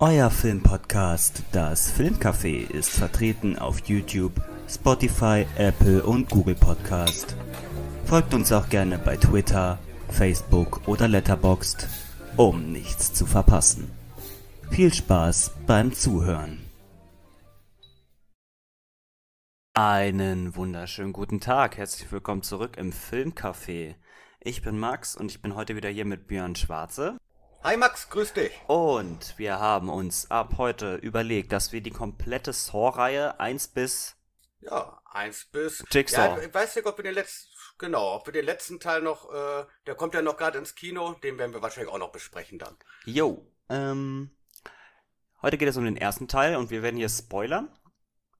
Euer 0.00 0.30
Filmpodcast, 0.30 1.42
das 1.50 1.92
Filmcafé, 1.92 2.70
ist 2.70 2.90
vertreten 2.90 3.58
auf 3.58 3.80
YouTube, 3.88 4.40
Spotify, 4.68 5.44
Apple 5.56 6.04
und 6.04 6.30
Google 6.30 6.54
Podcast. 6.54 7.34
Folgt 8.04 8.32
uns 8.32 8.52
auch 8.52 8.68
gerne 8.68 8.96
bei 8.96 9.16
Twitter, 9.16 9.80
Facebook 10.08 10.86
oder 10.86 11.08
Letterboxd, 11.08 11.88
um 12.36 12.70
nichts 12.70 13.12
zu 13.12 13.26
verpassen. 13.26 13.90
Viel 14.70 14.94
Spaß 14.94 15.50
beim 15.66 15.92
Zuhören. 15.92 16.60
Einen 19.74 20.54
wunderschönen 20.54 21.12
guten 21.12 21.40
Tag, 21.40 21.76
herzlich 21.76 22.12
willkommen 22.12 22.44
zurück 22.44 22.76
im 22.76 22.92
Filmcafé. 22.92 23.96
Ich 24.38 24.62
bin 24.62 24.78
Max 24.78 25.16
und 25.16 25.32
ich 25.32 25.42
bin 25.42 25.56
heute 25.56 25.74
wieder 25.74 25.88
hier 25.88 26.04
mit 26.04 26.28
Björn 26.28 26.54
Schwarze. 26.54 27.18
Hi 27.62 27.76
Max, 27.76 28.08
grüß 28.08 28.34
dich. 28.34 28.52
Und 28.68 29.36
wir 29.36 29.58
haben 29.58 29.88
uns 29.88 30.30
ab 30.30 30.54
heute 30.58 30.94
überlegt, 30.94 31.52
dass 31.52 31.72
wir 31.72 31.80
die 31.80 31.90
komplette 31.90 32.52
Saw-Reihe 32.52 33.40
1 33.40 33.68
bis 33.68 34.16
Ja, 34.60 35.00
eins 35.04 35.44
bis. 35.44 35.84
Jigsaw. 35.90 36.38
Ja, 36.40 36.46
ich 36.46 36.54
weiß 36.54 36.76
nicht, 36.76 36.86
ob 36.86 36.96
wir 36.98 37.02
den 37.02 37.14
letzten, 37.14 37.48
genau, 37.78 38.14
ob 38.14 38.26
wir 38.26 38.32
den 38.32 38.44
letzten 38.44 38.78
Teil 38.78 39.02
noch, 39.02 39.32
äh, 39.32 39.66
der 39.86 39.96
kommt 39.96 40.14
ja 40.14 40.22
noch 40.22 40.36
gerade 40.36 40.56
ins 40.58 40.76
Kino, 40.76 41.14
den 41.14 41.36
werden 41.38 41.52
wir 41.52 41.60
wahrscheinlich 41.60 41.92
auch 41.92 41.98
noch 41.98 42.12
besprechen 42.12 42.58
dann. 42.58 42.76
Jo, 43.04 43.44
ähm, 43.68 44.30
heute 45.42 45.58
geht 45.58 45.68
es 45.68 45.76
um 45.76 45.84
den 45.84 45.96
ersten 45.96 46.28
Teil 46.28 46.56
und 46.56 46.70
wir 46.70 46.82
werden 46.82 46.96
hier 46.96 47.08
spoilern. 47.08 47.68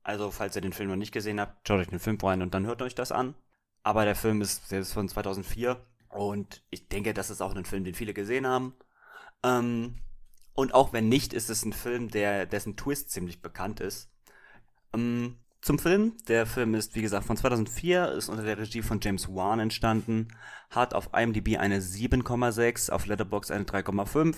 Also, 0.04 0.30
falls 0.30 0.54
ihr 0.56 0.62
den 0.62 0.72
Film 0.72 0.90
noch 0.90 0.96
nicht 0.96 1.12
gesehen 1.12 1.40
habt, 1.40 1.66
schaut 1.66 1.80
euch 1.80 1.88
den 1.88 2.00
Film 2.00 2.18
rein 2.22 2.40
und 2.40 2.54
dann 2.54 2.66
hört 2.66 2.82
euch 2.82 2.94
das 2.94 3.12
an. 3.12 3.34
Aber 3.82 4.04
der 4.04 4.14
Film 4.16 4.40
ist, 4.42 4.70
der 4.70 4.80
ist 4.80 4.92
von 4.92 5.08
2004 5.08 5.76
und 6.08 6.62
ich 6.70 6.88
denke, 6.88 7.12
das 7.14 7.30
ist 7.30 7.42
auch 7.42 7.54
ein 7.54 7.64
Film, 7.64 7.84
den 7.84 7.94
viele 7.94 8.14
gesehen 8.14 8.46
haben. 8.46 8.74
Ähm, 9.44 9.96
und 10.54 10.74
auch 10.74 10.92
wenn 10.92 11.08
nicht, 11.08 11.32
ist 11.32 11.50
es 11.50 11.64
ein 11.64 11.72
Film, 11.72 12.10
der, 12.10 12.46
dessen 12.46 12.76
Twist 12.76 13.10
ziemlich 13.10 13.40
bekannt 13.42 13.80
ist. 13.80 14.10
Ähm, 14.94 15.38
zum 15.60 15.78
Film. 15.78 16.16
Der 16.28 16.46
Film 16.46 16.74
ist, 16.74 16.94
wie 16.94 17.02
gesagt, 17.02 17.26
von 17.26 17.36
2004, 17.36 18.12
ist 18.12 18.28
unter 18.28 18.44
der 18.44 18.58
Regie 18.58 18.82
von 18.82 19.00
James 19.00 19.28
Wan 19.28 19.60
entstanden, 19.60 20.28
hat 20.70 20.94
auf 20.94 21.10
IMDb 21.12 21.58
eine 21.58 21.80
7,6, 21.80 22.90
auf 22.90 23.06
Letterboxd 23.06 23.50
eine 23.50 23.64
3,5, 23.64 24.36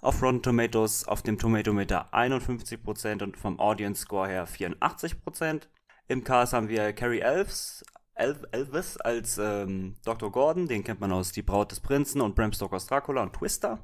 auf 0.00 0.22
Rotten 0.22 0.42
Tomatoes 0.42 1.06
auf 1.06 1.22
dem 1.22 1.38
Tomatometer 1.38 2.12
51% 2.12 3.22
und 3.22 3.36
vom 3.36 3.60
Audience 3.60 4.02
Score 4.02 4.28
her 4.28 4.48
84%. 4.48 5.68
Im 6.08 6.24
Cast 6.24 6.52
haben 6.52 6.68
wir 6.68 6.92
Carrie 6.92 7.20
Elves, 7.20 7.84
El 8.14 8.36
Elvis 8.50 8.96
als 8.96 9.38
ähm, 9.38 9.96
Dr. 10.04 10.30
Gordon, 10.30 10.68
den 10.68 10.84
kennt 10.84 11.00
man 11.00 11.12
aus 11.12 11.32
Die 11.32 11.42
Braut 11.42 11.70
des 11.70 11.80
Prinzen 11.80 12.20
und 12.20 12.34
Bram 12.34 12.52
Stokers 12.52 12.86
Dracula 12.86 13.22
und 13.22 13.34
Twister. 13.34 13.78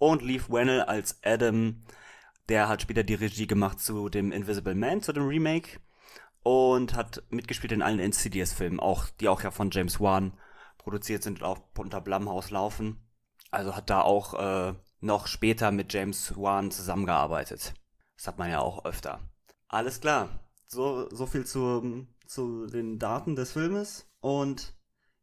Und 0.00 0.22
Leaf 0.22 0.48
Wennell 0.48 0.80
als 0.80 1.18
Adam, 1.22 1.82
der 2.48 2.70
hat 2.70 2.80
später 2.80 3.02
die 3.02 3.14
Regie 3.14 3.46
gemacht 3.46 3.80
zu 3.80 4.08
dem 4.08 4.32
Invisible 4.32 4.74
Man, 4.74 5.02
zu 5.02 5.12
dem 5.12 5.28
Remake. 5.28 5.78
Und 6.42 6.94
hat 6.94 7.22
mitgespielt 7.28 7.72
in 7.72 7.82
allen 7.82 7.98
Insidious-Filmen, 7.98 8.80
auch, 8.80 9.10
die 9.20 9.28
auch 9.28 9.42
ja 9.42 9.50
von 9.50 9.70
James 9.70 10.00
Wan 10.00 10.32
produziert 10.78 11.22
sind 11.22 11.42
und 11.42 11.46
auch 11.46 11.58
unter 11.76 12.00
Blumhouse 12.00 12.48
laufen. 12.50 12.96
Also 13.50 13.76
hat 13.76 13.90
da 13.90 14.00
auch 14.00 14.32
äh, 14.70 14.74
noch 15.00 15.26
später 15.26 15.70
mit 15.70 15.92
James 15.92 16.32
Wan 16.34 16.70
zusammengearbeitet. 16.70 17.74
Das 18.16 18.26
hat 18.26 18.38
man 18.38 18.50
ja 18.50 18.60
auch 18.60 18.86
öfter. 18.86 19.20
Alles 19.68 20.00
klar. 20.00 20.30
So, 20.66 21.10
so 21.10 21.26
viel 21.26 21.44
zu, 21.44 22.06
zu 22.26 22.66
den 22.68 22.98
Daten 22.98 23.36
des 23.36 23.52
Filmes. 23.52 24.06
Und 24.20 24.74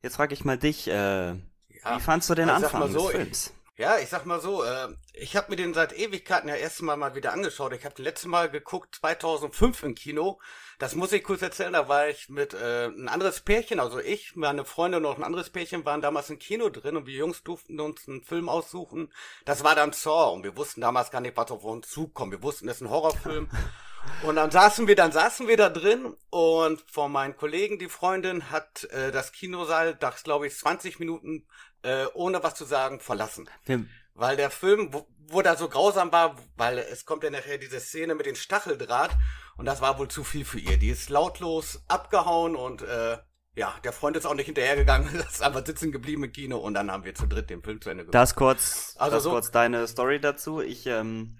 jetzt 0.03 0.17
frage 0.17 0.35
ich 0.35 0.45
mal 0.45 0.59
dich, 0.59 0.87
äh, 0.87 1.33
wie 1.33 1.99
fandst 1.99 2.29
du 2.29 2.35
den 2.35 2.49
also 2.49 2.67
Anfang 2.67 2.91
so, 2.91 3.07
des 3.07 3.11
Films? 3.15 3.53
Ja, 3.79 3.99
ich 3.99 4.09
sag 4.09 4.25
mal 4.25 4.41
so, 4.41 4.63
äh, 4.63 4.87
ich 5.13 5.35
habe 5.35 5.51
mir 5.51 5.55
den 5.55 5.75
seit 5.75 5.95
Ewigkeiten 5.95 6.49
ja 6.49 6.55
erst 6.55 6.81
mal 6.81 7.13
wieder 7.13 7.31
angeschaut. 7.31 7.73
Ich 7.73 7.85
habe 7.85 7.93
den 7.93 8.05
letzte 8.05 8.27
Mal 8.27 8.49
geguckt 8.49 8.95
2005 8.95 9.83
im 9.83 9.93
Kino. 9.93 10.39
Das 10.79 10.95
muss 10.95 11.11
ich 11.11 11.23
kurz 11.23 11.43
erzählen, 11.43 11.73
da 11.73 11.87
war 11.87 12.09
ich 12.09 12.27
mit 12.27 12.55
äh, 12.55 12.87
ein 12.87 13.07
anderes 13.07 13.41
Pärchen, 13.41 13.79
also 13.79 13.99
ich, 13.99 14.35
meine 14.35 14.65
Freunde 14.65 14.97
und 14.97 15.03
noch 15.03 15.17
ein 15.17 15.23
anderes 15.23 15.51
Pärchen 15.51 15.85
waren 15.85 16.01
damals 16.01 16.31
im 16.31 16.39
Kino 16.39 16.69
drin 16.69 16.97
und 16.97 17.05
wir 17.05 17.13
Jungs 17.13 17.43
durften 17.43 17.79
uns 17.79 18.07
einen 18.07 18.23
Film 18.23 18.49
aussuchen. 18.49 19.13
Das 19.45 19.63
war 19.63 19.75
dann 19.75 19.93
Saw 19.93 20.33
und 20.33 20.43
wir 20.43 20.57
wussten 20.57 20.81
damals 20.81 21.11
gar 21.11 21.21
nicht, 21.21 21.37
was 21.37 21.51
auf 21.51 21.63
uns 21.63 21.87
zukommt. 21.87 22.31
Wir 22.31 22.41
wussten, 22.41 22.65
das 22.65 22.77
ist 22.77 22.81
ein 22.81 22.89
Horrorfilm. 22.89 23.47
Und 24.23 24.35
dann 24.35 24.49
saßen 24.51 24.87
wir, 24.87 24.95
dann 24.95 25.11
saßen 25.11 25.47
wir 25.47 25.57
da 25.57 25.69
drin 25.69 26.13
und 26.29 26.81
von 26.89 27.11
meinen 27.11 27.35
Kollegen, 27.37 27.77
die 27.79 27.89
Freundin, 27.89 28.49
hat 28.49 28.85
äh, 28.85 29.11
das 29.11 29.31
Kinosaal, 29.31 29.95
das 29.95 30.23
glaube 30.23 30.47
ich 30.47 30.55
20 30.57 30.99
Minuten 30.99 31.45
äh, 31.83 32.05
ohne 32.13 32.41
was 32.43 32.55
zu 32.55 32.65
sagen 32.65 32.99
verlassen. 32.99 33.49
Wir, 33.65 33.85
Weil 34.15 34.35
der 34.37 34.49
Film, 34.49 34.93
wo, 34.93 35.07
wo 35.27 35.41
da 35.41 35.55
so 35.55 35.69
grausam 35.69 36.11
war, 36.11 36.35
weil 36.55 36.79
es 36.79 37.05
kommt 37.05 37.23
ja 37.23 37.29
nachher 37.29 37.57
diese 37.59 37.79
Szene 37.79 38.15
mit 38.15 38.25
dem 38.25 38.35
Stacheldraht 38.35 39.11
und 39.57 39.65
das 39.65 39.81
war 39.81 39.99
wohl 39.99 40.07
zu 40.07 40.23
viel 40.23 40.45
für 40.45 40.59
ihr. 40.59 40.77
Die 40.77 40.89
ist 40.89 41.09
lautlos 41.09 41.83
abgehauen 41.87 42.55
und 42.55 42.81
äh, 42.81 43.17
ja, 43.55 43.73
der 43.83 43.93
Freund 43.93 44.17
ist 44.17 44.25
auch 44.25 44.33
nicht 44.35 44.45
hinterhergegangen, 44.47 45.15
ist 45.31 45.41
einfach 45.43 45.65
sitzen 45.65 45.91
geblieben 45.91 46.23
im 46.23 46.31
Kino 46.31 46.57
und 46.57 46.73
dann 46.73 46.91
haben 46.91 47.03
wir 47.03 47.13
zu 47.15 47.27
dritt 47.27 47.49
den 47.49 47.61
Film 47.61 47.81
zu 47.81 47.89
Ende 47.89 48.03
geguckt. 48.03 48.15
das 48.15 48.35
kurz, 48.35 48.95
Also 48.97 49.15
das 49.15 49.23
so- 49.23 49.29
kurz 49.31 49.51
deine 49.51 49.87
Story 49.87 50.19
dazu. 50.19 50.61
Ich, 50.61 50.85
ähm, 50.87 51.37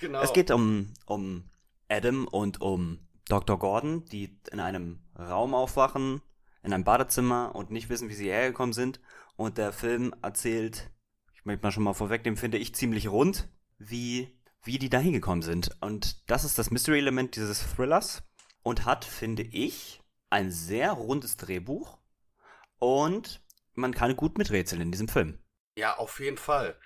genau. 0.00 0.20
Es 0.22 0.32
geht 0.32 0.50
um, 0.50 0.92
um 1.06 1.48
Adam 1.88 2.26
und 2.26 2.60
um 2.60 3.00
Dr. 3.28 3.58
Gordon, 3.58 4.04
die 4.06 4.38
in 4.50 4.60
einem 4.60 5.00
Raum 5.18 5.54
aufwachen, 5.54 6.22
in 6.62 6.72
einem 6.72 6.84
Badezimmer 6.84 7.54
und 7.54 7.70
nicht 7.70 7.88
wissen, 7.88 8.08
wie 8.08 8.14
sie 8.14 8.28
hergekommen 8.28 8.72
sind. 8.72 9.00
Und 9.36 9.58
der 9.58 9.72
Film 9.72 10.14
erzählt, 10.22 10.90
ich 11.34 11.44
möchte 11.44 11.64
mal 11.64 11.72
schon 11.72 11.84
mal 11.84 11.94
vorwegnehmen, 11.94 12.36
finde 12.36 12.58
ich 12.58 12.74
ziemlich 12.74 13.08
rund, 13.08 13.48
wie, 13.78 14.38
wie 14.64 14.78
die 14.78 14.90
da 14.90 14.98
hingekommen 14.98 15.42
sind. 15.42 15.70
Und 15.80 16.28
das 16.30 16.44
ist 16.44 16.58
das 16.58 16.70
Mystery-Element 16.70 17.36
dieses 17.36 17.74
Thrillers 17.74 18.22
und 18.62 18.84
hat, 18.84 19.04
finde 19.04 19.42
ich, 19.42 20.00
ein 20.30 20.50
sehr 20.50 20.92
rundes 20.92 21.36
Drehbuch 21.36 21.98
und 22.78 23.40
man 23.74 23.94
kann 23.94 24.16
gut 24.16 24.38
miträtseln 24.38 24.82
in 24.82 24.92
diesem 24.92 25.08
Film. 25.08 25.38
Ja, 25.76 25.96
auf 25.96 26.20
jeden 26.20 26.38
Fall. 26.38 26.76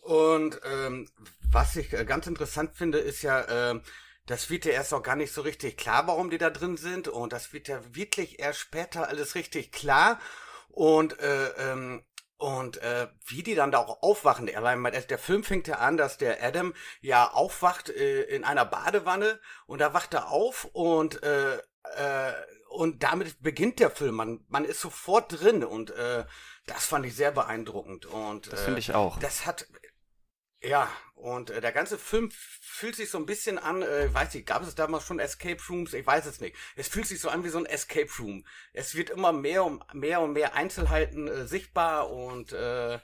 Und 0.00 0.60
ähm, 0.64 1.08
was 1.50 1.76
ich 1.76 1.92
äh, 1.92 2.04
ganz 2.04 2.26
interessant 2.26 2.74
finde, 2.74 2.98
ist 2.98 3.22
ja, 3.22 3.70
ähm, 3.70 3.82
das 4.26 4.50
wird 4.50 4.64
ja 4.64 4.72
erst 4.72 4.92
auch 4.92 5.02
gar 5.02 5.16
nicht 5.16 5.32
so 5.32 5.40
richtig 5.40 5.76
klar, 5.76 6.06
warum 6.06 6.30
die 6.30 6.38
da 6.38 6.50
drin 6.50 6.76
sind. 6.76 7.08
Und 7.08 7.32
das 7.32 7.52
wird 7.52 7.68
ja 7.68 7.80
wirklich 7.94 8.38
erst 8.40 8.58
später 8.58 9.08
alles 9.08 9.34
richtig 9.34 9.72
klar. 9.72 10.20
Und 10.68 11.18
äh, 11.20 11.48
ähm, 11.58 12.04
und 12.38 12.76
äh, 12.82 13.08
wie 13.24 13.42
die 13.42 13.54
dann 13.54 13.70
da 13.70 13.78
auch 13.78 14.02
aufwachen, 14.02 14.46
der, 14.46 15.18
Film 15.18 15.42
fängt 15.42 15.68
ja 15.68 15.76
an, 15.76 15.96
dass 15.96 16.18
der 16.18 16.42
Adam 16.44 16.74
ja 17.00 17.30
aufwacht 17.30 17.88
äh, 17.88 18.24
in 18.24 18.44
einer 18.44 18.66
Badewanne 18.66 19.40
und 19.66 19.80
da 19.80 19.94
wacht 19.94 20.12
er 20.12 20.30
auf 20.30 20.66
und 20.72 21.22
äh, 21.22 21.56
äh, 21.56 22.32
und 22.68 23.02
damit 23.02 23.40
beginnt 23.42 23.80
der 23.80 23.90
Film. 23.90 24.16
Man 24.16 24.44
man 24.48 24.66
ist 24.66 24.82
sofort 24.82 25.40
drin 25.40 25.64
und 25.64 25.90
äh, 25.92 26.26
das 26.66 26.84
fand 26.84 27.06
ich 27.06 27.16
sehr 27.16 27.30
beeindruckend 27.30 28.04
und 28.04 28.52
Das 28.52 28.60
äh, 28.60 28.64
finde 28.64 28.80
ich 28.80 28.94
auch. 28.94 29.18
das 29.18 29.46
hat 29.46 29.66
ja 30.66 30.88
und 31.16 31.48
äh, 31.48 31.62
der 31.62 31.72
ganze 31.72 31.98
Film 31.98 32.30
fühlt 32.30 32.94
sich 32.94 33.10
so 33.10 33.18
ein 33.18 33.26
bisschen 33.26 33.58
an, 33.58 33.82
äh, 33.82 34.12
weiß 34.12 34.34
ich, 34.34 34.44
gab 34.44 34.62
es 34.62 34.74
damals 34.74 35.04
schon 35.04 35.18
Escape 35.18 35.60
Rooms? 35.68 35.94
Ich 35.94 36.06
weiß 36.06 36.26
es 36.26 36.40
nicht. 36.40 36.54
Es 36.76 36.88
fühlt 36.88 37.06
sich 37.06 37.20
so 37.20 37.30
an 37.30 37.42
wie 37.42 37.48
so 37.48 37.58
ein 37.58 37.64
Escape 37.66 38.10
Room. 38.18 38.44
Es 38.74 38.94
wird 38.94 39.08
immer 39.08 39.32
mehr 39.32 39.64
und 39.64 39.82
mehr 39.94 40.20
und 40.20 40.34
mehr 40.34 40.54
Einzelheiten 40.54 41.26
äh, 41.26 41.46
sichtbar 41.46 42.10
und 42.10 42.52
äh, 42.52 42.98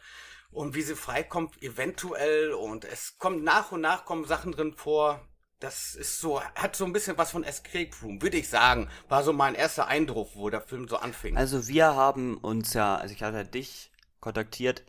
und 0.50 0.74
wie 0.74 0.82
sie 0.82 0.94
freikommt 0.94 1.62
eventuell 1.62 2.52
und 2.52 2.84
es 2.84 3.16
kommt 3.16 3.42
nach 3.42 3.72
und 3.72 3.80
nach 3.80 4.04
kommen 4.04 4.26
Sachen 4.26 4.52
drin 4.52 4.74
vor. 4.74 5.26
Das 5.58 5.94
ist 5.94 6.20
so, 6.20 6.42
hat 6.42 6.76
so 6.76 6.84
ein 6.84 6.92
bisschen 6.92 7.16
was 7.16 7.30
von 7.30 7.44
Escape 7.44 7.90
Room, 8.02 8.20
würde 8.20 8.36
ich 8.36 8.48
sagen. 8.50 8.90
War 9.08 9.22
so 9.22 9.32
mein 9.32 9.54
erster 9.54 9.86
Eindruck, 9.86 10.32
wo 10.34 10.50
der 10.50 10.60
Film 10.60 10.88
so 10.88 10.96
anfing. 10.96 11.36
Also 11.36 11.66
wir 11.68 11.94
haben 11.94 12.36
uns 12.36 12.74
ja, 12.74 12.96
also 12.96 13.14
ich 13.14 13.22
hatte 13.22 13.46
dich 13.46 13.90
kontaktiert, 14.20 14.84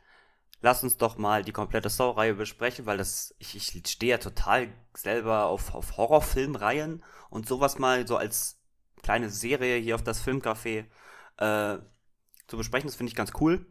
lass 0.64 0.82
uns 0.82 0.98
doch 0.98 1.18
mal 1.18 1.44
die 1.44 1.52
komplette 1.52 1.90
Saw-Reihe 1.90 2.36
besprechen, 2.36 2.86
weil 2.86 2.98
das, 2.98 3.36
ich, 3.38 3.56
ich 3.56 3.88
stehe 3.88 4.12
ja 4.12 4.18
total 4.18 4.74
selber 4.96 5.46
auf, 5.48 5.76
auf 5.76 5.98
Horrorfilmreihen 5.98 7.04
und 7.30 7.48
sowas 7.48 7.78
mal 7.80 8.08
so 8.08 8.16
als 8.16 8.62
kleine 9.04 9.30
Serie 9.30 9.78
hier 9.78 9.96
auf 9.96 10.04
das 10.04 10.26
Filmcafé 10.26 10.86
äh, 11.38 11.80
zu 12.48 12.58
besprechen, 12.58 12.88
das 12.88 12.96
finde 12.96 13.10
ich 13.10 13.16
ganz 13.16 13.34
cool. 13.42 13.68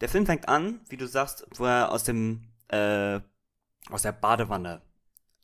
Der 0.00 0.08
Film 0.08 0.26
fängt 0.26 0.48
an, 0.48 0.80
wie 0.88 0.96
du 0.96 1.06
sagst, 1.06 1.46
wo 1.54 1.64
er 1.64 1.92
aus 1.92 2.02
dem, 2.02 2.52
äh, 2.68 3.20
aus 3.88 4.02
der 4.02 4.12
Badewanne 4.12 4.82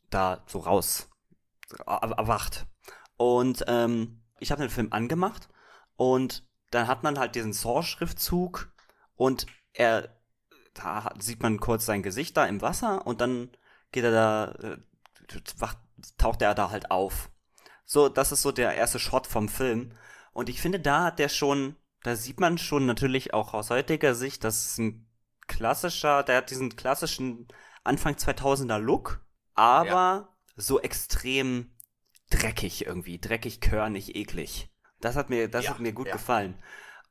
da 0.09 0.43
so 0.47 0.59
raus 0.59 1.09
er- 1.85 2.11
erwacht. 2.17 2.67
Und 3.15 3.63
ähm, 3.67 4.21
ich 4.39 4.51
habe 4.51 4.61
den 4.61 4.69
Film 4.69 4.91
angemacht 4.91 5.47
und 5.95 6.45
dann 6.71 6.87
hat 6.87 7.03
man 7.03 7.17
halt 7.17 7.35
diesen 7.35 7.53
Saw-Schriftzug 7.53 8.73
und 9.15 9.45
er, 9.71 10.16
da 10.77 11.11
sieht 11.19 11.41
man 11.41 11.59
kurz 11.59 11.85
sein 11.85 12.03
Gesicht 12.03 12.37
da 12.37 12.45
im 12.45 12.61
Wasser 12.61 13.05
und 13.05 13.21
dann 13.21 13.49
geht 13.91 14.03
er 14.03 14.11
da, 14.11 14.45
äh, 14.61 14.77
taucht 16.17 16.41
er 16.41 16.55
da 16.55 16.69
halt 16.69 16.91
auf. 16.91 17.29
So, 17.85 18.09
das 18.09 18.31
ist 18.31 18.41
so 18.41 18.51
der 18.51 18.75
erste 18.75 18.99
Shot 18.99 19.27
vom 19.27 19.49
Film. 19.49 19.91
Und 20.33 20.49
ich 20.49 20.61
finde, 20.61 20.79
da 20.79 21.05
hat 21.05 21.19
der 21.19 21.29
schon, 21.29 21.75
da 22.03 22.15
sieht 22.15 22.39
man 22.39 22.57
schon 22.57 22.85
natürlich 22.85 23.33
auch 23.33 23.53
aus 23.53 23.69
heutiger 23.69 24.13
Sicht, 24.13 24.43
das 24.43 24.65
ist 24.65 24.77
ein 24.77 25.07
klassischer, 25.47 26.23
der 26.23 26.37
hat 26.37 26.51
diesen 26.51 26.75
klassischen 26.75 27.47
Anfang 27.83 28.15
2000er 28.15 28.77
Look, 28.77 29.25
aber 29.55 29.87
ja. 29.87 30.29
so 30.55 30.81
extrem 30.81 31.71
dreckig 32.29 32.85
irgendwie, 32.85 33.19
dreckig, 33.19 33.61
körnig, 33.61 34.15
eklig. 34.15 34.69
Das 34.99 35.15
hat 35.15 35.29
mir, 35.29 35.47
das 35.47 35.65
ja, 35.65 35.71
hat 35.71 35.79
mir 35.79 35.93
gut 35.93 36.07
ja. 36.07 36.13
gefallen. 36.13 36.61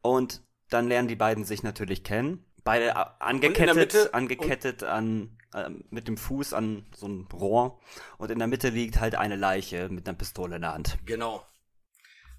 Und 0.02 0.42
dann 0.68 0.88
lernen 0.88 1.08
die 1.08 1.16
beiden 1.16 1.44
sich 1.44 1.62
natürlich 1.62 2.04
kennen. 2.04 2.44
Beide 2.66 3.20
angekettet, 3.20 4.12
angekettet 4.12 4.82
an, 4.82 5.38
äh, 5.54 5.70
mit 5.90 6.08
dem 6.08 6.16
Fuß 6.16 6.52
an 6.52 6.84
so 6.92 7.06
ein 7.06 7.28
Rohr. 7.32 7.80
Und 8.18 8.32
in 8.32 8.40
der 8.40 8.48
Mitte 8.48 8.70
liegt 8.70 8.98
halt 8.98 9.14
eine 9.14 9.36
Leiche 9.36 9.88
mit 9.88 10.08
einer 10.08 10.18
Pistole 10.18 10.56
in 10.56 10.62
der 10.62 10.74
Hand. 10.74 10.98
Genau. 11.06 11.46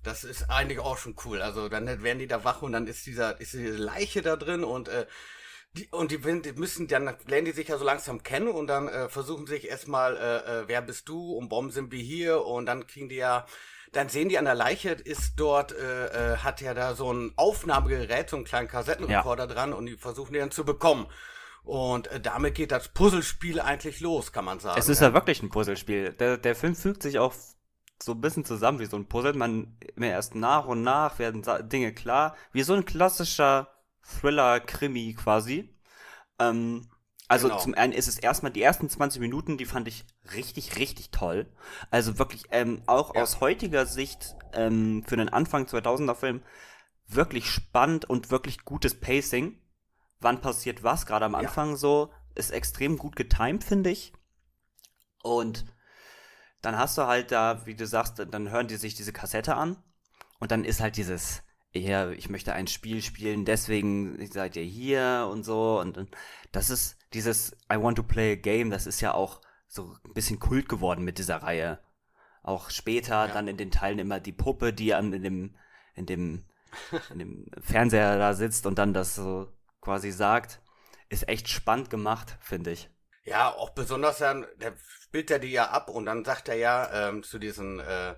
Das 0.03 0.25
ist 0.25 0.49
eigentlich 0.49 0.79
auch 0.79 0.97
schon 0.97 1.15
cool. 1.23 1.41
Also 1.41 1.69
dann 1.69 2.03
werden 2.03 2.19
die 2.19 2.27
da 2.27 2.43
wach 2.43 2.61
und 2.61 2.73
dann 2.73 2.87
ist 2.87 3.05
dieser, 3.05 3.39
ist 3.39 3.53
diese 3.53 3.77
Leiche 3.77 4.21
da 4.21 4.35
drin 4.35 4.65
und 4.65 4.89
äh, 4.89 5.05
die, 5.73 5.87
und 5.91 6.11
die, 6.11 6.17
die 6.17 6.51
müssen 6.53 6.89
dann 6.89 7.15
lernen 7.25 7.45
die 7.45 7.51
sich 7.51 7.69
ja 7.69 7.77
so 7.77 7.85
langsam 7.85 8.21
kennen 8.21 8.49
und 8.49 8.67
dann 8.67 8.89
äh, 8.89 9.07
versuchen 9.07 9.47
sich 9.47 9.69
erstmal, 9.69 10.17
äh, 10.17 10.61
äh, 10.61 10.63
wer 10.67 10.81
bist 10.81 11.07
du 11.07 11.33
und 11.37 11.51
warum 11.51 11.71
sind 11.71 11.91
wir 11.91 12.01
hier 12.01 12.45
und 12.45 12.65
dann 12.65 12.85
kriegen 12.85 13.07
die 13.07 13.15
ja 13.15 13.45
dann 13.91 14.09
sehen 14.09 14.29
die 14.29 14.37
an 14.37 14.45
der 14.45 14.55
Leiche, 14.55 14.89
ist 14.91 15.33
dort, 15.37 15.71
äh, 15.71 16.33
äh, 16.33 16.37
hat 16.37 16.61
ja 16.61 16.73
da 16.73 16.95
so 16.95 17.11
ein 17.11 17.31
Aufnahmegerät, 17.35 18.29
so 18.29 18.35
einen 18.35 18.45
kleinen 18.45 18.67
Kassettenrekorder 18.67 19.47
ja. 19.47 19.53
dran 19.53 19.73
und 19.73 19.85
die 19.85 19.97
versuchen 19.97 20.33
den 20.33 20.41
dann 20.41 20.51
zu 20.51 20.65
bekommen. 20.65 21.07
Und 21.63 22.07
äh, 22.07 22.19
damit 22.19 22.55
geht 22.55 22.71
das 22.71 22.89
Puzzlespiel 22.89 23.59
eigentlich 23.59 23.99
los, 23.99 24.31
kann 24.31 24.45
man 24.45 24.59
sagen. 24.59 24.79
Es 24.79 24.87
ist 24.87 25.01
ja, 25.01 25.07
ja 25.07 25.13
wirklich 25.13 25.43
ein 25.43 25.49
Puzzlespiel. 25.49 26.13
Der, 26.13 26.37
der 26.37 26.55
Film 26.55 26.75
fügt 26.75 27.03
sich 27.03 27.19
auch 27.19 27.33
so 28.01 28.13
ein 28.13 28.21
bisschen 28.21 28.45
zusammen 28.45 28.79
wie 28.79 28.85
so 28.85 28.95
ein 28.95 29.07
Puzzle. 29.07 29.33
Man 29.33 29.77
erst 29.99 30.35
nach 30.35 30.65
und 30.65 30.83
nach 30.83 31.19
werden 31.19 31.43
Dinge 31.67 31.93
klar. 31.93 32.35
Wie 32.53 32.63
so 32.63 32.73
ein 32.73 32.85
klassischer 32.85 33.69
Thriller-Krimi 34.03 35.15
quasi. 35.15 35.69
Ähm, 36.39 36.87
also 37.27 37.49
genau. 37.49 37.59
zum 37.59 37.73
einen 37.73 37.93
ist 37.93 38.07
es 38.07 38.17
erstmal 38.17 38.51
die 38.51 38.61
ersten 38.61 38.89
20 38.89 39.19
Minuten, 39.19 39.57
die 39.57 39.65
fand 39.65 39.87
ich 39.87 40.05
richtig, 40.33 40.77
richtig 40.77 41.11
toll. 41.11 41.45
Also 41.91 42.19
wirklich 42.19 42.43
ähm, 42.51 42.81
auch 42.85 43.15
ja. 43.15 43.21
aus 43.21 43.41
heutiger 43.41 43.85
Sicht 43.85 44.35
ähm, 44.53 45.03
für 45.05 45.17
den 45.17 45.29
Anfang 45.29 45.65
2000er 45.65 46.15
Film 46.15 46.41
wirklich 47.07 47.49
spannend 47.49 48.05
und 48.05 48.31
wirklich 48.31 48.63
gutes 48.63 48.99
Pacing. 48.99 49.59
Wann 50.19 50.41
passiert 50.41 50.83
was? 50.83 51.05
Gerade 51.05 51.25
am 51.25 51.35
Anfang 51.35 51.71
ja. 51.71 51.75
so 51.75 52.11
ist 52.35 52.51
extrem 52.51 52.97
gut 52.97 53.15
getimed, 53.15 53.63
finde 53.63 53.89
ich. 53.89 54.13
Und 55.21 55.65
dann 56.61 56.77
hast 56.77 56.97
du 56.97 57.03
halt 57.03 57.31
da, 57.31 57.65
wie 57.65 57.75
du 57.75 57.85
sagst, 57.85 58.19
dann 58.19 58.49
hören 58.49 58.67
die 58.67 58.77
sich 58.77 58.95
diese 58.95 59.13
Kassette 59.13 59.55
an 59.55 59.77
und 60.39 60.51
dann 60.51 60.63
ist 60.63 60.79
halt 60.79 60.97
dieses 60.97 61.43
ja, 61.73 62.09
ich 62.11 62.29
möchte 62.29 62.53
ein 62.53 62.67
Spiel 62.67 63.01
spielen, 63.01 63.45
deswegen 63.45 64.25
seid 64.31 64.55
ihr 64.55 64.63
hier 64.63 65.27
und 65.31 65.43
so. 65.43 65.79
Und, 65.79 66.09
das 66.51 66.69
ist 66.69 66.97
dieses 67.13 67.51
I 67.71 67.77
want 67.77 67.97
to 67.97 68.03
play 68.03 68.33
a 68.33 68.35
game, 68.35 68.69
das 68.69 68.87
ist 68.87 69.01
ja 69.01 69.13
auch 69.13 69.41
so 69.67 69.95
ein 70.05 70.13
bisschen 70.13 70.39
Kult 70.39 70.69
geworden 70.69 71.03
mit 71.03 71.17
dieser 71.17 71.37
Reihe. 71.37 71.79
Auch 72.41 72.69
später 72.69 73.27
ja. 73.27 73.27
dann 73.27 73.47
in 73.47 73.57
den 73.57 73.71
Teilen 73.71 73.99
immer 73.99 74.19
die 74.19 74.31
Puppe, 74.31 74.73
die 74.73 74.93
an 74.93 75.11
in 75.13 75.23
dem, 75.23 75.55
in 75.95 76.05
dem, 76.05 76.45
in 77.11 77.19
dem 77.19 77.45
Fernseher 77.61 78.17
da 78.17 78.33
sitzt 78.33 78.65
und 78.65 78.77
dann 78.79 78.93
das 78.93 79.15
so 79.15 79.51
quasi 79.81 80.11
sagt, 80.11 80.61
ist 81.09 81.27
echt 81.27 81.49
spannend 81.49 81.89
gemacht, 81.89 82.37
finde 82.41 82.71
ich. 82.71 82.89
Ja, 83.23 83.49
auch 83.49 83.71
besonders 83.71 84.19
dann, 84.19 84.45
der 84.55 84.73
spielt 85.01 85.29
er 85.31 85.39
die 85.39 85.51
ja 85.51 85.69
ab 85.69 85.89
und 85.89 86.05
dann 86.05 86.23
sagt 86.23 86.47
er 86.47 86.55
ja 86.55 87.09
ähm, 87.09 87.23
zu 87.23 87.39
diesen 87.39 87.79
äh, 87.79 88.15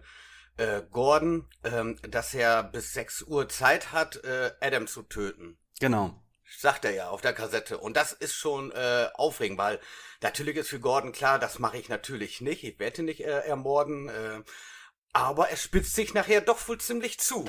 äh, 0.59 0.83
Gordon, 0.91 1.47
ähm, 1.63 1.97
dass 2.09 2.33
er 2.33 2.63
bis 2.63 2.93
6 2.93 3.23
Uhr 3.23 3.47
Zeit 3.49 3.91
hat, 3.91 4.23
äh, 4.23 4.51
Adam 4.59 4.87
zu 4.87 5.03
töten. 5.03 5.57
Genau. 5.79 6.21
Sagt 6.57 6.83
er 6.83 6.91
ja 6.91 7.09
auf 7.09 7.21
der 7.21 7.33
Kassette. 7.33 7.77
Und 7.77 7.95
das 7.95 8.11
ist 8.11 8.33
schon 8.33 8.71
äh, 8.71 9.07
aufregend, 9.13 9.57
weil 9.57 9.79
natürlich 10.21 10.57
ist 10.57 10.69
für 10.69 10.79
Gordon 10.79 11.11
klar, 11.11 11.39
das 11.39 11.59
mache 11.59 11.77
ich 11.77 11.89
natürlich 11.89 12.41
nicht. 12.41 12.63
Ich 12.63 12.79
werde 12.79 13.01
ihn 13.01 13.05
nicht 13.05 13.21
äh, 13.21 13.39
ermorden. 13.41 14.09
Äh, 14.09 14.41
aber 15.13 15.49
er 15.49 15.57
spitzt 15.57 15.95
sich 15.95 16.13
nachher 16.13 16.41
doch 16.41 16.67
wohl 16.67 16.79
ziemlich 16.79 17.19
zu. 17.19 17.45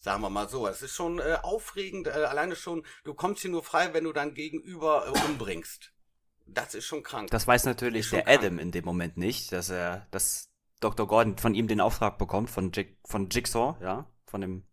Sagen 0.00 0.20
wir 0.22 0.30
mal 0.30 0.48
so. 0.48 0.66
Es 0.66 0.82
ist 0.82 0.94
schon 0.94 1.20
äh, 1.20 1.38
aufregend. 1.42 2.08
Äh, 2.08 2.10
alleine 2.10 2.56
schon, 2.56 2.84
du 3.04 3.14
kommst 3.14 3.42
hier 3.42 3.50
nur 3.50 3.62
frei, 3.62 3.94
wenn 3.94 4.04
du 4.04 4.12
dein 4.12 4.34
Gegenüber 4.34 5.06
äh, 5.06 5.26
umbringst. 5.26 5.92
Das 6.46 6.74
ist 6.74 6.84
schon 6.84 7.04
krank. 7.04 7.30
Das 7.30 7.46
weiß 7.46 7.64
natürlich 7.64 8.10
der 8.10 8.24
krank. 8.24 8.38
Adam 8.38 8.58
in 8.58 8.72
dem 8.72 8.84
Moment 8.84 9.16
nicht, 9.16 9.52
dass 9.52 9.70
er, 9.70 10.08
dass 10.10 10.51
Dr. 10.82 11.06
Gordon 11.06 11.38
von 11.38 11.54
ihm 11.54 11.68
den 11.68 11.80
Auftrag 11.80 12.18
bekommt, 12.18 12.50
von, 12.50 12.72
Jig, 12.72 12.98
von 13.04 13.28
Jigsaw, 13.30 13.76
ja, 13.82 14.06
von 14.26 14.40
dem 14.40 14.64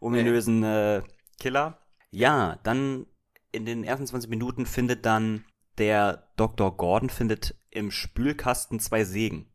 ominösen 0.00 0.62
äh, 0.62 1.02
Killer. 1.38 1.78
Ja, 2.10 2.58
dann 2.62 3.06
in 3.52 3.66
den 3.66 3.84
ersten 3.84 4.06
20 4.06 4.30
Minuten 4.30 4.66
findet 4.66 5.04
dann 5.04 5.44
der 5.78 6.28
Dr. 6.36 6.76
Gordon 6.76 7.10
findet 7.10 7.54
im 7.70 7.90
Spülkasten 7.90 8.80
zwei 8.80 9.04
Sägen. 9.04 9.52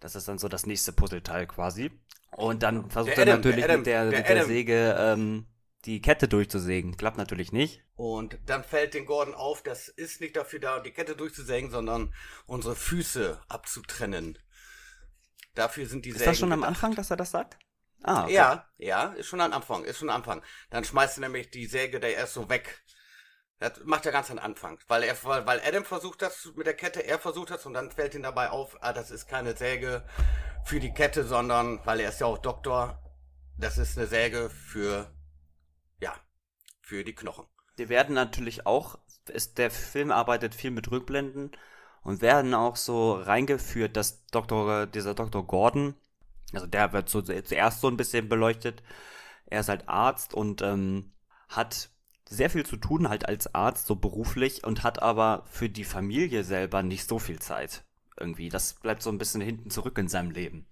Das 0.00 0.14
ist 0.14 0.28
dann 0.28 0.38
so 0.38 0.48
das 0.48 0.66
nächste 0.66 0.92
Puzzleteil 0.92 1.46
quasi. 1.46 1.90
Und 2.36 2.62
dann 2.62 2.90
versucht 2.90 3.18
Adam, 3.18 3.28
er 3.28 3.36
natürlich 3.36 3.64
der 3.64 3.64
Adam, 3.64 3.78
mit 3.78 3.86
der, 3.86 4.10
der, 4.10 4.18
mit 4.18 4.28
der 4.28 4.44
Säge 4.44 4.96
ähm, 4.98 5.46
die 5.84 6.00
Kette 6.00 6.28
durchzusägen. 6.28 6.96
Klappt 6.96 7.16
natürlich 7.16 7.52
nicht. 7.52 7.82
Und 7.96 8.38
dann 8.46 8.64
fällt 8.64 8.94
den 8.94 9.06
Gordon 9.06 9.34
auf, 9.34 9.62
das 9.62 9.88
ist 9.88 10.20
nicht 10.20 10.36
dafür 10.36 10.58
da, 10.58 10.80
die 10.80 10.90
Kette 10.90 11.14
durchzusägen, 11.14 11.70
sondern 11.70 12.12
unsere 12.46 12.74
Füße 12.74 13.40
abzutrennen. 13.48 14.38
Dafür 15.54 15.86
sind 15.86 16.04
die 16.04 16.10
Ist 16.10 16.26
das 16.26 16.38
schon 16.38 16.52
am 16.52 16.64
Anfang, 16.64 16.94
dass 16.94 17.10
er 17.10 17.16
das 17.16 17.30
sagt? 17.30 17.58
Ah, 18.02 18.24
okay. 18.24 18.34
Ja, 18.34 18.68
ja, 18.76 19.06
ist 19.14 19.26
schon 19.26 19.40
am 19.40 19.52
Anfang, 19.52 19.84
ist 19.84 19.98
schon 19.98 20.10
am 20.10 20.16
Anfang. 20.16 20.42
Dann 20.70 20.84
schmeißt 20.84 21.18
er 21.18 21.22
nämlich 21.22 21.50
die 21.50 21.66
Säge 21.66 22.00
da 22.00 22.08
erst 22.08 22.34
so 22.34 22.48
weg. 22.48 22.84
Das 23.58 23.80
macht 23.84 24.04
er 24.04 24.12
ganz 24.12 24.30
am 24.30 24.38
Anfang, 24.38 24.78
weil 24.88 25.04
er, 25.04 25.16
weil 25.24 25.60
Adam 25.64 25.84
versucht 25.84 26.20
das 26.20 26.52
mit 26.56 26.66
der 26.66 26.74
Kette, 26.74 27.06
er 27.06 27.18
versucht 27.18 27.50
das 27.50 27.64
und 27.64 27.72
dann 27.72 27.90
fällt 27.90 28.14
ihm 28.14 28.22
dabei 28.22 28.50
auf, 28.50 28.76
ah, 28.82 28.92
das 28.92 29.10
ist 29.10 29.26
keine 29.26 29.56
Säge 29.56 30.04
für 30.64 30.80
die 30.80 30.92
Kette, 30.92 31.24
sondern, 31.24 31.80
weil 31.86 32.00
er 32.00 32.10
ist 32.10 32.20
ja 32.20 32.26
auch 32.26 32.38
Doktor, 32.38 33.00
das 33.56 33.78
ist 33.78 33.96
eine 33.96 34.06
Säge 34.06 34.50
für, 34.50 35.10
ja, 36.00 36.14
für 36.82 37.04
die 37.04 37.14
Knochen. 37.14 37.46
Wir 37.76 37.88
werden 37.88 38.14
natürlich 38.14 38.66
auch, 38.66 38.98
ist, 39.28 39.56
der 39.56 39.70
Film 39.70 40.10
arbeitet 40.10 40.54
viel 40.54 40.70
mit 40.70 40.90
Rückblenden 40.90 41.52
und 42.04 42.20
werden 42.20 42.54
auch 42.54 42.76
so 42.76 43.14
reingeführt, 43.14 43.96
dass 43.96 44.26
Dr., 44.26 44.86
dieser 44.86 45.14
Dr. 45.14 45.44
Gordon, 45.44 45.94
also 46.52 46.66
der 46.66 46.92
wird 46.92 47.08
so 47.08 47.22
zuerst 47.22 47.80
so 47.80 47.88
ein 47.88 47.96
bisschen 47.96 48.28
beleuchtet. 48.28 48.82
Er 49.46 49.60
ist 49.60 49.68
halt 49.68 49.88
Arzt 49.88 50.34
und 50.34 50.62
ähm, 50.62 51.12
hat 51.48 51.90
sehr 52.28 52.50
viel 52.50 52.64
zu 52.64 52.76
tun 52.76 53.08
halt 53.08 53.26
als 53.26 53.54
Arzt, 53.54 53.86
so 53.86 53.96
beruflich, 53.96 54.64
und 54.64 54.82
hat 54.82 55.02
aber 55.02 55.44
für 55.46 55.68
die 55.68 55.84
Familie 55.84 56.44
selber 56.44 56.82
nicht 56.82 57.08
so 57.08 57.18
viel 57.18 57.40
Zeit. 57.40 57.84
Irgendwie. 58.18 58.48
Das 58.48 58.74
bleibt 58.74 59.02
so 59.02 59.10
ein 59.10 59.18
bisschen 59.18 59.40
hinten 59.40 59.70
zurück 59.70 59.98
in 59.98 60.08
seinem 60.08 60.30
Leben. 60.30 60.66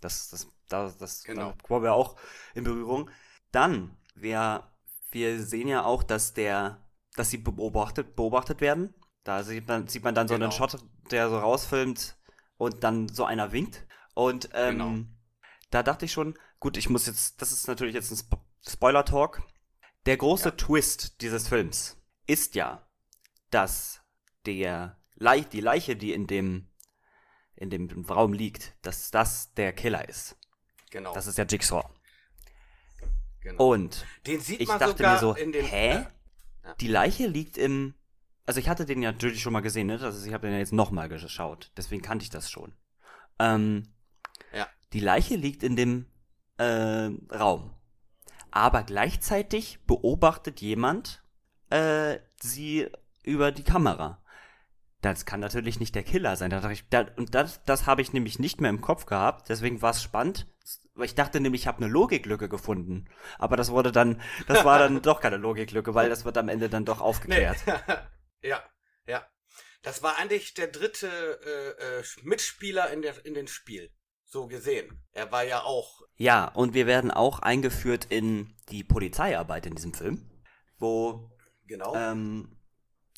Das, 0.00 0.28
das, 0.28 0.48
das, 0.68 0.98
das 0.98 1.24
genau. 1.24 1.54
kommen 1.62 1.84
wir 1.84 1.94
auch 1.94 2.16
in 2.54 2.64
Berührung. 2.64 3.08
Dann, 3.50 3.96
wir, 4.14 4.70
wir 5.10 5.42
sehen 5.42 5.68
ja 5.68 5.84
auch, 5.84 6.02
dass 6.02 6.34
der, 6.34 6.82
dass 7.14 7.30
sie 7.30 7.38
beobachtet, 7.38 8.14
beobachtet 8.16 8.60
werden 8.60 8.94
da 9.24 9.42
sieht 9.42 9.68
man, 9.68 9.88
sieht 9.88 10.02
man 10.02 10.14
dann 10.14 10.28
so 10.28 10.34
genau. 10.34 10.46
einen 10.46 10.52
Shot, 10.52 10.78
der 11.10 11.28
so 11.28 11.38
rausfilmt 11.38 12.16
und 12.56 12.82
dann 12.84 13.08
so 13.08 13.24
einer 13.24 13.52
winkt. 13.52 13.86
Und 14.14 14.50
ähm, 14.54 14.78
genau. 14.78 14.94
da 15.70 15.82
dachte 15.82 16.04
ich 16.04 16.12
schon, 16.12 16.38
gut, 16.60 16.76
ich 16.76 16.88
muss 16.88 17.06
jetzt, 17.06 17.40
das 17.40 17.52
ist 17.52 17.68
natürlich 17.68 17.94
jetzt 17.94 18.10
ein 18.10 18.16
Spo 18.16 18.38
Spoiler-Talk. 18.64 19.42
Der 20.06 20.16
große 20.16 20.50
ja. 20.50 20.50
Twist 20.52 21.20
dieses 21.20 21.48
Films 21.48 21.96
ist 22.28 22.54
ja, 22.54 22.86
dass 23.50 24.00
der 24.46 25.00
Le 25.16 25.42
die 25.42 25.60
Leiche, 25.60 25.96
die 25.96 26.12
in 26.12 26.28
dem, 26.28 26.68
in 27.56 27.70
dem 27.70 28.04
Raum 28.04 28.32
liegt, 28.32 28.76
dass 28.82 29.10
das 29.10 29.52
der 29.54 29.72
Killer 29.72 30.08
ist. 30.08 30.36
Genau. 30.90 31.12
Das 31.12 31.26
ist 31.26 31.38
der 31.38 31.46
Jigsaw. 31.46 31.88
Genau. 33.40 33.72
Und 33.72 34.06
ich 34.24 34.68
dachte 34.68 35.02
mir 35.02 35.18
so, 35.18 35.34
hä? 35.34 36.06
Ja. 36.64 36.74
Die 36.74 36.86
Leiche 36.86 37.26
liegt 37.26 37.58
im 37.58 37.94
also 38.46 38.58
ich 38.58 38.68
hatte 38.68 38.86
den 38.86 39.02
ja 39.02 39.12
natürlich 39.12 39.42
schon 39.42 39.52
mal 39.52 39.60
gesehen, 39.60 39.86
ne? 39.86 40.00
Also 40.00 40.26
ich 40.26 40.32
habe 40.32 40.46
den 40.46 40.54
ja 40.54 40.58
jetzt 40.58 40.72
nochmal 40.72 41.08
geschaut. 41.08 41.70
Deswegen 41.76 42.02
kannte 42.02 42.24
ich 42.24 42.30
das 42.30 42.50
schon. 42.50 42.72
Ähm, 43.38 43.88
ja. 44.52 44.66
Die 44.92 45.00
Leiche 45.00 45.36
liegt 45.36 45.62
in 45.62 45.76
dem 45.76 46.06
äh, 46.58 47.10
Raum. 47.32 47.74
Aber 48.50 48.82
gleichzeitig 48.82 49.80
beobachtet 49.86 50.60
jemand 50.60 51.22
äh, 51.70 52.18
sie 52.40 52.88
über 53.22 53.52
die 53.52 53.64
Kamera. 53.64 54.22
Das 55.00 55.24
kann 55.24 55.40
natürlich 55.40 55.80
nicht 55.80 55.94
der 55.94 56.02
Killer 56.02 56.36
sein. 56.36 56.50
Da 56.50 56.68
ich, 56.70 56.88
da, 56.88 57.06
und 57.16 57.34
das, 57.34 57.64
das 57.64 57.86
habe 57.86 58.02
ich 58.02 58.12
nämlich 58.12 58.38
nicht 58.38 58.60
mehr 58.60 58.70
im 58.70 58.80
Kopf 58.80 59.06
gehabt. 59.06 59.48
Deswegen 59.48 59.82
war 59.82 59.90
es 59.90 60.02
spannend. 60.02 60.46
Ich 61.00 61.14
dachte 61.14 61.40
nämlich, 61.40 61.62
ich 61.62 61.66
habe 61.66 61.78
eine 61.78 61.92
Logiklücke 61.92 62.48
gefunden. 62.48 63.06
Aber 63.38 63.56
das 63.56 63.70
wurde 63.70 63.90
dann, 63.90 64.20
das 64.46 64.64
war 64.64 64.78
dann 64.78 65.00
doch 65.02 65.20
keine 65.20 65.38
Logiklücke, 65.38 65.94
weil 65.94 66.08
das 66.08 66.24
wird 66.24 66.36
am 66.38 66.48
Ende 66.48 66.68
dann 66.68 66.84
doch 66.84 67.00
aufgeklärt. 67.00 67.58
Nee. 67.66 67.72
Ja, 68.42 68.62
ja. 69.06 69.26
Das 69.82 70.02
war 70.02 70.18
eigentlich 70.18 70.54
der 70.54 70.68
dritte 70.68 71.08
äh, 71.08 72.00
äh, 72.00 72.04
Mitspieler 72.22 72.90
in, 72.90 73.02
der, 73.02 73.24
in 73.24 73.34
dem 73.34 73.48
Spiel. 73.48 73.90
So 74.24 74.46
gesehen. 74.46 75.02
Er 75.12 75.30
war 75.30 75.44
ja 75.44 75.62
auch. 75.62 76.02
Ja, 76.16 76.46
und 76.46 76.72
wir 76.72 76.86
werden 76.86 77.10
auch 77.10 77.40
eingeführt 77.40 78.06
in 78.08 78.56
die 78.70 78.82
Polizeiarbeit 78.84 79.66
in 79.66 79.74
diesem 79.74 79.92
Film. 79.92 80.30
Wo. 80.78 81.30
Genau. 81.66 81.94
Ähm, 81.94 82.56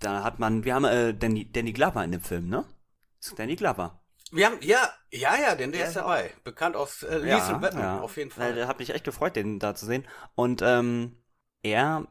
da 0.01 0.25
hat 0.25 0.39
man. 0.41 0.65
Wir 0.65 0.75
haben 0.75 0.85
äh, 0.85 1.15
Danny, 1.15 1.51
Danny 1.51 1.73
Glover 1.73 2.03
in 2.03 2.13
dem 2.13 2.21
Film, 2.21 2.49
ne? 2.49 2.65
Ist 3.21 3.39
Danny 3.39 3.55
Glover. 3.55 4.05
Wir 4.33 4.47
haben, 4.47 4.59
ja, 4.63 4.93
ja, 5.13 5.37
ja, 5.37 5.55
denn 5.55 5.71
der, 5.71 5.83
der 5.83 5.89
ist 5.89 5.97
dabei. 5.97 6.33
Auch. 6.35 6.41
Bekannt 6.41 6.75
aus 6.75 7.05
äh, 7.05 7.19
Lies 7.19 7.49
ja, 7.49 7.59
Batman, 7.59 7.83
ja. 7.83 8.01
auf 8.01 8.17
jeden 8.17 8.33
Fall. 8.33 8.57
Weil, 8.57 8.67
hat 8.67 8.81
mich 8.81 8.91
echt 8.91 9.05
gefreut, 9.05 9.37
den 9.37 9.61
da 9.61 9.77
zu 9.77 9.87
sehen. 9.87 10.09
Und 10.35 10.63
ähm, 10.63 11.23
er 11.63 12.09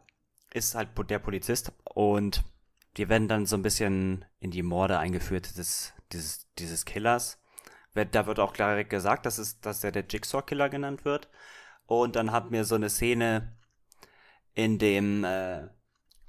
ist 0.53 0.75
halt 0.75 0.89
der 1.09 1.19
Polizist 1.19 1.73
und 1.83 2.43
wir 2.95 3.09
werden 3.09 3.27
dann 3.27 3.45
so 3.45 3.55
ein 3.55 3.61
bisschen 3.61 4.25
in 4.39 4.51
die 4.51 4.63
Morde 4.63 4.99
eingeführt 4.99 5.57
des, 5.57 5.93
dieses, 6.11 6.47
dieses 6.59 6.85
Killers. 6.85 7.39
Da 7.93 8.25
wird 8.25 8.39
auch 8.39 8.53
klar 8.53 8.83
gesagt, 8.83 9.25
dass, 9.25 9.37
es, 9.37 9.59
dass 9.61 9.83
er 9.83 9.91
der 9.91 10.05
Jigsaw-Killer 10.07 10.69
genannt 10.69 11.05
wird. 11.05 11.29
Und 11.85 12.15
dann 12.15 12.31
hat 12.31 12.49
mir 12.51 12.65
so 12.65 12.75
eine 12.75 12.89
Szene, 12.89 13.55
in 14.53 14.77
dem, 14.79 15.23
äh, 15.23 15.67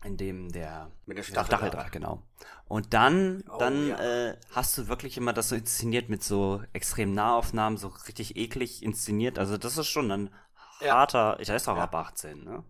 in 0.05 0.17
dem 0.17 0.53
der, 0.53 0.91
Mit 1.07 1.17
der 1.19 1.23
Stacheldraht, 1.23 1.93
genau. 1.93 2.23
Und 2.67 2.93
dann, 2.93 3.45
Oh, 3.49 3.59
dann 3.59 3.89
ja. 3.89 3.99
äh, 3.99 4.37
hast 4.53 4.77
du 4.77 4.89
wirklich 4.89 5.17
immer 5.17 5.33
das 5.33 5.51
so 5.51 5.57
inszeniert 5.57 6.09
mit 6.09 6.23
so 6.23 6.63
extremen 6.73 7.15
Nahaufnahmen, 7.15 7.79
so 7.79 7.89
richtig 7.89 8.37
eklig 8.37 8.83
inszeniert. 8.83 9.39
Also 9.39 9.57
das 9.57 9.79
ist 9.79 9.87
schon 9.89 10.11
ein 10.11 10.35
Ja. 10.81 10.95
harter, 10.95 11.39
ich 11.41 11.49
weiß 11.49 11.69
auch 11.69 11.77
Ja. 11.77 11.85
ab 11.85 11.95
18, 11.95 12.45
ne? 12.45 12.65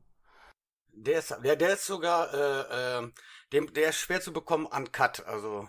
Der 0.96 1.18
ist, 1.18 1.34
der, 1.42 1.56
der 1.56 1.74
ist 1.74 1.86
sogar, 1.86 2.32
äh, 2.32 3.00
äh, 3.04 3.10
dem, 3.54 3.72
der 3.72 3.90
ist 3.90 3.96
schwer 3.96 4.20
zu 4.20 4.32
bekommen 4.32 4.66
an 4.66 4.92
Cut, 4.92 5.24
also 5.26 5.68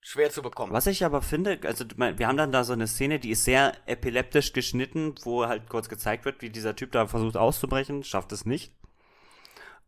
schwer 0.00 0.30
zu 0.30 0.42
bekommen. 0.42 0.72
Was 0.72 0.86
ich 0.86 1.04
aber 1.04 1.22
finde, 1.22 1.60
also 1.64 1.84
wir 1.96 2.26
haben 2.26 2.36
dann 2.36 2.52
da 2.52 2.64
so 2.64 2.72
eine 2.72 2.86
Szene, 2.86 3.18
die 3.18 3.30
ist 3.30 3.44
sehr 3.44 3.76
epileptisch 3.86 4.52
geschnitten, 4.52 5.14
wo 5.22 5.46
halt 5.46 5.68
kurz 5.68 5.88
gezeigt 5.88 6.24
wird, 6.24 6.42
wie 6.42 6.50
dieser 6.50 6.76
Typ 6.76 6.92
da 6.92 7.06
versucht 7.06 7.36
auszubrechen, 7.36 8.04
schafft 8.04 8.32
es 8.32 8.44
nicht. 8.44 8.72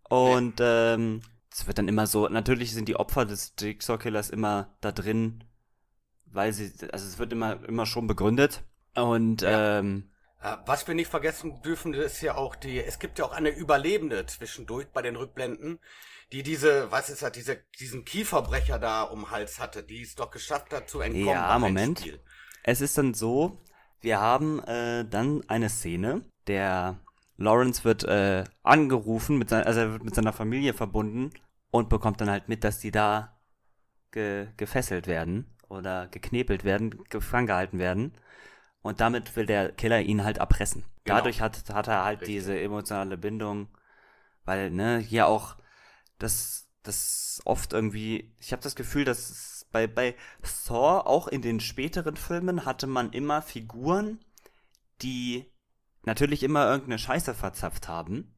Und 0.08 0.54
ähm, 0.60 1.22
es 1.52 1.66
wird 1.66 1.78
dann 1.78 1.88
immer 1.88 2.06
so, 2.06 2.28
natürlich 2.28 2.72
sind 2.72 2.88
die 2.88 2.96
Opfer 2.96 3.24
des 3.26 3.54
Jigsaw-Killers 3.58 4.30
immer 4.30 4.76
da 4.80 4.92
drin, 4.92 5.44
weil 6.26 6.52
sie, 6.52 6.72
also 6.92 7.06
es 7.06 7.18
wird 7.18 7.32
immer, 7.32 7.62
immer 7.64 7.86
schon 7.86 8.06
begründet. 8.06 8.62
Und 8.94 9.42
Ja. 9.42 9.78
ähm, 9.78 10.10
Äh, 10.42 10.56
Was 10.66 10.86
wir 10.88 10.94
nicht 10.94 11.10
vergessen 11.10 11.60
dürfen, 11.62 11.94
ist 11.94 12.20
ja 12.22 12.34
auch 12.34 12.56
die, 12.56 12.82
es 12.82 12.98
gibt 12.98 13.18
ja 13.18 13.24
auch 13.24 13.32
eine 13.32 13.50
Überlebende 13.50 14.26
zwischendurch 14.26 14.88
bei 14.88 15.02
den 15.02 15.16
Rückblenden, 15.16 15.78
die 16.32 16.42
diese, 16.42 16.90
was 16.90 17.10
ist 17.10 17.22
das, 17.22 17.32
diese, 17.32 17.58
diesen 17.78 18.04
Kieferbrecher 18.04 18.78
da 18.78 19.02
um 19.02 19.30
Hals 19.30 19.58
hatte, 19.58 19.82
die 19.82 20.02
es 20.02 20.14
doch 20.14 20.30
geschafft 20.30 20.72
hat 20.72 20.88
zu 20.88 21.00
entkommen. 21.00 21.26
Ja, 21.26 21.58
Moment. 21.58 22.00
Spiel. 22.00 22.20
Es 22.62 22.80
ist 22.80 22.96
dann 22.98 23.14
so, 23.14 23.62
wir 24.00 24.20
haben 24.20 24.62
äh, 24.64 25.04
dann 25.04 25.42
eine 25.48 25.68
Szene, 25.68 26.24
der 26.46 27.00
Lawrence 27.36 27.84
wird 27.84 28.04
äh, 28.04 28.44
angerufen, 28.62 29.38
mit 29.38 29.48
sein, 29.48 29.64
also 29.64 29.80
er 29.80 29.92
wird 29.92 30.04
mit 30.04 30.14
seiner 30.14 30.32
Familie 30.32 30.74
verbunden 30.74 31.30
und 31.70 31.88
bekommt 31.88 32.20
dann 32.20 32.30
halt 32.30 32.48
mit, 32.48 32.64
dass 32.64 32.78
die 32.78 32.90
da 32.90 33.38
ge 34.12 34.48
gefesselt 34.56 35.06
werden 35.06 35.46
oder 35.68 36.08
geknebelt 36.08 36.64
werden, 36.64 37.02
gefangen 37.08 37.46
gehalten 37.46 37.78
werden. 37.78 38.12
Und 38.82 39.00
damit 39.00 39.36
will 39.36 39.46
der 39.46 39.72
Killer 39.72 40.00
ihn 40.00 40.24
halt 40.24 40.38
erpressen. 40.38 40.84
Genau. 41.04 41.18
Dadurch 41.18 41.40
hat, 41.40 41.62
hat 41.72 41.88
er 41.88 42.04
halt 42.04 42.20
Richtig. 42.22 42.36
diese 42.36 42.60
emotionale 42.60 43.16
Bindung, 43.16 43.68
weil, 44.44 44.70
ne, 44.70 44.98
hier 44.98 45.26
auch 45.26 45.56
das, 46.20 46.68
das 46.84 47.40
oft 47.44 47.72
irgendwie, 47.72 48.32
ich 48.38 48.52
habe 48.52 48.62
das 48.62 48.76
Gefühl, 48.76 49.04
dass 49.04 49.66
bei, 49.72 49.86
bei 49.86 50.14
Thor, 50.66 51.06
auch 51.06 51.26
in 51.28 51.42
den 51.42 51.58
späteren 51.60 52.16
Filmen, 52.16 52.64
hatte 52.64 52.86
man 52.86 53.12
immer 53.12 53.42
Figuren, 53.42 54.20
die 55.02 55.46
natürlich 56.04 56.42
immer 56.42 56.66
irgendeine 56.66 56.98
Scheiße 56.98 57.34
verzapft 57.34 57.88
haben. 57.88 58.34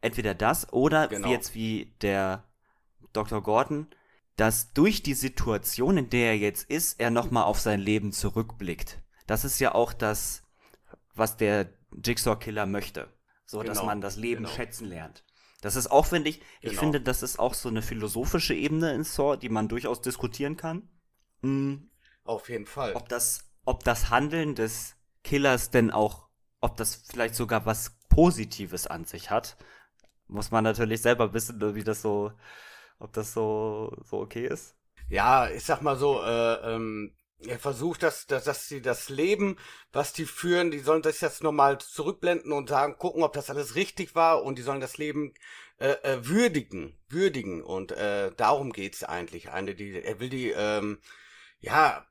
Entweder 0.00 0.34
das 0.34 0.72
oder 0.72 1.08
Genau. 1.08 1.28
wie 1.28 1.32
jetzt 1.32 1.54
wie 1.54 1.94
der 2.02 2.44
Dr. 3.12 3.42
Gordon, 3.42 3.88
dass 4.36 4.72
durch 4.72 5.02
die 5.02 5.14
Situation, 5.14 5.96
in 5.96 6.10
der 6.10 6.28
er 6.30 6.38
jetzt 6.38 6.70
ist, 6.70 7.00
er 7.00 7.10
nochmal 7.10 7.44
auf 7.44 7.58
sein 7.58 7.80
Leben 7.80 8.12
zurückblickt. 8.12 9.00
Das 9.26 9.44
ist 9.44 9.58
ja 9.58 9.74
auch 9.74 9.92
das, 9.92 10.44
was 11.14 11.36
der 11.36 11.72
Jigsaw-Killer 12.04 12.66
möchte. 12.66 13.08
So, 13.46 13.62
dass 13.62 13.78
Genau, 13.78 13.86
man 13.86 14.00
das 14.00 14.16
Leben 14.16 14.44
genau. 14.44 14.54
schätzen 14.54 14.86
lernt. 14.86 15.24
Das 15.60 15.76
ist 15.76 15.88
auch, 15.90 16.06
finde 16.06 16.30
ich, 16.30 16.40
ich 16.62 16.70
Genau. 16.70 16.80
finde, 16.80 17.00
das 17.00 17.22
ist 17.22 17.38
auch 17.38 17.54
so 17.54 17.68
eine 17.68 17.82
philosophische 17.82 18.54
Ebene 18.54 18.94
in 18.94 19.04
Saw, 19.04 19.36
die 19.36 19.48
man 19.48 19.68
durchaus 19.68 20.00
diskutieren 20.00 20.56
kann. 20.56 20.88
Mm, 21.42 21.74
Auf 22.24 22.48
jeden 22.48 22.66
Fall. 22.66 22.94
ob 22.94 23.08
das, 23.08 23.40
ob 23.64 23.84
das 23.84 24.10
Handeln 24.10 24.54
des 24.54 24.94
Killers 25.24 25.70
denn 25.70 25.90
auch, 25.90 26.28
ob 26.60 26.76
das 26.76 26.94
vielleicht 26.96 27.34
sogar 27.34 27.66
was 27.66 27.98
Positives 28.08 28.86
an 28.86 29.04
sich 29.04 29.30
hat, 29.30 29.56
muss 30.28 30.50
man 30.50 30.64
natürlich 30.64 31.02
selber 31.02 31.32
wissen, 31.34 31.60
wie 31.74 31.84
das 31.84 32.02
so, 32.02 32.32
ob 32.98 33.12
das 33.12 33.32
so, 33.32 33.96
so 34.04 34.18
okay 34.20 34.46
ist. 34.46 34.76
Ja, 35.08 35.48
ich 35.48 35.64
sag 35.64 35.82
mal 35.82 35.96
so, 35.96 36.22
äh, 36.22 36.74
ähm, 36.74 37.14
er 37.46 37.58
versucht, 37.58 38.02
dass, 38.02 38.26
dass, 38.26 38.44
dass 38.44 38.68
sie 38.68 38.82
das 38.82 39.08
Leben, 39.08 39.56
was 39.92 40.12
die 40.12 40.26
führen, 40.26 40.70
die 40.70 40.80
sollen 40.80 41.02
das 41.02 41.20
jetzt 41.20 41.42
nochmal 41.42 41.78
zurückblenden 41.78 42.52
und 42.52 42.68
sagen, 42.68 42.98
gucken, 42.98 43.22
ob 43.22 43.32
das 43.32 43.50
alles 43.50 43.74
richtig 43.74 44.14
war 44.14 44.42
und 44.42 44.58
die 44.58 44.62
sollen 44.62 44.80
das 44.80 44.98
Leben 44.98 45.34
äh, 45.78 45.90
äh, 46.02 46.26
würdigen, 46.26 46.98
würdigen 47.08 47.62
und 47.62 47.92
äh, 47.92 48.32
darum 48.36 48.72
geht's 48.72 49.04
eigentlich. 49.04 49.50
Eine, 49.50 49.74
die, 49.74 50.02
er 50.02 50.18
will 50.18 50.30
die, 50.30 50.50
ähm, 50.50 50.98
ja, 51.60 52.04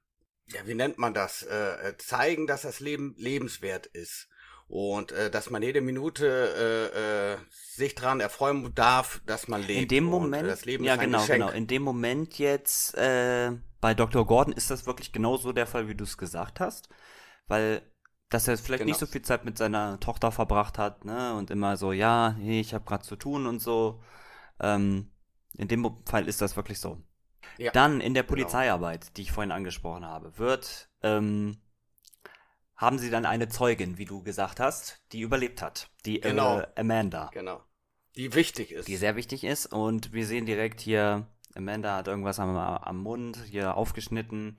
ja, 0.45 0.61
wie 0.65 0.75
nennt 0.75 0.97
man 0.97 1.13
das? 1.13 1.43
Äh, 1.43 1.89
äh, 1.89 1.97
zeigen, 1.97 2.47
dass 2.47 2.61
das 2.61 2.79
Leben 2.79 3.13
lebenswert 3.17 3.85
ist 3.87 4.29
und 4.67 5.11
äh, 5.11 5.29
dass 5.29 5.49
man 5.49 5.61
jede 5.61 5.81
Minute 5.81 6.93
äh, 6.95 7.33
äh, 7.33 7.37
sich 7.51 7.95
dran 7.95 8.19
erfreuen 8.21 8.73
darf, 8.75 9.21
dass 9.25 9.47
man 9.47 9.61
lebt. 9.61 9.81
In 9.83 9.87
dem 9.87 10.05
Und, 10.05 10.21
Moment, 10.21 10.45
äh, 10.45 10.49
das 10.49 10.65
Leben 10.65 10.83
ja 10.85 10.95
genau, 10.95 11.25
genau. 11.25 11.49
In 11.49 11.67
dem 11.67 11.83
Moment 11.83 12.37
jetzt 12.37 12.95
äh, 12.95 13.51
bei 13.87 13.93
Dr. 13.93 14.25
Gordon 14.27 14.51
ist 14.51 14.69
das 14.69 14.85
wirklich 14.85 15.13
genauso 15.13 15.53
der 15.53 15.65
Fall, 15.65 15.87
wie 15.87 15.95
du 15.95 16.03
es 16.03 16.17
gesagt 16.17 16.59
hast, 16.59 16.89
weil 17.47 17.81
dass 18.27 18.45
er 18.49 18.57
vielleicht 18.57 18.81
Genau. 18.81 18.89
nicht 18.89 18.99
so 18.99 19.05
viel 19.05 19.21
Zeit 19.21 19.45
mit 19.45 19.57
seiner 19.57 19.97
Tochter 20.01 20.33
verbracht 20.33 20.77
hat, 20.77 21.05
ne, 21.05 21.33
und 21.35 21.51
immer 21.51 21.77
so, 21.77 21.93
ja, 21.93 22.31
nee, 22.37 22.59
ich 22.59 22.73
habe 22.73 22.83
gerade 22.83 23.05
zu 23.05 23.15
tun 23.15 23.47
und 23.47 23.59
so. 23.59 24.03
Ähm, 24.59 25.09
in 25.57 25.69
dem 25.69 25.89
Fall 26.05 26.27
ist 26.27 26.41
das 26.41 26.57
wirklich 26.57 26.81
so. 26.81 27.01
Ja, 27.57 27.71
Dann 27.71 28.01
in 28.01 28.13
der 28.13 28.23
genau. 28.23 28.33
Polizeiarbeit, 28.33 29.15
die 29.15 29.21
ich 29.21 29.31
vorhin 29.31 29.53
angesprochen 29.53 30.03
habe, 30.03 30.37
wird 30.37 30.89
ähm, 31.01 31.55
haben 32.75 32.99
sie 32.99 33.09
dann 33.09 33.25
eine 33.25 33.47
Zeugin, 33.47 33.97
wie 33.97 34.03
du 34.03 34.21
gesagt 34.21 34.59
hast, 34.59 35.01
die 35.13 35.21
überlebt 35.21 35.61
hat, 35.61 35.89
die 36.05 36.19
Genau. 36.19 36.59
äh, 36.59 36.67
Amanda 36.75 37.29
Genau. 37.31 37.63
Die 38.17 38.33
wichtig 38.33 38.73
ist. 38.73 38.89
die 38.89 38.97
sehr 38.97 39.15
wichtig 39.15 39.45
ist. 39.45 39.67
Und 39.67 40.11
wir 40.11 40.25
sehen 40.25 40.45
direkt 40.45 40.81
hier, 40.81 41.27
Amanda 41.57 41.95
hat 41.95 42.07
irgendwas 42.07 42.39
am, 42.39 42.55
am 42.55 43.01
Mund, 43.01 43.37
hier 43.49 43.75
aufgeschnitten 43.75 44.57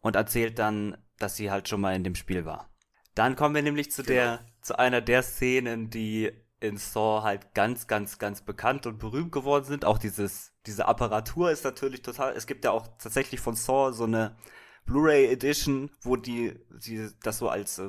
und 0.00 0.16
erzählt 0.16 0.58
dann, 0.58 0.96
dass 1.18 1.36
sie 1.36 1.50
halt 1.50 1.68
schon 1.68 1.80
mal 1.80 1.94
in 1.94 2.04
dem 2.04 2.14
Spiel 2.14 2.44
war. 2.44 2.70
Dann 3.14 3.36
kommen 3.36 3.54
wir 3.54 3.62
nämlich 3.62 3.90
zu 3.90 4.02
der, 4.02 4.46
zu 4.62 4.78
einer 4.78 5.00
der 5.00 5.22
Szenen, 5.22 5.90
die 5.90 6.30
in 6.60 6.76
Saw 6.76 7.22
halt 7.22 7.54
ganz, 7.54 7.86
ganz, 7.86 8.18
ganz 8.18 8.42
bekannt 8.42 8.86
und 8.86 8.98
berühmt 8.98 9.32
geworden 9.32 9.64
sind. 9.64 9.84
Auch 9.84 9.98
dieses, 9.98 10.52
diese 10.66 10.86
Apparatur 10.86 11.50
ist 11.50 11.64
natürlich 11.64 12.02
total, 12.02 12.34
es 12.34 12.46
gibt 12.46 12.64
ja 12.64 12.70
auch 12.70 12.86
tatsächlich 12.98 13.40
von 13.40 13.54
Saw 13.54 13.92
so 13.92 14.04
eine 14.04 14.36
Blu-ray 14.86 15.26
Edition, 15.26 15.90
wo 16.02 16.16
die, 16.16 16.58
die 16.70 17.08
das 17.22 17.38
so 17.38 17.48
als 17.48 17.78
äh, 17.78 17.88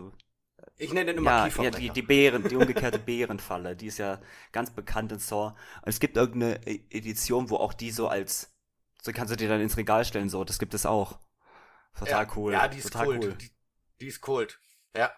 ich 0.79 0.93
nenne 0.93 1.07
den 1.07 1.17
immer 1.17 1.29
ja, 1.31 1.38
ja, 1.38 1.45
Kieferbrecher. 1.45 1.79
die, 1.79 1.89
die 1.89 2.01
Bären, 2.01 2.48
die 2.48 2.55
umgekehrte 2.55 3.00
Bärenfalle, 3.00 3.75
die 3.75 3.88
ist 3.88 3.98
ja 3.98 4.19
ganz 4.51 4.71
bekannt 4.71 5.12
in 5.12 5.19
Saw. 5.19 5.48
Und 5.81 5.89
es 5.89 6.00
gibt 6.00 6.17
irgendeine 6.17 6.65
E- 6.65 6.86
Edition, 6.89 7.50
wo 7.50 7.57
auch 7.57 7.74
die 7.74 7.91
so 7.91 8.07
als, 8.07 8.55
so 9.01 9.12
kannst 9.12 9.31
du 9.31 9.38
dir 9.38 9.50
dann 9.50 9.62
ins 9.62 9.77
Regal 9.77 10.05
stellen, 10.05 10.29
so, 10.29 10.43
das 10.43 10.57
gibt 10.57 10.74
es 10.74 10.86
auch. 10.86 11.19
Total 11.98 12.25
ja, 12.25 12.31
cool. 12.36 12.53
Ja, 12.53 12.67
die 12.67 12.79
ist 12.79 12.93
Kult. 12.93 13.24
cool. 13.24 13.33
Die, 13.36 13.51
die 14.00 14.07
ist 14.07 14.21
Kult. 14.21 14.59
Ja. 14.95 15.12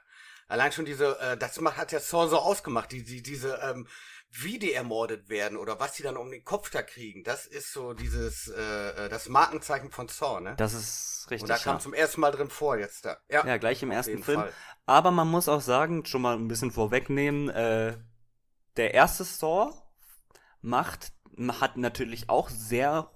Allein 0.48 0.72
schon 0.72 0.86
diese, 0.86 1.18
äh, 1.20 1.38
das 1.38 1.62
macht, 1.62 1.78
hat 1.78 1.92
ja 1.92 2.00
Saw 2.00 2.28
so 2.28 2.40
ausgemacht, 2.40 2.92
die, 2.92 3.04
die, 3.04 3.22
diese, 3.22 3.56
ähm, 3.64 3.88
wie 4.32 4.60
die 4.60 4.74
ermordet 4.74 5.30
werden 5.30 5.58
oder 5.58 5.80
was 5.80 5.94
die 5.94 6.04
dann 6.04 6.16
um 6.16 6.32
den 6.32 6.44
Kopf 6.46 6.70
da 6.70 6.82
kriegen, 6.82 7.24
das 7.24 7.46
ist 7.46 7.74
so 7.74 7.94
dieses, 7.94 8.48
äh, 8.48 9.06
äh, 9.06 9.10
das 9.10 9.28
Markenzeichen 9.28 9.92
von 9.92 10.08
Saw, 10.08 10.40
ne? 10.40 10.56
Das 10.56 10.74
ist 10.74 11.28
richtig. 11.30 11.44
Und 11.44 11.50
da 11.50 11.58
kam 11.58 11.76
ja. 11.76 11.80
zum 11.80 11.94
ersten 11.94 12.22
Mal 12.22 12.32
drin 12.32 12.50
vor 12.50 12.78
jetzt 12.78 13.06
da. 13.06 13.18
Ja, 13.30 13.46
ja, 13.46 13.58
gleich 13.58 13.84
im 13.84 13.92
ersten 13.92 14.24
Film. 14.24 14.40
Fall. 14.40 14.54
Aber 14.86 15.12
man 15.12 15.28
muss 15.28 15.50
auch 15.50 15.62
sagen, 15.62 16.06
schon 16.06 16.22
mal 16.22 16.36
ein 16.36 16.48
bisschen 16.48 16.72
vorwegnehmen, 16.72 17.50
äh, 17.50 17.98
der 18.78 18.94
erste 18.94 19.26
Saw 19.26 19.74
macht, 20.62 21.12
hat 21.60 21.76
natürlich 21.76 22.30
auch 22.30 22.50
sehr 22.50 23.12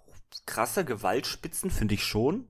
krasse 0.45 0.84
Gewaltspitzen, 0.84 1.72
finde 1.72 1.93
ich 1.93 2.03
schon. 2.03 2.50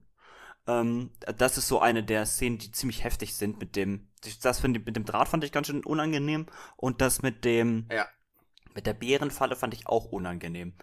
Ähm, 0.68 1.12
das 1.38 1.60
ist 1.60 1.68
so 1.68 1.80
eine 1.80 2.04
der 2.04 2.26
Szenen, 2.26 2.58
die 2.58 2.72
ziemlich 2.72 3.04
heftig 3.04 3.36
sind 3.36 3.60
mit 3.60 3.76
dem, 3.76 4.08
das 4.42 4.60
finde 4.60 4.80
ich, 4.80 4.86
mit 4.86 4.96
dem 4.96 5.06
Draht 5.06 5.28
fand 5.28 5.44
ich 5.44 5.52
ganz 5.52 5.68
schön 5.68 5.86
unangenehm 5.86 6.48
und 6.76 7.02
das 7.02 7.22
mit 7.22 7.46
dem, 7.46 7.88
Ja. 7.92 8.08
Mit 8.76 8.86
der 8.86 8.94
Bärenfalle 8.94 9.56
fand 9.56 9.74
ich 9.74 9.88
auch 9.88 10.06
unangenehm. 10.06 10.76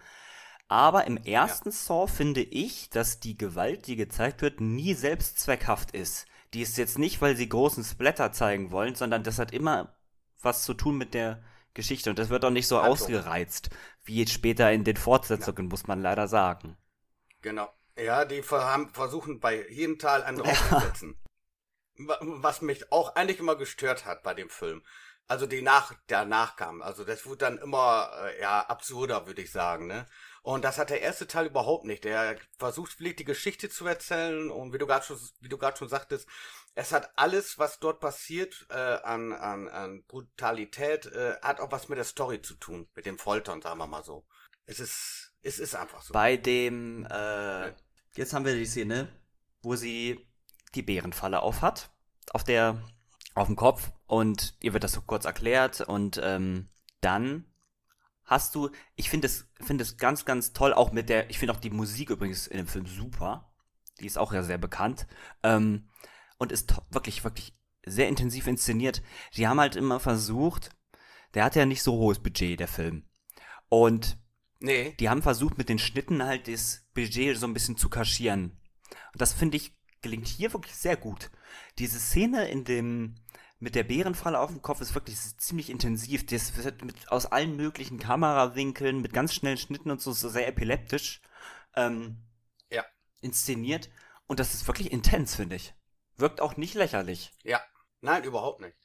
Aber 0.67 1.05
im 1.05 1.17
ersten 1.17 1.71
Saw 1.71 2.07
finde 2.07 2.41
ich, 2.41 2.89
dass 2.89 3.19
die 3.19 3.37
Gewalt, 3.37 3.87
die 3.87 3.95
gezeigt 3.95 4.41
wird, 4.41 4.59
nie 4.59 4.93
selbstzweckhaft 4.93 5.91
ist. 5.91 6.25
Die 6.53 6.61
ist 6.61 6.77
jetzt 6.77 6.97
nicht, 6.97 7.21
weil 7.21 7.35
sie 7.35 7.49
großen 7.49 7.83
Splatter 7.83 8.31
zeigen 8.31 8.71
wollen, 8.71 8.95
sondern 8.95 9.23
das 9.23 9.39
hat 9.39 9.51
immer 9.51 9.95
was 10.41 10.63
zu 10.63 10.73
tun 10.73 10.97
mit 10.97 11.13
der 11.13 11.43
Geschichte. 11.73 12.09
Und 12.09 12.19
das 12.19 12.29
wird 12.29 12.45
auch 12.45 12.49
nicht 12.49 12.67
so 12.67 12.77
Handlung. 12.77 12.93
ausgereizt, 12.93 13.69
wie 14.03 14.17
jetzt 14.17 14.33
später 14.33 14.71
in 14.71 14.83
den 14.83 14.97
Fortsetzungen, 14.97 15.67
muss 15.67 15.87
man 15.87 16.01
leider 16.01 16.27
sagen. 16.27 16.77
Genau. 17.41 17.71
Ja, 17.97 18.25
die 18.25 18.41
versuchen 18.41 19.39
bei 19.39 19.67
jedem 19.69 19.99
Teil 19.99 20.23
einen 20.23 20.37
draufzusetzen. 20.43 21.19
Was 21.97 22.61
mich 22.61 22.91
auch 22.91 23.15
eigentlich 23.15 23.39
immer 23.39 23.55
gestört 23.55 24.05
hat 24.05 24.23
bei 24.23 24.33
dem 24.33 24.49
Film. 24.49 24.83
Also 25.27 25.47
die 25.47 25.61
nach, 25.61 25.93
der 26.09 26.25
nachkam. 26.25 26.81
Also 26.81 27.05
das 27.05 27.25
wurde 27.25 27.37
dann 27.37 27.57
immer, 27.57 28.11
äh, 28.23 28.41
ja, 28.41 28.61
absurder, 28.61 29.25
würde 29.25 29.41
ich 29.41 29.51
sagen, 29.51 29.87
ne? 29.87 30.05
Und 30.41 30.65
das 30.65 30.77
hat 30.77 30.89
der 30.89 31.01
erste 31.01 31.25
Teil 31.25 31.45
überhaupt 31.45 31.85
nicht. 31.85 32.03
Der 32.03 32.37
versucht 32.59 32.99
wirklich 32.99 33.15
die 33.15 33.23
Geschichte 33.23 33.69
zu 33.69 33.87
erzählen 33.87 34.51
und 34.51 34.73
wie 34.73 34.77
du 34.77 34.85
gerade 34.85 35.05
schon, 35.05 35.17
wie 35.39 35.47
du 35.47 35.57
gerade 35.57 35.77
schon 35.77 35.87
sagtest, 35.87 36.27
es 36.75 36.91
hat 36.91 37.11
alles, 37.15 37.57
was 37.57 37.79
dort 37.79 38.01
passiert, 38.01 38.65
äh, 38.69 38.73
an, 38.75 39.31
an, 39.31 39.69
an 39.69 40.03
Brutalität, 40.05 41.05
äh, 41.05 41.35
hat 41.41 41.61
auch 41.61 41.71
was 41.71 41.87
mit 41.87 41.97
der 41.97 42.05
Story 42.05 42.41
zu 42.41 42.55
tun, 42.55 42.89
mit 42.93 43.05
dem 43.05 43.17
Foltern, 43.17 43.61
sagen 43.61 43.77
wir 43.77 43.87
mal 43.87 44.03
so. 44.03 44.25
Es 44.65 44.79
ist, 44.79 45.33
es 45.41 45.59
ist 45.59 45.75
einfach 45.75 46.01
so. 46.01 46.13
Bei 46.13 46.35
dem, 46.35 47.05
äh, 47.09 47.71
jetzt 48.15 48.33
haben 48.33 48.45
wir 48.45 48.55
die 48.55 48.65
Szene, 48.65 49.07
wo 49.61 49.75
sie 49.75 50.27
die 50.75 50.81
Bärenfalle 50.81 51.41
aufhat, 51.41 51.89
auf 52.31 52.43
der, 52.43 52.83
auf 53.35 53.47
dem 53.47 53.55
Kopf 53.55 53.91
und 54.13 54.55
ihr 54.61 54.73
wird 54.73 54.83
das 54.83 54.91
so 54.91 55.01
kurz 55.01 55.25
erklärt 55.25 55.81
und 55.81 56.21
ähm, 56.23 56.69
dann 57.01 57.45
hast 58.25 58.53
du, 58.53 58.69
ich 58.95 59.09
finde 59.09 59.25
es, 59.25 59.49
finde 59.59 59.81
es 59.81 59.97
ganz, 59.97 60.23
ganz 60.23 60.53
toll, 60.53 60.71
auch 60.71 60.91
mit 60.91 61.09
der, 61.09 61.31
ich 61.31 61.39
finde 61.39 61.51
auch 61.51 61.59
die 61.59 61.71
Musik 61.71 62.11
übrigens 62.11 62.45
in 62.45 62.57
dem 62.57 62.67
Film 62.67 62.85
super. 62.85 63.51
Die 63.99 64.05
ist 64.05 64.19
auch 64.19 64.31
ja 64.31 64.43
sehr 64.43 64.59
bekannt. 64.59 65.07
Ähm, 65.41 65.89
und 66.37 66.51
ist 66.51 66.75
wirklich, 66.91 67.23
wirklich 67.23 67.57
sehr 67.87 68.07
intensiv 68.07 68.45
inszeniert. 68.45 69.01
Die 69.35 69.47
haben 69.47 69.59
halt 69.59 69.75
immer 69.75 69.99
versucht, 69.99 70.69
der 71.33 71.43
hat 71.43 71.55
ja 71.55 71.65
nicht 71.65 71.81
so 71.81 71.93
hohes 71.93 72.19
Budget, 72.19 72.59
der 72.59 72.67
Film. 72.67 73.09
Und 73.67 74.19
nee. 74.59 74.93
die 74.99 75.09
haben 75.09 75.23
versucht, 75.23 75.57
mit 75.57 75.69
den 75.69 75.79
Schnitten 75.79 76.21
halt 76.21 76.47
das 76.47 76.85
Budget 76.93 77.35
so 77.35 77.47
ein 77.47 77.55
bisschen 77.55 77.77
zu 77.77 77.89
kaschieren. 77.89 78.61
Und 79.11 79.21
das 79.21 79.33
finde 79.33 79.57
ich 79.57 79.75
gelingt 80.03 80.27
hier 80.27 80.53
wirklich 80.53 80.75
sehr 80.75 80.97
gut. 80.97 81.31
Diese 81.79 81.99
Szene 81.99 82.47
in 82.49 82.63
dem 82.63 83.15
mit 83.63 83.75
der 83.75 83.83
Bärenfalle 83.83 84.39
auf 84.39 84.49
dem 84.49 84.61
Kopf 84.61 84.81
ist 84.81 84.93
wirklich 84.93 85.15
ist 85.15 85.39
ziemlich 85.39 85.69
intensiv. 85.69 86.25
Das 86.25 86.57
wird 86.57 86.83
mit, 86.83 87.09
aus 87.09 87.25
allen 87.25 87.55
möglichen 87.55 87.97
Kamerawinkeln, 87.97 89.01
mit 89.01 89.13
ganz 89.13 89.33
schnellen 89.33 89.57
Schnitten 89.57 89.89
und 89.89 90.01
so, 90.01 90.11
so 90.11 90.27
sehr 90.27 90.49
epileptisch 90.49 91.21
ähm, 91.75 92.17
ja. 92.69 92.83
inszeniert. 93.21 93.89
Und 94.27 94.41
das 94.41 94.53
ist 94.53 94.67
wirklich 94.67 94.91
intens, 94.91 95.35
finde 95.35 95.55
ich. 95.55 95.73
Wirkt 96.17 96.41
auch 96.41 96.57
nicht 96.57 96.73
lächerlich. 96.73 97.31
Ja, 97.43 97.61
nein, 98.01 98.25
überhaupt 98.25 98.59
nicht. 98.59 98.75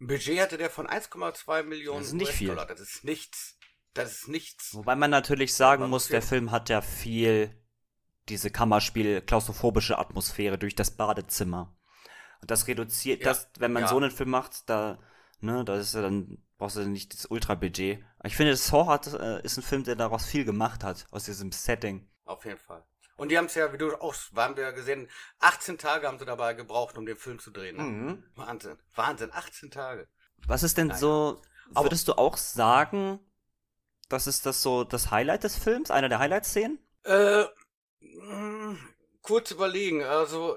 Ein 0.00 0.08
Budget 0.08 0.38
hatte 0.38 0.58
der 0.58 0.68
von 0.68 0.86
1,2 0.86 1.62
Millionen 1.62 2.00
das 2.00 2.08
ist 2.08 2.12
nicht 2.12 2.40
Dollar. 2.46 2.66
Das 2.66 2.78
ist 2.78 3.04
nichts. 3.04 3.58
Das 3.94 4.12
ist 4.12 4.28
nichts. 4.28 4.74
Wobei 4.74 4.96
man 4.96 5.10
natürlich 5.10 5.54
sagen 5.54 5.88
muss, 5.88 6.08
der 6.08 6.22
Film 6.22 6.50
hat 6.50 6.68
ja 6.68 6.82
viel 6.82 7.58
diese 8.28 8.50
Kammerspiel, 8.50 9.22
klaustrophobische 9.22 9.98
Atmosphäre 9.98 10.58
durch 10.58 10.74
das 10.74 10.90
Badezimmer. 10.90 11.74
Und 12.40 12.50
das 12.50 12.66
reduziert, 12.66 13.20
ja. 13.20 13.26
das, 13.26 13.48
wenn 13.58 13.72
man 13.72 13.82
ja. 13.82 13.88
so 13.88 13.96
einen 13.96 14.10
Film 14.10 14.30
macht, 14.30 14.68
da, 14.68 14.98
ne, 15.40 15.64
da 15.64 15.76
ist 15.76 15.94
ja 15.94 16.02
dann, 16.02 16.38
brauchst 16.58 16.76
du 16.76 16.80
nicht 16.88 17.14
das 17.14 17.26
Ultra-Budget. 17.26 18.04
Ich 18.24 18.36
finde, 18.36 18.56
Saw 18.56 18.86
hat, 18.86 19.06
äh, 19.12 19.42
ist 19.42 19.56
ein 19.56 19.62
Film, 19.62 19.84
der 19.84 19.96
daraus 19.96 20.26
viel 20.26 20.44
gemacht 20.44 20.84
hat, 20.84 21.06
aus 21.10 21.24
diesem 21.24 21.52
Setting. 21.52 22.08
Auf 22.24 22.44
jeden 22.44 22.58
Fall. 22.58 22.84
Und 23.16 23.28
die 23.30 23.36
haben 23.36 23.46
es 23.46 23.54
ja, 23.54 23.70
wie 23.72 23.76
du 23.76 23.94
auch, 24.00 24.14
haben 24.34 24.56
wir 24.56 24.64
ja 24.64 24.70
gesehen, 24.70 25.06
18 25.40 25.76
Tage 25.76 26.06
haben 26.06 26.18
sie 26.18 26.24
dabei 26.24 26.54
gebraucht, 26.54 26.96
um 26.96 27.04
den 27.04 27.16
Film 27.16 27.38
zu 27.38 27.50
drehen. 27.50 27.76
Ne? 27.76 27.82
Mhm. 27.82 28.24
Wahnsinn. 28.34 28.78
Wahnsinn, 28.94 29.30
18 29.30 29.70
Tage. 29.70 30.08
Was 30.46 30.62
ist 30.62 30.78
denn 30.78 30.86
naja. 30.86 30.98
so, 30.98 31.42
würdest 31.74 32.08
du 32.08 32.14
auch 32.14 32.38
sagen, 32.38 33.20
das 34.08 34.26
ist 34.26 34.46
das 34.46 34.62
so 34.62 34.84
das 34.84 35.10
Highlight 35.10 35.44
des 35.44 35.56
Films, 35.56 35.90
einer 35.90 36.08
der 36.08 36.18
Highlight-Szenen? 36.18 36.78
Äh, 37.04 37.44
mh, 38.00 38.76
kurz 39.20 39.50
überlegen, 39.50 40.02
also 40.02 40.56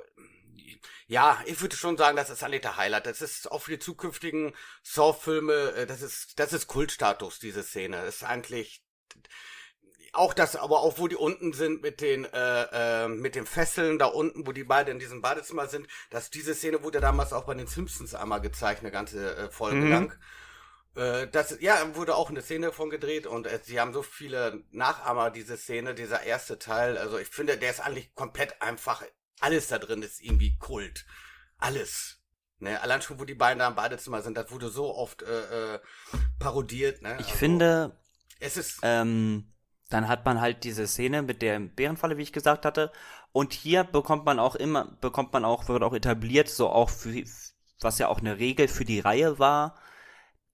ja, 1.07 1.39
ich 1.45 1.61
würde 1.61 1.75
schon 1.75 1.97
sagen, 1.97 2.17
das 2.17 2.29
ist 2.29 2.43
eigentlich 2.43 2.61
der 2.61 2.77
Highlight. 2.77 3.05
Das 3.05 3.21
ist 3.21 3.51
auch 3.51 3.61
für 3.61 3.71
die 3.71 3.79
zukünftigen 3.79 4.53
Saw-Filme, 4.83 5.73
äh, 5.75 5.85
das 5.85 6.01
ist, 6.01 6.39
das 6.39 6.53
ist 6.53 6.67
Kultstatus, 6.67 7.39
diese 7.39 7.63
Szene. 7.63 8.03
Das 8.05 8.15
ist 8.17 8.23
eigentlich, 8.23 8.83
auch 10.13 10.33
das, 10.33 10.55
aber 10.55 10.81
auch 10.81 10.99
wo 10.99 11.07
die 11.07 11.15
unten 11.15 11.53
sind 11.53 11.81
mit 11.81 11.99
den, 11.99 12.25
äh, 12.25 13.05
äh, 13.05 13.07
mit 13.07 13.35
den 13.35 13.45
Fesseln 13.45 13.97
da 13.97 14.05
unten, 14.05 14.45
wo 14.45 14.51
die 14.51 14.63
beide 14.63 14.91
in 14.91 14.99
diesem 14.99 15.21
Badezimmer 15.21 15.67
sind, 15.67 15.87
dass 16.11 16.29
diese 16.29 16.53
Szene 16.53 16.83
wurde 16.83 16.99
damals 16.99 17.33
auch 17.33 17.45
bei 17.45 17.55
den 17.55 17.67
Simpsons 17.67 18.13
einmal 18.13 18.39
gezeigt, 18.39 18.81
eine 18.81 18.91
ganze 18.91 19.35
äh, 19.35 19.49
Folge 19.49 19.77
mhm. 19.77 19.91
lang. 19.91 20.13
Äh, 20.95 21.27
das, 21.27 21.57
ja, 21.61 21.95
wurde 21.95 22.15
auch 22.15 22.29
eine 22.29 22.43
Szene 22.43 22.71
von 22.71 22.91
gedreht 22.91 23.25
und 23.25 23.47
äh, 23.47 23.59
sie 23.63 23.79
haben 23.79 23.93
so 23.93 24.03
viele 24.03 24.63
Nachahmer, 24.71 25.31
diese 25.31 25.57
Szene, 25.57 25.95
dieser 25.95 26.21
erste 26.23 26.59
Teil. 26.59 26.97
Also 26.97 27.17
ich 27.17 27.29
finde, 27.29 27.57
der 27.57 27.71
ist 27.71 27.79
eigentlich 27.79 28.13
komplett 28.13 28.61
einfach 28.61 29.03
alles 29.43 29.67
da 29.67 29.77
drin 29.77 30.01
ist 30.01 30.21
irgendwie 30.21 30.57
Kult. 30.57 31.05
Alles. 31.57 32.19
Ne, 32.59 32.81
allein 32.81 33.01
schon, 33.01 33.19
wo 33.19 33.25
die 33.25 33.35
beiden 33.35 33.59
da 33.59 33.67
im 33.67 33.75
Badezimmer 33.75 34.21
sind, 34.21 34.37
das 34.37 34.49
wurde 34.49 34.69
so 34.69 34.95
oft 34.95 35.21
äh, 35.21 35.75
äh, 35.75 35.79
parodiert. 36.39 37.01
Ne? 37.01 37.17
Ich 37.19 37.25
also, 37.25 37.37
finde, 37.37 37.97
es 38.39 38.55
ist. 38.55 38.79
Ähm, 38.83 39.53
dann 39.89 40.07
hat 40.07 40.25
man 40.25 40.39
halt 40.39 40.63
diese 40.63 40.87
Szene 40.87 41.21
mit 41.21 41.41
der 41.41 41.59
Bärenfalle, 41.59 42.17
wie 42.17 42.23
ich 42.23 42.31
gesagt 42.31 42.65
hatte. 42.65 42.91
Und 43.33 43.53
hier 43.53 43.83
bekommt 43.83 44.25
man 44.25 44.39
auch 44.39 44.55
immer, 44.55 44.97
bekommt 45.01 45.33
man 45.33 45.43
auch, 45.43 45.67
wird 45.67 45.83
auch 45.83 45.93
etabliert, 45.93 46.49
so 46.49 46.69
auch 46.69 46.89
für, 46.89 47.23
was 47.81 47.99
ja 47.99 48.07
auch 48.07 48.19
eine 48.19 48.39
Regel 48.39 48.69
für 48.69 48.85
die 48.85 49.01
Reihe 49.01 49.39
war, 49.39 49.77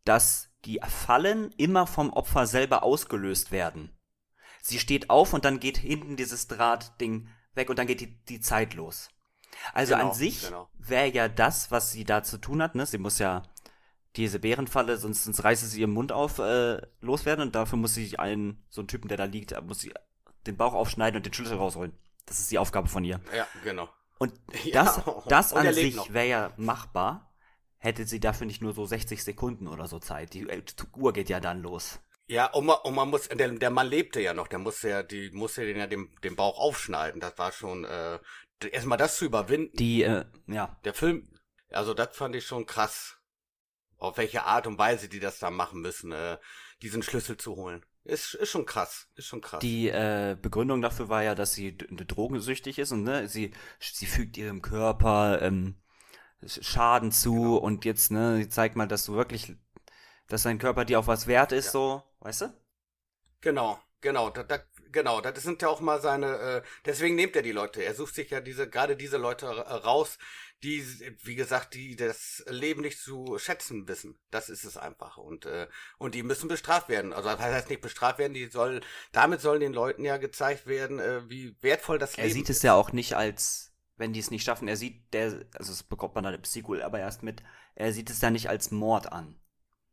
dass 0.04 0.50
die 0.66 0.82
Fallen 0.88 1.52
immer 1.58 1.86
vom 1.86 2.12
Opfer 2.12 2.48
selber 2.48 2.84
ausgelöst 2.84 3.52
werden. 3.52 3.96
Sie 4.62 4.80
steht 4.80 5.10
auf 5.10 5.34
und 5.34 5.46
dann 5.46 5.60
geht 5.60 5.78
hinten 5.78 6.18
dieses 6.18 6.48
Drahtding 6.48 7.30
weg 7.60 7.70
und 7.70 7.78
dann 7.78 7.86
geht 7.86 8.02
die, 8.02 8.18
die 8.26 8.40
Zeit 8.40 8.74
los. 8.74 9.10
Also 9.74 9.94
genau, 9.94 10.10
an 10.10 10.16
sich 10.16 10.48
genau. 10.48 10.70
wäre 10.78 11.12
ja 11.12 11.28
das, 11.28 11.70
was 11.70 11.92
sie 11.92 12.06
da 12.06 12.24
zu 12.24 12.38
tun 12.38 12.62
hat, 12.62 12.76
ne? 12.76 12.86
Sie 12.86 12.98
muss 12.98 13.20
ja 13.20 13.44
diese 14.16 14.40
Bärenfalle, 14.40 14.98
sonst, 14.98 15.24
sonst 15.24 15.44
reißt 15.44 15.70
sie 15.70 15.82
ihren 15.82 15.92
Mund 15.92 16.12
auf, 16.12 16.40
äh, 16.40 16.82
loswerden 17.02 17.46
und 17.46 17.56
dafür 17.56 17.78
muss 17.78 17.94
sie 17.94 18.18
einen, 18.18 18.64
so 18.70 18.82
einen 18.82 18.88
Typen, 18.88 19.08
der 19.08 19.18
da 19.18 19.26
liegt, 19.26 19.60
muss 19.64 19.80
sie 19.80 19.94
den 20.48 20.58
Bauch 20.58 20.74
aufschneiden 20.74 21.18
und 21.18 21.26
den 21.26 21.34
Schlüssel 21.34 21.58
rausholen. 21.58 21.94
Das 22.26 22.40
ist 22.40 22.52
die 22.52 22.58
Aufgabe 22.58 22.88
von 22.88 23.04
ihr. 23.04 23.20
Ja, 23.36 23.48
genau. 23.64 23.90
Und 24.18 24.34
das, 24.74 24.98
ja, 24.98 25.24
das 25.28 25.54
und 25.54 25.60
an 25.60 25.74
sich 25.74 26.14
wäre 26.14 26.28
ja 26.28 26.54
machbar, 26.58 27.34
hätte 27.78 28.06
sie 28.06 28.20
dafür 28.20 28.48
nicht 28.48 28.62
nur 28.62 28.74
so 28.74 28.86
60 28.86 29.24
Sekunden 29.24 29.68
oder 29.68 29.88
so 29.88 30.00
Zeit. 30.00 30.34
Die, 30.34 30.46
die 30.46 30.98
Uhr 30.98 31.14
geht 31.14 31.30
ja 31.30 31.40
dann 31.40 31.62
los. 31.62 32.00
Ja, 32.30 32.46
und 32.46 32.68
man, 32.68 32.78
und 32.84 32.94
man 32.94 33.10
muss, 33.10 33.28
der, 33.28 33.50
der 33.50 33.70
Mann 33.72 33.88
lebte 33.88 34.22
ja 34.22 34.36
noch, 34.36 34.48
der 34.48 34.60
musste 34.60 34.90
ja, 34.90 35.02
die 35.02 35.32
musste 35.32 35.66
den 35.66 35.78
ja 35.78 35.88
den, 35.88 36.16
den 36.24 36.36
Bauch 36.36 36.60
aufschneiden. 36.60 37.20
Das 37.20 37.38
war 37.40 37.52
schon, 37.52 37.86
äh, 37.86 38.20
erstmal 38.72 39.00
das 39.00 39.18
zu 39.18 39.26
überwinden. 39.26 39.76
Die, 39.76 40.04
äh, 40.04 40.26
ja. 40.46 40.78
Der 40.84 40.94
Film, 40.94 41.28
also 41.72 41.96
das 41.96 42.16
fand 42.16 42.36
ich 42.36 42.46
schon 42.46 42.68
krass. 42.68 43.18
Auf 43.98 44.18
welche 44.18 44.44
Art 44.44 44.68
und 44.68 44.78
Weise 44.78 45.10
die 45.10 45.20
das 45.20 45.40
da 45.40 45.50
machen 45.50 45.82
müssen, 45.82 46.12
äh, 46.12 46.38
diesen 46.84 47.02
Schlüssel 47.02 47.36
zu 47.36 47.56
holen. 47.56 47.84
Ist, 48.04 48.36
ist 48.36 48.50
schon 48.50 48.66
krass, 48.66 49.08
ist 49.16 49.26
schon 49.26 49.42
krass. 49.42 49.60
Die 49.60 49.90
äh, 49.90 50.38
Begründung 50.40 50.82
dafür 50.82 51.10
war 51.10 51.24
ja, 51.24 51.36
dass 51.36 51.54
sie 51.54 51.76
drogensüchtig 51.78 52.78
ist 52.78 52.92
und 52.92 53.04
ne, 53.04 53.28
sie, 53.28 53.54
sie 53.80 54.06
fügt 54.06 54.38
ihrem 54.38 54.62
Körper 54.62 55.42
ähm, 55.42 55.82
Schaden 56.46 57.12
zu 57.12 57.34
genau. 57.34 57.56
und 57.58 57.86
jetzt, 57.86 58.12
ne, 58.12 58.38
sie 58.38 58.50
zeigt 58.50 58.76
mal, 58.76 58.88
dass 58.88 59.06
du 59.06 59.14
wirklich 59.14 59.58
dass 60.30 60.44
dein 60.44 60.60
Körper 60.60 60.86
dir 60.86 61.00
auch 61.00 61.08
was 61.08 61.28
wert 61.28 61.52
ist, 61.52 61.66
ja. 61.66 61.72
so, 61.72 62.04
weißt 62.20 62.42
du? 62.42 62.54
Genau, 63.42 63.80
genau, 64.02 64.30
da, 64.30 64.44
da, 64.44 64.60
genau, 64.92 65.22
das 65.22 65.44
sind 65.44 65.62
ja 65.62 65.70
auch 65.70 65.82
mal 65.82 66.02
seine, 66.02 66.38
äh, 66.38 66.62
deswegen 66.86 67.16
nimmt 67.16 67.36
er 67.36 67.42
die 67.42 67.52
Leute. 67.52 67.84
Er 67.84 67.96
sucht 67.96 68.16
sich 68.16 68.30
ja 68.30 68.42
diese, 68.42 68.70
gerade 68.70 68.96
diese 68.96 69.18
Leute 69.18 69.46
äh, 69.46 69.50
raus, 69.50 70.18
die, 70.64 70.84
wie 71.24 71.36
gesagt, 71.36 71.74
die 71.74 71.96
das 71.96 72.44
Leben 72.48 72.82
nicht 72.82 73.00
zu 73.00 73.38
schätzen 73.38 73.88
wissen. 73.88 74.20
Das 74.30 74.50
ist 74.50 74.66
es 74.66 74.76
einfach. 74.76 75.18
Und, 75.18 75.46
äh, 75.46 75.68
und 75.98 76.16
die 76.16 76.24
müssen 76.24 76.50
bestraft 76.50 76.90
werden. 76.90 77.14
Also 77.14 77.30
das 77.30 77.40
heißt 77.40 77.70
nicht 77.70 77.82
bestraft 77.82 78.20
werden, 78.20 78.34
die 78.34 78.48
soll, 78.48 78.82
damit 79.12 79.40
sollen 79.40 79.62
den 79.62 79.74
Leuten 79.74 80.04
ja 80.04 80.18
gezeigt 80.18 80.68
werden, 80.68 81.00
äh, 81.00 81.30
wie 81.30 81.56
wertvoll 81.62 81.98
das 81.98 82.12
er 82.12 82.26
Leben 82.26 82.28
ist. 82.28 82.32
Er 82.32 82.40
sieht 82.40 82.50
es 82.50 82.62
ja 82.62 82.74
auch 82.74 82.92
nicht 82.92 83.16
als, 83.16 83.74
wenn 83.96 84.12
die 84.12 84.20
es 84.20 84.32
nicht 84.32 84.44
schaffen, 84.44 84.68
er 84.68 84.76
sieht, 84.76 85.14
der, 85.14 85.46
also 85.54 85.72
das 85.72 85.84
bekommt 85.84 86.16
man 86.16 86.26
dann 86.26 86.34
im 86.34 86.44
Sequel 86.44 86.82
aber 86.82 87.00
erst 87.00 87.24
mit, 87.24 87.42
er 87.76 87.94
sieht 87.94 88.10
es 88.10 88.22
ja 88.22 88.30
nicht 88.30 88.50
als 88.50 88.72
Mord 88.72 89.12
an. 89.12 89.39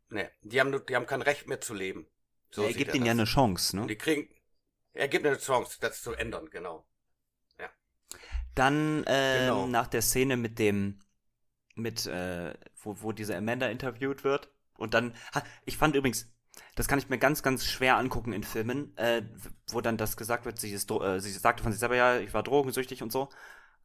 Nee, 0.09 0.29
die 0.41 0.59
haben, 0.59 0.85
die 0.85 0.95
haben 0.95 1.05
kein 1.05 1.21
Recht 1.21 1.47
mehr 1.47 1.61
zu 1.61 1.73
leben. 1.73 2.07
So 2.51 2.63
er 2.63 2.73
gibt 2.73 2.95
ihnen 2.95 3.05
ja 3.05 3.11
eine 3.11 3.25
Chance, 3.25 3.75
ne? 3.75 3.87
Die 3.87 3.97
kriegen, 3.97 4.29
er 4.93 5.07
gibt 5.07 5.25
eine 5.25 5.37
Chance, 5.37 5.77
das 5.79 6.01
zu 6.01 6.13
ändern, 6.13 6.49
genau. 6.49 6.87
Ja. 7.59 7.69
Dann 8.55 9.03
äh, 9.03 9.39
genau. 9.41 9.67
nach 9.67 9.87
der 9.87 10.01
Szene 10.01 10.37
mit 10.37 10.59
dem, 10.59 10.99
mit, 11.75 12.05
äh, 12.05 12.53
wo, 12.81 13.01
wo 13.01 13.11
diese 13.11 13.35
Amanda 13.35 13.67
interviewt 13.67 14.23
wird. 14.23 14.49
Und 14.77 14.93
dann, 14.93 15.15
ich 15.65 15.77
fand 15.77 15.95
übrigens, 15.95 16.31
das 16.75 16.87
kann 16.87 16.99
ich 16.99 17.09
mir 17.09 17.17
ganz, 17.17 17.43
ganz 17.43 17.65
schwer 17.65 17.97
angucken 17.97 18.33
in 18.33 18.43
Filmen, 18.43 18.95
äh, 18.97 19.23
wo 19.67 19.81
dann 19.81 19.97
das 19.97 20.17
gesagt 20.17 20.45
wird, 20.45 20.59
sie, 20.59 20.71
ist, 20.71 20.89
äh, 20.89 21.19
sie 21.19 21.31
sagte 21.31 21.63
von 21.63 21.71
sich 21.71 21.79
selber, 21.79 21.95
ja, 21.95 22.19
ich 22.19 22.33
war 22.33 22.43
drogensüchtig 22.43 23.03
und 23.03 23.11
so. 23.11 23.29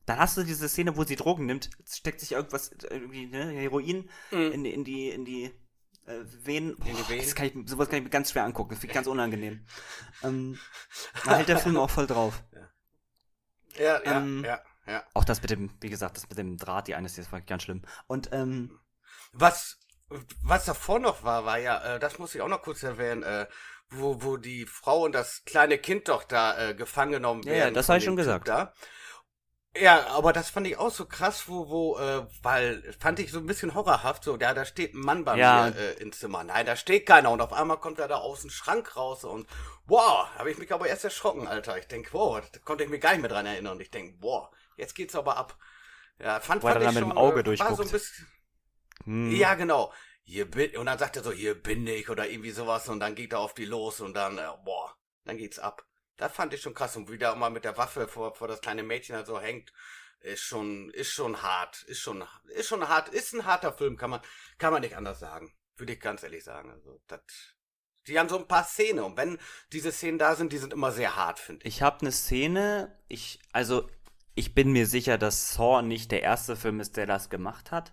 Dann 0.07 0.19
hast 0.19 0.37
du 0.37 0.43
diese 0.43 0.69
Szene, 0.69 0.97
wo 0.97 1.05
sie 1.05 1.17
Drogen 1.17 1.47
nimmt, 1.47 1.71
steckt 1.89 2.21
sich 2.21 2.33
irgendwas, 2.33 2.71
irgendwie, 2.91 3.27
ne, 3.27 3.51
Heroin 3.51 4.09
mhm. 4.31 4.53
in, 4.53 4.65
in 4.65 4.85
die, 4.85 5.11
in 5.11 5.25
die 5.25 5.53
äh, 6.07 6.21
wen, 6.45 6.77
boah, 6.77 7.17
das 7.17 7.35
kann 7.35 7.47
ich, 7.47 7.71
sowas 7.71 7.89
kann 7.89 7.99
ich 7.99 8.05
mir 8.05 8.11
ganz 8.11 8.31
schwer 8.33 8.45
angucken. 8.45 8.71
Das 8.71 8.81
finde 8.81 8.93
ich 8.93 8.95
ganz 8.95 9.07
unangenehm. 9.07 9.67
ähm, 10.23 10.59
da 11.25 11.37
hält 11.37 11.49
der 11.49 11.59
Film 11.59 11.77
auch 11.77 11.91
voll 11.91 12.07
drauf. 12.07 12.43
Ja. 12.53 12.69
Ja, 13.75 14.03
ja, 14.05 14.19
Ähm, 14.19 14.45
ja, 14.45 14.61
ja. 14.87 15.05
Auch 15.15 15.25
das 15.25 15.41
mit 15.41 15.51
dem, 15.51 15.71
wie 15.81 15.89
gesagt, 15.91 16.17
das 16.17 16.29
mit 16.29 16.37
dem 16.39 16.57
Draht, 16.59 16.89
die 16.89 16.95
eine 16.95 17.09
Szene, 17.09 17.25
das 17.25 17.33
war 17.33 17.41
ganz 17.41 17.63
schlimm. 17.63 17.83
Und, 18.07 18.31
ähm, 18.33 18.79
Was, 19.33 19.79
was 20.43 20.67
davor 20.67 20.99
noch 20.99 21.25
war, 21.25 21.47
war 21.47 21.59
ja, 21.59 21.95
äh, 21.95 21.99
das 21.99 22.19
muss 22.19 22.35
ich 22.35 22.43
auch 22.43 22.49
noch 22.49 22.61
kurz 22.61 22.83
erwähnen, 22.83 23.23
äh, 23.23 23.47
wo, 23.89 24.23
wo 24.23 24.37
die 24.37 24.67
Frau 24.67 25.05
und 25.05 25.13
das 25.13 25.43
kleine 25.45 25.79
Kind 25.79 26.09
doch 26.09 26.25
da 26.25 26.71
äh, 26.71 26.75
gefangen 26.75 27.13
genommen 27.13 27.45
werden. 27.45 27.59
ja, 27.59 27.71
das 27.71 27.87
von 27.87 27.95
hab 27.95 27.99
ich 28.01 28.05
schon 28.05 28.17
gesagt. 28.17 28.49
Da. 28.49 28.75
Ja, 29.75 30.07
aber 30.09 30.35
das 30.35 30.51
fand 30.51 30.67
ich 30.67 30.77
auch 30.77 30.91
so 30.91 31.07
krass, 31.07 31.49
wo, 31.49 31.69
wo, 31.71 31.99
äh, 31.99 32.27
weil, 32.43 32.93
fand 33.01 33.19
ich 33.21 33.33
so 33.33 33.39
ein 33.39 33.47
bisschen 33.47 33.75
horrorhaft, 33.75 34.23
so, 34.23 34.37
ja, 34.37 34.53
da 34.53 34.67
steht 34.67 34.93
ein 34.95 35.01
Mann 35.01 35.25
bei 35.25 35.39
Ja. 35.39 35.39
mir 35.39 35.75
äh, 35.75 35.93
im 35.95 36.13
Zimmer. 36.13 36.45
Nein, 36.45 36.67
da 36.67 36.77
steht 36.77 37.07
keiner 37.07 37.31
und 37.31 37.41
auf 37.41 37.55
einmal 37.55 37.79
kommt 37.79 37.99
er 37.99 38.07
da 38.07 38.17
aus 38.17 38.43
dem 38.43 38.51
Schrank 38.51 38.97
raus 38.97 39.25
und, 39.25 39.49
wow, 39.87 40.29
habe 40.37 40.51
ich 40.51 40.59
mich 40.59 40.71
aber 40.73 40.89
erst 40.89 41.05
erschrocken, 41.05 41.49
Alter. 41.49 41.79
Ich 41.79 41.89
denk, 41.89 42.13
wow, 42.13 42.43
da 42.53 42.59
konnte 42.59 42.85
ich 42.85 42.91
mich 42.91 43.01
gar 43.01 43.13
nicht 43.13 43.23
mehr 43.23 43.31
dran 43.31 43.47
erinnern 43.47 43.73
und 43.77 43.81
ich 43.81 43.91
denk, 43.91 44.21
boah, 44.21 44.51
jetzt 44.77 44.95
geht's 44.95 45.15
aber 45.15 45.39
ab. 45.39 45.57
Ja, 46.19 46.41
fand, 46.41 46.65
er 46.65 46.75
fand 46.75 46.83
dann 46.83 46.85
ich 46.85 46.93
mit 46.95 47.03
dem 47.03 47.13
schon, 47.13 47.13
Auge 47.13 47.43
äh, 47.43 47.59
war 47.59 47.75
so 47.75 47.83
durchguckt. 47.83 47.85
ein 47.85 47.91
bisschen, 47.91 48.27
hm, 49.05 49.41
ja, 49.41 49.55
genau. 49.55 49.93
Hier 50.25 50.51
bin, 50.51 50.77
und 50.77 50.87
dann 50.87 50.99
sagt 50.99 51.17
er 51.17 51.25
so, 51.25 51.33
hier 51.33 51.61
bin 51.61 51.87
ich 51.87 52.09
oder 52.11 52.29
irgendwie 52.29 52.51
sowas 52.53 52.89
und 52.89 53.01
dann 53.01 53.15
geht 53.15 53.33
er 53.33 53.41
auf 53.41 53.55
die 53.55 53.65
los 53.65 54.01
und 54.01 54.15
dann, 54.15 54.39
äh, 54.39 54.49
boah, 54.65 54.97
dann 55.25 55.37
geht's 55.39 55.59
ab. 55.59 55.85
Das 56.23 56.31
fand 56.31 56.55
ich 56.55 56.63
schon 56.63 56.73
krass 56.73 56.97
und 56.97 57.11
wie 57.11 57.19
der 57.19 57.33
auch 57.33 57.37
mal 57.37 57.51
mit 57.51 57.65
der 57.65 57.77
Waffe 57.77 58.07
vor, 58.07 58.33
vor 58.37 58.47
das 58.47 58.61
kleine 58.61 58.85
Mädchen 58.85 59.17
halt 59.17 59.27
so 59.27 59.41
hängt, 59.41 59.73
ist 60.21 60.43
schon, 60.43 60.89
ist 60.91 61.11
schon 61.11 61.43
hart, 61.43 61.83
ist 61.89 61.99
schon, 61.99 62.23
ist 62.55 62.69
schon 62.69 62.89
hart, 62.89 63.09
ist 63.09 63.33
ein 63.33 63.45
harter 63.45 63.73
Film, 63.73 63.97
kann 63.97 64.11
man, 64.11 64.21
kann 64.57 64.73
man 64.73 64.83
nicht 64.83 64.97
anders 64.97 65.19
sagen. 65.19 65.53
Würde 65.77 65.95
ich 65.95 66.01
ganz 66.01 66.23
ehrlich 66.23 66.45
sagen. 66.45 66.71
Also, 66.71 67.01
das, 67.09 67.23
die 68.07 68.21
haben 68.21 68.29
so 68.29 68.39
ein 68.39 68.47
paar 68.47 68.63
Szenen 68.63 69.01
und 69.01 69.17
wenn 69.17 69.37
diese 69.73 69.91
Szenen 69.91 70.21
da 70.21 70.37
sind, 70.37 70.53
die 70.53 70.59
sind 70.59 70.73
immer 70.73 70.93
sehr 70.93 71.17
hart, 71.17 71.41
finde 71.41 71.67
ich. 71.67 71.75
Ich 71.75 71.83
habe 71.83 72.03
eine 72.03 72.13
Szene, 72.13 72.97
ich, 73.09 73.41
also, 73.51 73.91
ich 74.37 74.55
bin 74.55 74.71
mir 74.71 74.87
sicher, 74.87 75.19
dass 75.19 75.55
Saw 75.55 75.83
nicht 75.83 76.13
der 76.13 76.23
erste 76.23 76.55
Film 76.55 76.79
ist, 76.79 76.97
der 76.97 77.07
das 77.07 77.31
gemacht 77.31 77.73
hat. 77.73 77.93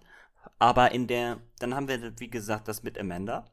Aber 0.59 0.91
in 0.91 1.07
der, 1.07 1.41
dann 1.57 1.73
haben 1.73 1.87
wir, 1.87 2.19
wie 2.19 2.29
gesagt, 2.29 2.67
das 2.67 2.83
mit 2.83 2.99
Amanda. 2.99 3.51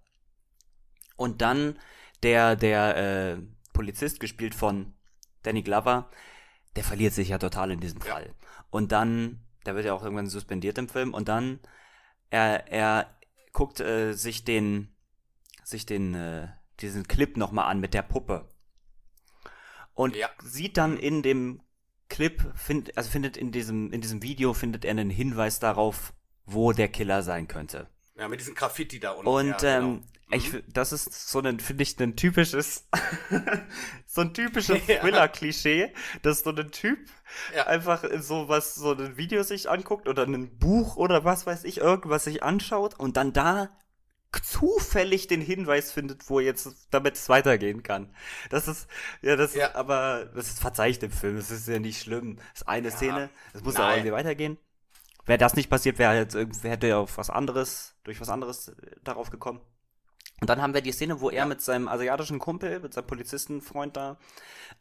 Und 1.17 1.41
dann 1.41 1.79
der, 2.23 2.57
der 2.57 2.97
äh, 3.39 3.56
Polizist, 3.77 4.21
gespielt 4.21 4.55
von 4.55 4.95
Danny 5.43 5.63
Glover, 5.63 6.11
der 6.77 6.83
verliert 6.83 7.13
sich 7.13 7.29
ja 7.29 7.39
total 7.39 7.71
in 7.71 7.81
diesem. 7.81 8.01
Fall. 8.01 8.35
Und 8.71 8.91
dann, 8.91 9.41
der 9.67 9.75
wird 9.75 9.85
ja 9.85 9.93
auch 9.93 10.03
irgendwann 10.03 10.29
suspendiert 10.29 10.79
im 10.79 10.89
Film. 10.89 11.13
Und 11.13 11.29
dann, 11.29 11.61
er, 12.31 12.73
er 12.73 13.15
guckt 13.53 13.81
äh, 13.81 14.13
sich 14.13 14.45
den, 14.45 14.95
sich 15.63 15.85
den, 15.85 16.15
äh, 16.15 16.49
diesen 16.81 17.07
Clip 17.07 17.37
nochmal 17.37 17.71
an 17.71 17.81
mit 17.81 17.93
der 17.93 18.03
Puppe. 18.03 18.49
Und 19.95 20.17
Ja. 20.17 20.31
sieht 20.43 20.77
dann 20.77 20.97
in 20.99 21.23
dem 21.23 21.61
Clip, 22.09 22.43
find, 22.55 22.97
also 22.97 23.11
findet 23.11 23.37
in 23.37 23.53
diesem, 23.53 23.93
in 23.93 24.01
diesem 24.01 24.23
Video 24.23 24.55
findet 24.55 24.85
er 24.85 24.93
einen 24.93 25.11
Hinweis 25.11 25.59
darauf, 25.59 26.15
wo 26.45 26.73
der 26.73 26.89
Killer 26.89 27.23
sein 27.23 27.47
könnte. 27.47 27.89
Ja, 28.15 28.29
mit 28.29 28.41
diesem 28.41 28.55
Graffiti 28.55 29.01
da 29.01 29.11
unten. 29.13 29.29
Und 29.29 29.63
ja, 29.63 29.79
ähm, 29.79 29.85
genau. 29.85 30.16
Ich, 30.31 30.51
fi- 30.51 30.65
das 30.69 30.93
ist 30.93 31.29
so 31.31 31.41
ein, 31.41 31.61
finde 31.61 31.83
ich, 31.85 31.99
ein 32.01 32.17
typisches, 32.17 32.89
so 34.07 34.23
ein 34.23 34.35
typisches 34.35 34.79
Ja. 34.87 35.01
Thriller-Klischee, 35.01 35.93
dass 36.23 36.41
so 36.41 36.51
ein 36.51 36.71
Typ 36.73 36.99
Ja. 37.55 37.67
einfach 37.67 38.05
so 38.19 38.49
was, 38.49 38.75
so 38.75 38.93
ein 38.93 39.17
Video 39.17 39.43
sich 39.43 39.71
anguckt 39.71 40.09
oder 40.09 40.25
ein 40.25 40.59
Buch 40.59 40.97
oder 40.97 41.25
was 41.25 41.47
weiß 41.47 41.65
ich, 41.65 41.79
irgendwas 41.79 42.25
sich 42.25 42.43
anschaut 42.43 42.99
und 42.99 43.17
dann 43.17 43.33
da 43.33 43.71
zufällig 44.43 45.29
den 45.29 45.41
Hinweis 45.41 45.93
findet, 45.93 46.29
wo 46.29 46.41
jetzt 46.41 46.89
damit 46.91 47.15
es 47.15 47.29
weitergehen 47.29 47.83
kann. 47.83 48.15
Das 48.51 48.69
ist, 48.69 48.87
ja, 49.23 49.37
das 49.37 49.55
Ja. 49.55 49.75
aber 49.75 50.27
das 50.35 50.49
ist 50.49 50.61
verzeiht 50.61 51.03
im 51.03 51.11
Film, 51.11 51.37
das 51.37 51.51
ist 51.51 51.69
ja 51.69 51.79
nicht 51.79 52.03
schlimm. 52.03 52.37
Das 52.53 52.63
ist 52.63 52.69
eine 52.69 52.89
Ja. 52.89 52.95
Szene, 52.97 53.31
das 53.53 53.63
muss 53.63 53.77
ja 53.79 53.93
irgendwie 53.93 54.13
weitergehen. 54.13 54.59
Wäre 55.25 55.39
das 55.39 55.55
nicht 55.55 55.71
passiert, 55.71 55.99
wäre 55.99 56.15
jetzt 56.17 56.35
irgendwie, 56.35 56.69
hätte 56.69 56.87
er 56.87 56.99
auf 56.99 57.17
was 57.17 57.31
anderes, 57.31 57.95
durch 58.05 58.21
was 58.21 58.29
anderes 58.29 58.69
äh, 58.69 58.75
darauf 59.03 59.31
gekommen. 59.31 59.61
Und 60.41 60.51
dann 60.51 60.61
haben 60.61 60.75
wir 60.75 60.83
die 60.83 60.93
Szene, 60.93 61.21
wo 61.21 61.31
er 61.31 61.39
Ja. 61.39 61.47
mit 61.47 61.63
seinem 61.63 61.89
asiatischen 61.89 62.39
Kumpel, 62.39 62.81
mit 62.81 62.93
seinem 62.93 63.07
Polizistenfreund 63.07 63.97
da, 63.97 64.19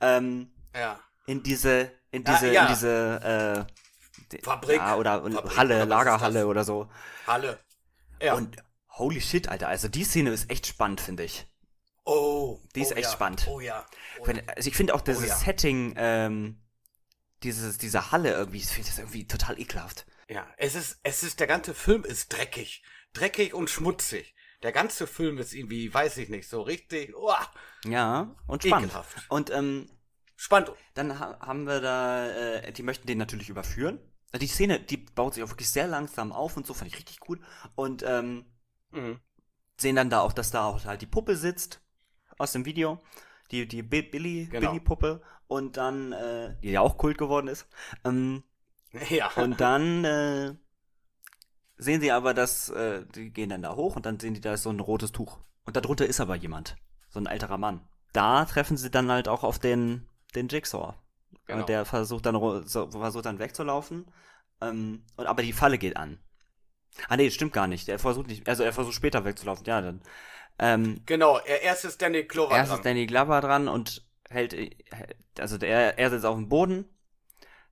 ähm, 0.01 0.51
ja. 0.73 0.99
in 1.27 1.43
diese, 1.43 1.91
in 2.11 2.23
diese, 2.23 2.51
ja. 2.51 2.63
in 2.63 2.67
diese, 2.73 3.67
äh, 3.67 4.41
Fabrik. 4.43 4.81
Oder 4.81 5.21
Fabrik, 5.21 5.57
Halle, 5.57 5.75
oder 5.75 5.85
Lagerhalle 5.85 6.47
oder 6.47 6.63
so. 6.63 6.89
Halle. 7.27 7.59
Ja. 8.21 8.33
Und 8.33 8.57
holy 8.89 9.21
shit, 9.21 9.47
Alter, 9.49 9.67
also 9.67 9.87
die 9.87 10.03
Szene 10.03 10.31
ist 10.31 10.49
echt 10.49 10.67
spannend, 10.67 10.99
finde 11.01 11.23
ich. 11.23 11.45
oh. 12.05 12.59
die 12.75 12.81
ist 12.81 12.91
oh, 12.91 12.95
echt 12.95 13.11
spannend. 13.11 13.45
Oh 13.47 13.59
ja. 13.59 13.85
Oh, 14.19 14.25
also 14.55 14.69
ich 14.69 14.75
finde 14.75 14.93
auch 14.93 15.01
dieses 15.01 15.27
ja. 15.27 15.35
Setting, 15.35 15.93
ähm, 15.97 16.61
dieses, 17.43 17.77
diese 17.77 18.11
Halle 18.11 18.31
irgendwie, 18.31 18.57
ich 18.57 18.67
finde 18.67 18.89
das 18.89 18.97
irgendwie 18.99 19.27
total 19.27 19.59
ekelhaft. 19.59 20.05
Ja, 20.29 20.47
es 20.57 20.75
ist, 20.75 20.99
es 21.03 21.23
ist, 21.23 21.39
der 21.39 21.47
ganze 21.47 21.73
Film 21.73 22.03
ist 22.03 22.33
dreckig. 22.33 22.83
Dreckig 23.13 23.53
und 23.53 23.69
schmutzig. 23.69 24.35
Der 24.63 24.71
ganze 24.71 25.07
Film 25.07 25.37
ist 25.37 25.53
irgendwie, 25.53 25.93
weiß 25.93 26.17
ich 26.17 26.29
nicht, 26.29 26.47
so 26.49 26.61
richtig, 26.61 27.15
uah, 27.15 27.47
Ja, 27.85 28.35
und 28.47 28.63
spannend. 28.63 28.87
ekelhaft. 28.87 29.15
Und 29.29 29.49
ähm, 29.51 29.89
Spannend. 30.35 30.71
dann 30.95 31.19
ha 31.19 31.39
haben 31.39 31.65
wir 31.65 31.81
da, 31.81 32.27
äh, 32.29 32.71
die 32.73 32.83
möchten 32.83 33.07
den 33.07 33.17
natürlich 33.17 33.49
überführen. 33.49 33.99
Die 34.39 34.47
Szene, 34.47 34.79
die 34.79 34.97
baut 34.97 35.33
sich 35.35 35.43
auch 35.43 35.49
wirklich 35.49 35.69
sehr 35.69 35.87
langsam 35.87 36.31
auf 36.33 36.57
und 36.57 36.65
so, 36.67 36.73
fand 36.73 36.89
ich 36.91 36.97
richtig 36.97 37.19
gut. 37.19 37.39
Und 37.75 38.03
ähm, 38.03 38.45
Mhm. 38.91 39.19
sehen 39.77 39.95
dann 39.95 40.09
da 40.09 40.21
auch, 40.21 40.33
dass 40.33 40.51
da 40.51 40.65
auch 40.65 40.83
halt 40.85 41.01
die 41.01 41.05
Puppe 41.05 41.35
sitzt 41.35 41.81
aus 42.37 42.51
dem 42.53 42.65
Video. 42.65 42.99
Die, 43.51 43.67
die 43.67 43.83
Bi- 43.83 44.01
Billy, 44.01 44.47
Genau. 44.51 44.71
Billy-Puppe. 44.71 45.21
Und 45.47 45.77
dann, 45.77 46.11
äh, 46.11 46.55
die 46.63 46.71
ja 46.71 46.81
auch 46.81 46.97
Kult 46.97 47.17
geworden 47.17 47.47
ist. 47.47 47.67
Ähm, 48.03 48.43
Ja. 49.09 49.29
und 49.35 49.59
dann 49.61 50.03
äh, 50.05 50.55
sehen 51.77 52.01
sie 52.01 52.11
aber, 52.11 52.33
dass, 52.33 52.69
äh, 52.69 53.05
die 53.15 53.31
gehen 53.31 53.49
dann 53.49 53.61
da 53.61 53.75
hoch 53.75 53.95
und 53.95 54.05
dann 54.05 54.19
sehen 54.19 54.33
die, 54.33 54.41
da 54.41 54.53
ist 54.53 54.63
so 54.63 54.69
ein 54.69 54.79
rotes 54.79 55.11
Tuch. 55.11 55.39
Und 55.65 55.75
darunter 55.75 56.05
ist 56.05 56.19
aber 56.19 56.35
jemand. 56.35 56.77
So 57.09 57.19
ein 57.19 57.25
älterer 57.25 57.57
Mann. 57.57 57.87
Da 58.13 58.45
treffen 58.45 58.77
sie 58.77 58.89
dann 58.89 59.11
halt 59.11 59.27
auch 59.27 59.43
auf 59.43 59.59
den, 59.59 60.07
den 60.35 60.47
Jigsaw. 60.47 60.93
Genau. 61.47 61.59
Und 61.59 61.69
der 61.69 61.85
versucht 61.85 62.25
dann, 62.25 62.35
so, 62.65 62.89
versucht 62.91 63.25
dann 63.25 63.39
wegzulaufen. 63.39 64.05
Ähm, 64.61 65.03
und, 65.15 65.25
aber 65.25 65.43
die 65.43 65.53
Falle 65.53 65.77
geht 65.77 65.97
an. 65.97 66.19
Ah 67.09 67.17
nee, 67.17 67.29
stimmt 67.29 67.53
gar 67.53 67.67
nicht. 67.67 67.89
Er 67.89 67.99
versucht 67.99 68.27
nicht, 68.27 68.47
also 68.47 68.63
er 68.63 68.73
versucht 68.73 68.95
später 68.95 69.25
wegzulaufen. 69.25 69.65
Ja, 69.65 69.81
dann. 69.81 70.01
Ähm, 70.57 71.01
genau, 71.05 71.37
er, 71.39 71.61
erst 71.63 71.83
ist 71.83 72.01
Danny 72.01 72.23
Clover 72.23 72.55
erst 72.55 72.71
dran. 72.71 72.79
ist 72.79 72.85
Danny 72.85 73.05
Glover 73.05 73.41
dran 73.41 73.67
und 73.67 74.05
hält, 74.29 74.53
äh, 74.53 74.69
also 75.37 75.57
der, 75.57 75.99
er 75.99 76.09
sitzt 76.09 76.25
auf 76.25 76.37
dem 76.37 76.47
Boden, 76.47 76.85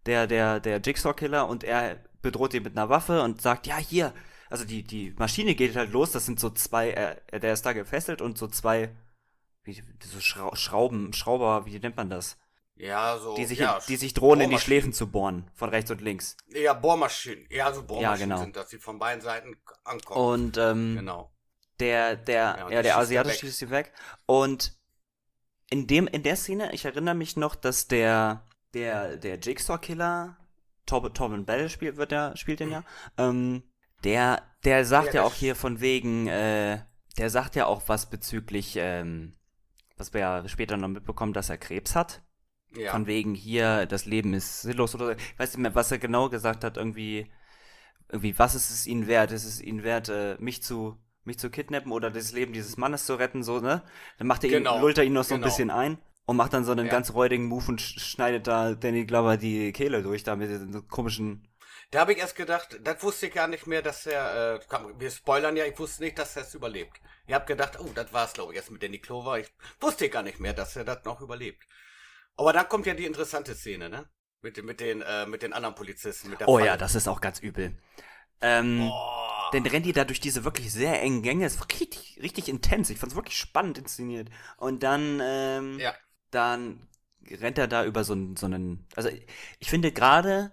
der, 0.06 0.28
der, 0.28 0.60
der 0.60 0.82
Jigsaw-Killer 0.82 1.48
und 1.48 1.64
er 1.64 2.04
bedroht 2.24 2.56
ihn 2.56 2.64
mit 2.64 2.76
einer 2.76 2.90
Waffe 2.90 3.22
und 3.22 3.42
sagt, 3.42 3.68
ja, 3.68 3.78
hier, 3.78 4.14
also 4.50 4.66
die, 4.66 4.82
die 4.82 5.14
Maschine 5.18 5.54
geht 5.54 5.76
halt 5.76 5.92
los, 5.92 6.12
das 6.12 6.26
sind 6.26 6.40
so 6.40 6.50
zwei, 6.50 6.90
er, 6.90 7.40
der 7.40 7.54
ist 7.54 7.66
da 7.68 7.74
gefesselt 7.74 8.22
und 8.22 8.40
so 8.40 8.48
zwei, 8.48 8.96
wie, 9.64 9.80
so 10.04 10.20
Schrau 10.20 10.56
Schrauben, 10.56 11.14
Schrauber, 11.14 11.68
wie 11.68 11.78
nennt 11.80 11.98
man 11.98 12.10
das? 12.10 12.38
ja, 12.76 13.18
so. 13.18 13.36
Die 13.36 13.46
sich, 13.46 13.60
ja, 13.60 13.80
die 13.88 13.96
sich 13.96 14.14
drohen, 14.14 14.42
in 14.42 14.50
die. 14.50 14.60
Schläfen 14.60 14.94
zu 14.94 15.08
bohren, 15.08 15.50
von 15.54 15.70
rechts 15.70 15.92
und 15.92 16.02
links. 16.02 16.38
Ja, 16.48 16.74
Bohrmaschinen. 16.74 17.48
Ja, 17.50 17.72
so 17.72 17.84
Bohrmaschinen 17.84 18.30
genau. 18.30 18.42
sind, 18.42 18.56
dass 18.56 18.70
sie 18.70 18.80
von 18.80 19.00
beiden 19.00 19.22
Seiten 19.22 19.56
ankommen. 19.84 20.46
Und, 20.46 20.58
ähm, 20.58 20.96
genau. 20.96 21.32
der, 21.80 22.16
der, 22.16 22.58
Ja, 22.60 22.70
ja, 22.70 22.82
der 22.82 22.96
er 22.96 23.26
weg. 23.26 23.36
schießt 23.36 23.60
sie 23.60 23.70
weg. 23.70 23.94
Und 24.26 24.78
in 25.70 25.88
dem, 25.88 26.08
in 26.08 26.24
der 26.24 26.36
Szene, 26.36 26.74
ich 26.74 26.86
erinnere 26.86 27.16
mich 27.16 27.38
noch, 27.38 27.56
dass 27.56 27.88
der, 27.88 28.46
der, 28.74 29.18
der 29.18 29.40
Jigsaw-Killer, 29.40 30.38
Torb, 30.86 31.14
Torben 31.14 31.46
Bell 31.46 31.70
spielt, 31.70 31.98
wird 31.98 32.12
der, 32.12 32.36
spielt 32.38 32.60
den 32.60 32.72
ja, 32.72 32.84
ähm, 33.18 33.64
der, 34.04 34.44
der 34.66 34.86
sagt 34.86 35.14
Ja, 35.14 35.22
ja, 35.22 35.24
auch 35.24 35.34
hier 35.34 35.56
von 35.56 35.80
wegen, 35.80 36.28
äh, 36.28 36.80
der 37.18 37.30
sagt 37.30 37.56
ja 37.56 37.66
auch 37.66 37.84
was 37.88 38.10
bezüglich, 38.10 38.76
ähm, 38.78 39.34
was 39.98 40.14
wir 40.14 40.22
ja 40.22 40.48
später 40.48 40.78
noch 40.78 40.88
mitbekommen, 40.88 41.34
dass 41.34 41.50
er 41.50 41.58
Krebs 41.58 41.96
hat. 41.96 42.22
Ja. 42.76 42.92
Von 42.92 43.06
wegen 43.06 43.36
hier, 43.36 43.86
das 43.86 44.06
Leben 44.06 44.34
ist 44.34 44.62
sinnlos 44.64 44.96
oder 44.96 45.16
ich 45.16 45.40
weiß 45.40 45.52
nicht 45.52 45.62
mehr, 45.62 45.76
was 45.76 45.92
er 45.92 46.00
genau 46.00 46.30
gesagt 46.30 46.64
hat, 46.64 46.78
irgendwie, 46.78 47.32
irgendwie, 48.10 48.38
was 48.40 48.56
ist 48.56 48.72
es 48.72 48.88
ihnen 48.88 49.08
wert? 49.08 49.32
Ist 49.32 49.46
es 49.46 49.62
ihnen 49.62 49.84
wert, 49.84 50.10
äh, 50.10 50.38
mich 50.40 50.64
zu, 50.64 50.98
mich 51.24 51.38
zu 51.38 51.50
kidnappen 51.52 51.92
oder 51.92 52.10
das 52.10 52.32
Leben 52.32 52.52
dieses 52.54 52.78
Mannes 52.78 53.06
zu 53.06 53.16
retten, 53.16 53.44
so, 53.44 53.60
ne? 53.60 53.84
Dann 54.18 54.28
macht 54.28 54.44
er 54.44 54.50
Genau, 54.50 54.76
ihn, 54.76 54.82
lullt 54.82 54.98
er 54.98 55.04
ihn 55.04 55.14
noch 55.14 55.24
so 55.24 55.36
genau. 55.36 55.46
ein 55.46 55.50
bisschen 55.50 55.70
ein 55.70 55.98
und 56.26 56.38
macht 56.38 56.54
dann 56.54 56.64
so 56.66 56.72
einen 56.72 56.86
Ja. 56.88 56.92
ganz 56.92 57.14
räudigen 57.14 57.46
Move 57.46 57.66
und 57.70 57.82
sch 57.82 58.00
schneidet 58.00 58.48
da 58.48 58.74
Danny 58.76 59.06
Glover 59.06 59.38
die 59.38 59.72
Kehle 59.74 60.02
durch, 60.04 60.24
da 60.24 60.36
mit 60.36 60.50
diesen 60.50 60.88
komischen, 60.88 61.48
Da 61.92 62.00
habe 62.00 62.14
ich 62.14 62.20
erst 62.20 62.36
gedacht, 62.36 62.80
das 62.84 63.04
wusste 63.04 63.28
ich 63.28 63.34
gar 63.34 63.48
nicht 63.48 63.68
mehr, 63.68 63.82
dass 63.84 64.06
er, 64.08 64.56
äh, 64.56 64.60
komm, 64.68 65.00
wir 65.00 65.12
spoilern 65.12 65.56
ja, 65.56 65.66
ich 65.66 65.78
wusste 65.78 66.04
nicht, 66.04 66.18
dass 66.18 66.36
er 66.36 66.42
es 66.44 66.54
überlebt. 66.56 67.00
Ich 67.28 67.34
habe 67.34 67.46
gedacht, 67.46 67.80
oh, 67.80 67.90
das 67.94 68.12
war's, 68.14 68.34
glaube 68.34 68.52
ich, 68.54 68.58
erst 68.58 68.72
mit 68.72 68.82
Danny 68.82 69.00
Clover. 69.00 69.38
Ich 69.40 69.48
wusste 69.80 70.10
gar 70.10 70.24
nicht 70.24 70.40
mehr, 70.40 70.54
dass 70.54 70.76
er 70.76 70.86
das 70.86 71.04
noch 71.06 71.22
überlebt. 71.22 71.64
Aber 72.36 72.52
dann 72.54 72.68
kommt 72.68 72.86
ja 72.88 72.94
die 72.96 73.06
interessante 73.06 73.54
Szene, 73.56 73.90
ne? 73.90 74.10
Mit, 74.42 74.58
den- 74.58 74.66
mit 74.66 74.80
den, 74.80 75.02
äh, 75.04 75.26
mit 75.28 75.42
den 75.44 75.54
anderen 75.54 75.76
Polizisten, 75.76 76.30
mit 76.32 76.40
der 76.40 76.50
oh 76.50 76.56
Falle. 76.58 76.66
ja, 76.68 76.78
das 76.78 76.96
ist 76.96 77.08
auch 77.08 77.22
ganz 77.22 77.40
übel. 77.40 77.78
Ähm, 78.42 78.90
Oh. 78.92 79.52
Dann 79.52 79.66
rennt 79.68 79.86
die 79.86 79.94
da 79.94 80.04
durch 80.04 80.20
diese 80.20 80.44
wirklich 80.46 80.74
sehr 80.74 81.00
engen 81.02 81.22
Gänge. 81.22 81.46
Es 81.46 81.60
war 81.60 81.68
richtig, 81.80 82.20
richtig 82.24 82.50
intens. 82.50 82.90
Ich 82.90 82.98
fand's 82.98 83.16
wirklich 83.16 83.38
spannend 83.38 83.78
inszeniert. 83.78 84.30
Und 84.58 84.82
dann, 84.82 85.20
ähm, 85.24 85.80
Ja. 85.80 85.94
Dann 86.34 86.88
rennt 87.30 87.58
er 87.58 87.68
da 87.68 87.86
über 87.86 88.04
so, 88.04 88.14
einen, 88.14 88.36
so 88.36 88.46
einen, 88.46 88.88
also 88.96 89.10
ich 89.60 89.70
finde 89.70 89.92
gerade 89.92 90.52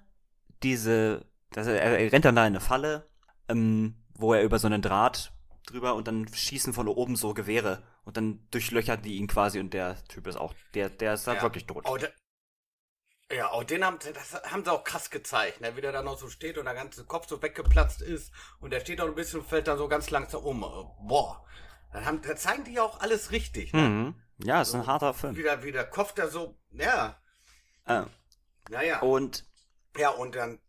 diese, 0.62 1.26
also 1.54 1.70
er, 1.70 1.98
er 1.98 2.12
rennt 2.12 2.24
dann 2.24 2.36
da 2.36 2.42
in 2.42 2.52
eine 2.54 2.60
Falle, 2.60 3.08
ähm, 3.48 3.96
wo 4.14 4.34
er 4.34 4.42
über 4.42 4.58
so 4.58 4.66
einen 4.66 4.82
Draht 4.82 5.32
drüber 5.66 5.94
und 5.94 6.08
dann 6.08 6.28
schießen 6.32 6.72
von 6.72 6.88
oben 6.88 7.16
so 7.16 7.34
Gewehre 7.34 7.82
und 8.04 8.16
dann 8.16 8.46
durchlöchern 8.50 9.02
die 9.02 9.16
ihn 9.16 9.26
quasi 9.26 9.58
und 9.60 9.72
der 9.74 10.02
Typ 10.04 10.26
ist 10.26 10.36
auch, 10.36 10.54
der, 10.74 10.90
der 10.90 11.14
ist 11.14 11.26
halt 11.26 11.38
Ja. 11.38 11.42
wirklich 11.42 11.66
tot. 11.66 11.84
Oh, 11.88 11.98
ja, 13.32 13.52
oh, 13.54 13.62
den 13.62 13.84
haben, 13.84 13.98
das 14.00 14.42
haben 14.50 14.64
sie 14.64 14.72
auch 14.72 14.82
krass 14.82 15.10
gezeigt, 15.10 15.60
ne? 15.60 15.76
wie 15.76 15.80
der 15.80 15.92
da 15.92 16.02
noch 16.02 16.18
so 16.18 16.28
steht 16.28 16.58
und 16.58 16.64
der 16.64 16.74
ganze 16.74 17.04
Kopf 17.04 17.28
so 17.28 17.40
weggeplatzt 17.40 18.02
ist 18.02 18.32
und 18.58 18.72
der 18.72 18.80
steht 18.80 19.00
auch 19.00 19.06
ein 19.06 19.14
bisschen 19.14 19.40
und 19.40 19.48
fällt 19.48 19.68
dann 19.68 19.78
so 19.78 19.86
ganz 19.86 20.10
langsam 20.10 20.42
um. 20.42 20.60
Boah, 20.60 21.44
dann, 21.92 22.04
haben, 22.04 22.22
dann 22.22 22.36
zeigen 22.36 22.64
die 22.64 22.72
ja 22.72 22.82
auch 22.82 23.00
alles 23.00 23.30
richtig. 23.30 23.72
Ne? 23.72 23.82
Mhm. 23.82 24.14
Ja, 24.42 24.62
ist 24.62 24.74
ein 24.74 24.86
harter 24.86 25.14
Film. 25.14 25.36
Wieder, 25.36 25.62
wie 25.62 25.72
der 25.72 25.84
Kopf 25.88 26.12
da 26.14 26.28
so, 26.28 26.56
ja, 26.72 27.20
Äh, 27.86 28.02
naja. 28.70 29.00
und 29.00 29.44
Ja, 29.96 30.10
und 30.10 30.34
dann, 30.34 30.60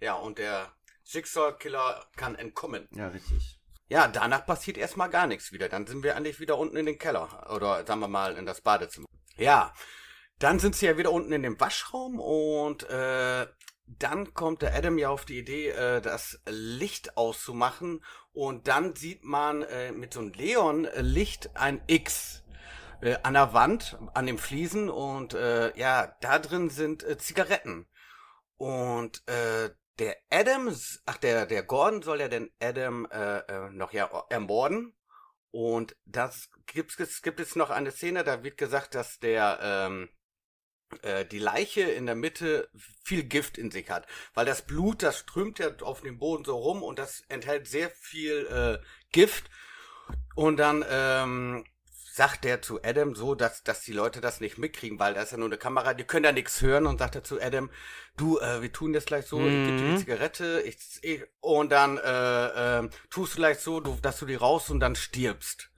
ja, 0.00 0.14
und 0.14 0.38
der 0.38 0.72
Schicksalkiller 1.04 2.06
kann 2.16 2.34
entkommen. 2.36 2.88
ja, 2.92 3.08
richtig. 3.08 3.58
Ja, 3.88 4.08
danach 4.08 4.46
passiert 4.46 4.78
erstmal 4.78 5.10
gar 5.10 5.26
nichts 5.26 5.52
wieder. 5.52 5.68
Dann 5.68 5.86
sind 5.86 6.02
wir 6.02 6.16
eigentlich 6.16 6.40
wieder 6.40 6.56
unten 6.56 6.76
in 6.78 6.86
den 6.86 6.98
Keller. 6.98 7.50
Oder 7.54 7.84
sagen 7.86 8.00
wir 8.00 8.08
mal 8.08 8.36
in 8.38 8.46
das 8.46 8.62
Badezimmer. 8.62 9.06
Ja, 9.36 9.74
dann 10.38 10.58
sind 10.58 10.74
sie 10.76 10.86
ja 10.86 10.96
wieder 10.96 11.12
unten 11.12 11.32
in 11.32 11.42
dem 11.42 11.60
Waschraum 11.60 12.18
und 12.18 12.84
äh, 12.88 13.46
dann 13.86 14.32
kommt 14.32 14.62
der 14.62 14.74
Adam 14.74 14.96
ja 14.96 15.10
auf 15.10 15.26
die 15.26 15.38
Idee, 15.38 15.68
äh, 15.70 16.00
das 16.00 16.40
Licht 16.46 17.18
auszumachen. 17.18 18.02
Und 18.32 18.66
dann 18.66 18.94
sieht 18.96 19.24
man 19.24 19.62
äh, 19.62 19.92
mit 19.92 20.14
so 20.14 20.20
einem 20.20 20.32
Leon-Licht 20.32 21.54
ein 21.56 21.82
X 21.86 22.41
äh, 23.02 23.18
an 23.22 23.34
der 23.34 23.52
Wand, 23.52 23.98
an 24.14 24.26
den 24.26 24.38
Fliesen. 24.38 24.88
Und 24.88 25.34
äh, 25.34 25.76
ja, 25.78 26.16
da 26.20 26.38
drin 26.38 26.70
sind 26.70 27.02
äh, 27.02 27.18
Zigaretten. 27.18 27.86
Und 28.56 29.26
äh, 29.28 29.70
der 29.98 30.16
Adam, 30.30 30.74
ach 31.04 31.18
der 31.18 31.46
der 31.46 31.62
Gordon 31.62 32.02
soll 32.02 32.20
ja 32.20 32.28
den 32.28 32.50
Adam 32.60 33.06
äh, 33.10 33.38
äh, 33.38 33.70
noch 33.70 33.92
ja 33.92 34.06
ermorden. 34.30 34.94
Und 35.50 35.96
das 36.06 36.48
gibt 36.66 36.98
es 36.98 37.22
gibt 37.22 37.40
es 37.40 37.56
noch 37.56 37.70
eine 37.70 37.90
Szene, 37.90 38.24
da 38.24 38.42
wird 38.42 38.56
gesagt, 38.56 38.94
dass 38.94 39.18
der 39.18 39.58
ähm, 39.60 40.08
äh, 41.02 41.26
die 41.26 41.38
Leiche 41.38 41.82
in 41.82 42.06
der 42.06 42.14
Mitte 42.14 42.70
viel 43.04 43.24
Gift 43.24 43.58
in 43.58 43.70
sich 43.70 43.90
hat, 43.90 44.06
weil 44.34 44.46
das 44.46 44.62
Blut, 44.62 45.02
das 45.02 45.18
strömt 45.18 45.58
ja 45.58 45.70
auf 45.82 46.00
dem 46.00 46.18
Boden 46.18 46.44
so 46.44 46.56
rum 46.56 46.82
und 46.82 46.98
das 46.98 47.22
enthält 47.28 47.68
sehr 47.68 47.90
viel 47.90 48.46
äh, 48.46 48.84
Gift. 49.10 49.50
Und 50.34 50.56
dann 50.56 50.84
ähm, 50.88 51.64
sagt 52.14 52.44
er 52.44 52.60
zu 52.60 52.82
Adam 52.84 53.14
so, 53.14 53.34
dass, 53.34 53.62
dass 53.64 53.80
die 53.82 53.94
Leute 53.94 54.20
das 54.20 54.40
nicht 54.40 54.58
mitkriegen, 54.58 54.98
weil 54.98 55.14
da 55.14 55.22
ist 55.22 55.32
ja 55.32 55.38
nur 55.38 55.48
eine 55.48 55.56
Kamera, 55.56 55.94
die 55.94 56.04
können 56.04 56.26
ja 56.26 56.32
nichts 56.32 56.60
hören 56.60 56.86
und 56.86 56.98
sagt 56.98 57.14
er 57.14 57.24
zu 57.24 57.40
Adam, 57.40 57.70
du, 58.18 58.38
äh, 58.38 58.60
wir 58.60 58.70
tun 58.70 58.92
das 58.92 59.06
gleich 59.06 59.26
so, 59.26 59.48
ich 59.48 59.62
gebe 59.62 59.78
dir 59.78 59.86
Mhm. 59.86 59.94
die 59.94 59.94
Zigarette, 59.94 60.60
ich, 60.66 60.76
ich, 61.02 61.22
und 61.40 61.72
dann 61.72 61.96
äh, 61.98 62.78
ähm, 62.78 62.90
tust 63.08 63.32
du 63.34 63.36
gleich 63.38 63.60
so, 63.60 63.80
du, 63.80 63.96
dass 64.02 64.18
du 64.18 64.26
die 64.26 64.34
raus 64.34 64.68
und 64.68 64.80
dann 64.80 64.94
stirbst. 64.94 65.70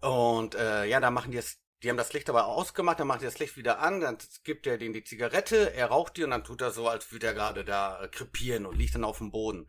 Und 0.00 0.54
äh, 0.54 0.84
ja, 0.84 1.00
da 1.00 1.10
machen 1.10 1.30
die 1.32 1.38
es, 1.38 1.58
die 1.82 1.88
haben 1.90 1.96
das 1.96 2.12
Licht 2.12 2.28
aber 2.28 2.46
ausgemacht, 2.46 3.00
dann 3.00 3.06
machen 3.06 3.20
die 3.20 3.24
das 3.26 3.38
Licht 3.38 3.56
wieder 3.56 3.78
an, 3.80 4.00
dann 4.00 4.18
gibt 4.44 4.66
er 4.66 4.76
denen 4.78 4.94
die 4.94 5.04
Zigarette, 5.04 5.72
er 5.74 5.86
raucht 5.86 6.16
die 6.18 6.24
und 6.24 6.30
dann 6.30 6.44
tut 6.44 6.60
er 6.60 6.70
so, 6.70 6.88
als 6.88 7.12
würde 7.12 7.28
er 7.28 7.34
gerade 7.34 7.64
da 7.64 8.02
äh, 8.02 8.08
krepieren 8.08 8.66
und 8.66 8.76
liegt 8.76 8.94
dann 8.94 9.04
auf 9.04 9.18
dem 9.18 9.30
Boden. 9.30 9.68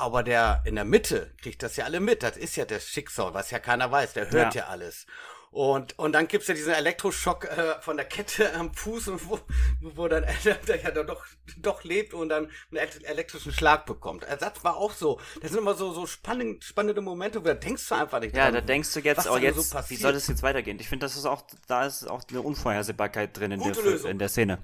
Aber 0.00 0.22
der 0.22 0.62
in 0.64 0.74
der 0.76 0.84
Mitte 0.84 1.32
kriegt 1.42 1.62
das 1.62 1.76
ja 1.76 1.84
alle 1.84 2.00
mit. 2.00 2.22
Das 2.22 2.36
ist 2.36 2.56
ja 2.56 2.64
das 2.64 2.86
Schicksal, 2.88 3.34
was 3.34 3.50
ja 3.50 3.58
keiner 3.58 3.90
weiß. 3.92 4.14
Der 4.14 4.30
hört 4.30 4.54
ja, 4.54 4.62
Ja. 4.62 4.68
alles. 4.68 5.06
Und, 5.52 5.98
und 5.98 6.12
dann 6.12 6.28
gibt's 6.28 6.46
ja 6.46 6.54
diesen 6.54 6.72
Elektroschock 6.72 7.44
äh, 7.46 7.80
von 7.80 7.96
der 7.96 8.06
Kette 8.06 8.54
am 8.54 8.72
Fuß, 8.72 9.08
und 9.08 9.20
wo, 9.28 9.40
wo 9.80 10.06
dann 10.06 10.22
Adam 10.24 10.56
der 10.68 10.80
ja 10.80 10.90
doch, 10.92 11.26
doch 11.58 11.82
lebt 11.82 12.14
und 12.14 12.28
dann 12.28 12.44
einen 12.70 12.76
el- 12.76 13.04
elektrischen 13.04 13.52
Schlag 13.52 13.84
bekommt. 13.84 14.22
Der 14.22 14.38
Satz 14.38 14.62
war 14.62 14.76
auch 14.76 14.92
so. 14.92 15.20
Das 15.42 15.50
sind 15.50 15.58
immer 15.60 15.74
so, 15.74 15.92
so 15.92 16.06
spannend, 16.06 16.62
spannende 16.62 17.00
Momente, 17.00 17.40
wo 17.40 17.44
da 17.48 17.54
denkst 17.54 17.88
du 17.88 17.96
einfach 17.96 18.20
nicht 18.20 18.36
Ja, 18.36 18.44
dran. 18.44 18.54
da 18.54 18.60
denkst 18.60 18.94
du 18.94 19.00
jetzt, 19.00 19.18
was 19.18 19.28
oh, 19.28 19.36
jetzt, 19.38 19.70
so 19.70 19.78
wie 19.88 19.96
soll 19.96 20.12
das 20.12 20.28
jetzt 20.28 20.44
weitergehen? 20.44 20.78
Ich 20.78 20.88
finde, 20.88 21.04
das 21.04 21.16
ist 21.16 21.26
auch, 21.26 21.42
da 21.66 21.84
ist 21.84 22.08
auch 22.08 22.22
eine 22.30 22.42
Unvorhersehbarkeit 22.42 23.36
drin 23.36 23.50
in, 23.50 23.60
der, 23.60 24.04
in 24.04 24.18
der 24.20 24.28
Szene. 24.28 24.62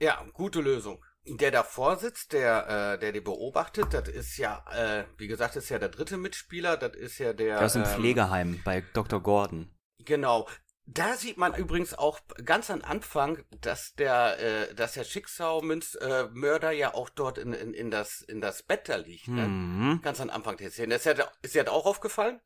Ja, 0.00 0.24
gute 0.32 0.60
Lösung. 0.62 1.04
Der 1.26 1.50
davor 1.50 1.96
sitzt, 1.96 2.34
der, 2.34 2.94
äh, 2.94 2.98
der 2.98 3.12
die 3.12 3.20
beobachtet, 3.20 3.94
das 3.94 4.08
ist 4.08 4.36
ja, 4.36 4.62
äh, 4.70 5.04
wie 5.16 5.26
gesagt, 5.26 5.56
ist 5.56 5.70
ja 5.70 5.78
der 5.78 5.88
dritte 5.88 6.18
Mitspieler, 6.18 6.76
das 6.76 6.94
ist 6.94 7.18
ja 7.18 7.32
der. 7.32 7.58
Der 7.58 7.66
ist 7.66 7.76
im 7.76 7.82
ähm, 7.82 7.88
Pflegeheim 7.88 8.60
bei 8.62 8.82
Dr. 8.92 9.22
Gordon. 9.22 9.74
Genau. 10.00 10.46
Da 10.86 11.14
sieht 11.14 11.38
man 11.38 11.54
übrigens 11.54 11.94
auch 11.94 12.20
ganz 12.44 12.70
am 12.70 12.82
Anfang, 12.82 13.42
dass 13.62 13.94
der, 13.94 14.38
äh, 14.38 14.74
dass 14.74 14.92
der 14.92 15.04
Schicksalmünz-Mörder 15.04 16.26
äh, 16.26 16.30
Mörder 16.30 16.70
ja 16.72 16.92
auch 16.92 17.08
dort 17.08 17.38
in, 17.38 17.54
in, 17.54 17.72
in, 17.72 17.90
das, 17.90 18.20
in 18.20 18.42
das 18.42 18.62
Bett 18.62 18.90
da 18.90 18.96
liegt. 18.96 19.28
Ne? 19.28 19.48
Mhm. 19.48 20.00
Ganz 20.02 20.20
am 20.20 20.28
Anfang 20.28 20.58
der 20.58 20.70
Szene. 20.70 20.96
Ist 20.96 21.06
dir, 21.06 21.26
ist 21.40 21.54
dir 21.54 21.64
das 21.64 21.72
auch 21.72 21.86
aufgefallen? 21.86 22.38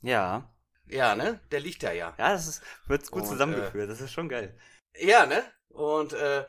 Ja. 0.00 0.54
Ja, 0.86 1.16
ne? 1.16 1.40
Der 1.50 1.58
liegt 1.58 1.82
da 1.82 1.90
ja. 1.90 2.14
Ja, 2.18 2.30
das 2.30 2.46
ist, 2.46 2.62
wird 2.86 3.10
gut 3.10 3.22
Und, 3.22 3.28
zusammengeführt. 3.28 3.90
das 3.90 4.00
ist 4.00 4.12
schon 4.12 4.28
geil. 4.28 4.56
Ja, 4.94 5.26
ne? 5.26 5.42
Und 5.70 6.12
äh, 6.12 6.44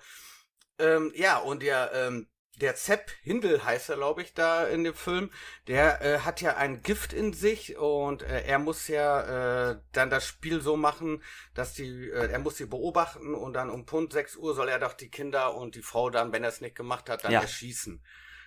ähm, 0.79 1.11
ja, 1.15 1.37
und 1.37 1.63
der, 1.63 1.91
ähm, 1.93 2.27
der 2.55 2.75
Zepp 2.75 3.11
Hindel 3.21 3.63
heißt 3.63 3.89
er, 3.89 3.97
glaube 3.97 4.23
ich, 4.23 4.33
da 4.33 4.65
in 4.65 4.83
dem 4.83 4.95
Film, 4.95 5.31
der 5.67 6.01
äh, 6.01 6.19
hat 6.19 6.41
ja 6.41 6.57
ein 6.57 6.81
Gift 6.81 7.13
in 7.13 7.33
sich 7.33 7.77
und 7.77 8.23
äh, 8.23 8.41
er 8.43 8.57
muss 8.59 8.87
ja 8.87 9.71
äh, 9.71 9.79
dann 9.91 10.09
das 10.09 10.25
Spiel 10.25 10.61
so 10.61 10.75
machen, 10.75 11.23
dass 11.53 11.73
die, 11.73 12.09
äh, 12.09 12.31
er 12.31 12.39
muss 12.39 12.57
sie 12.57 12.65
beobachten 12.65 13.35
und 13.35 13.53
dann 13.53 13.69
um 13.69 13.85
Punkt 13.85 14.13
6 14.13 14.35
Uhr 14.35 14.55
soll 14.55 14.69
er 14.69 14.79
doch 14.79 14.93
die 14.93 15.09
Kinder 15.09 15.55
und 15.55 15.75
die 15.75 15.83
Frau 15.83 16.09
dann, 16.09 16.31
wenn 16.31 16.43
er 16.43 16.49
es 16.49 16.61
nicht 16.61 16.75
gemacht 16.75 17.09
hat, 17.09 17.23
dann 17.23 17.33
Ja. 17.33 17.41
erschießen. 17.41 18.03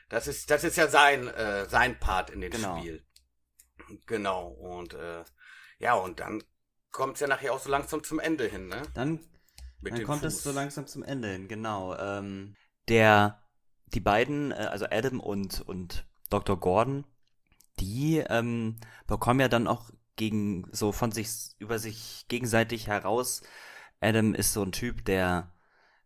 Das 0.08 0.26
ist, 0.26 0.50
das 0.50 0.64
ist 0.64 0.76
ja 0.76 0.88
sein, 0.88 1.28
äh, 1.28 1.68
sein 1.68 2.00
Part 2.00 2.30
in 2.30 2.40
dem 2.40 2.50
Genau. 2.50 2.78
Spiel. 2.78 3.04
Genau, 4.06 4.48
und 4.48 4.94
äh, 4.94 5.24
ja, 5.78 5.94
und 5.94 6.20
dann 6.20 6.42
kommt 6.90 7.14
es 7.14 7.20
ja 7.20 7.26
nachher 7.26 7.52
auch 7.52 7.60
so 7.60 7.70
langsam 7.70 8.02
zum 8.02 8.18
Ende 8.18 8.46
hin, 8.46 8.68
ne? 8.68 8.82
Dann, 8.94 9.20
Mit 9.80 9.94
dann 9.94 10.04
kommt 10.04 10.24
es 10.24 10.34
Fuß. 10.36 10.44
so 10.44 10.52
langsam 10.52 10.86
zum 10.86 11.02
Ende 11.02 11.28
hin, 11.28 11.48
genau. 11.48 11.96
Ähm, 11.96 12.56
der, 12.88 13.42
die 13.86 14.00
beiden, 14.00 14.52
äh, 14.52 14.68
also 14.70 14.86
Adam 14.90 15.20
und, 15.20 15.60
und 15.60 16.06
Dr. 16.28 16.58
Gordon, 16.58 17.04
die 17.78 18.18
ähm, 18.28 18.76
bekommen 19.06 19.40
ja 19.40 19.48
dann 19.48 19.66
auch 19.66 19.90
gegen, 20.16 20.68
so 20.72 20.92
von 20.92 21.12
sich, 21.12 21.30
über 21.58 21.78
sich 21.78 22.26
gegenseitig 22.28 22.88
heraus. 22.88 23.42
Adam 24.00 24.34
ist 24.34 24.52
so 24.52 24.62
ein 24.62 24.72
Typ, 24.72 25.04
der, 25.04 25.52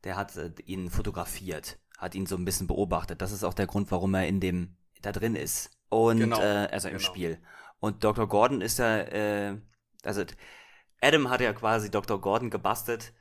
der 0.05 0.17
hat 0.17 0.37
äh, 0.37 0.53
ihn 0.65 0.91
fotografiert, 0.91 1.79
hat 1.99 2.15
ihn 2.15 2.27
so 2.27 2.37
ein 2.37 2.45
bisschen 2.45 2.67
beobachtet. 2.69 3.21
Das 3.23 3.33
ist 3.33 3.45
auch 3.45 3.55
der 3.55 3.67
Grund, 3.67 3.91
warum 3.91 4.15
er 4.15 4.27
in 4.29 4.41
dem, 4.41 4.77
da 5.03 5.11
drin 5.13 5.35
ist. 5.35 5.71
Und, 5.89 6.19
Genau, 6.21 6.41
äh, 6.41 6.69
also 6.71 6.89
im 6.89 6.99
genau. 6.99 7.07
Spiel. 7.07 7.39
Und 7.81 8.05
Dr. 8.05 8.29
Gordon 8.29 8.61
ist 8.61 8.79
ja, 8.79 8.99
äh, 8.99 9.61
also 10.05 10.25
Adam 11.01 11.29
hat 11.29 11.41
ja 11.41 11.53
quasi 11.53 11.91
Dr. 11.91 12.21
Gordon 12.21 12.51
gebastelt, 12.51 13.13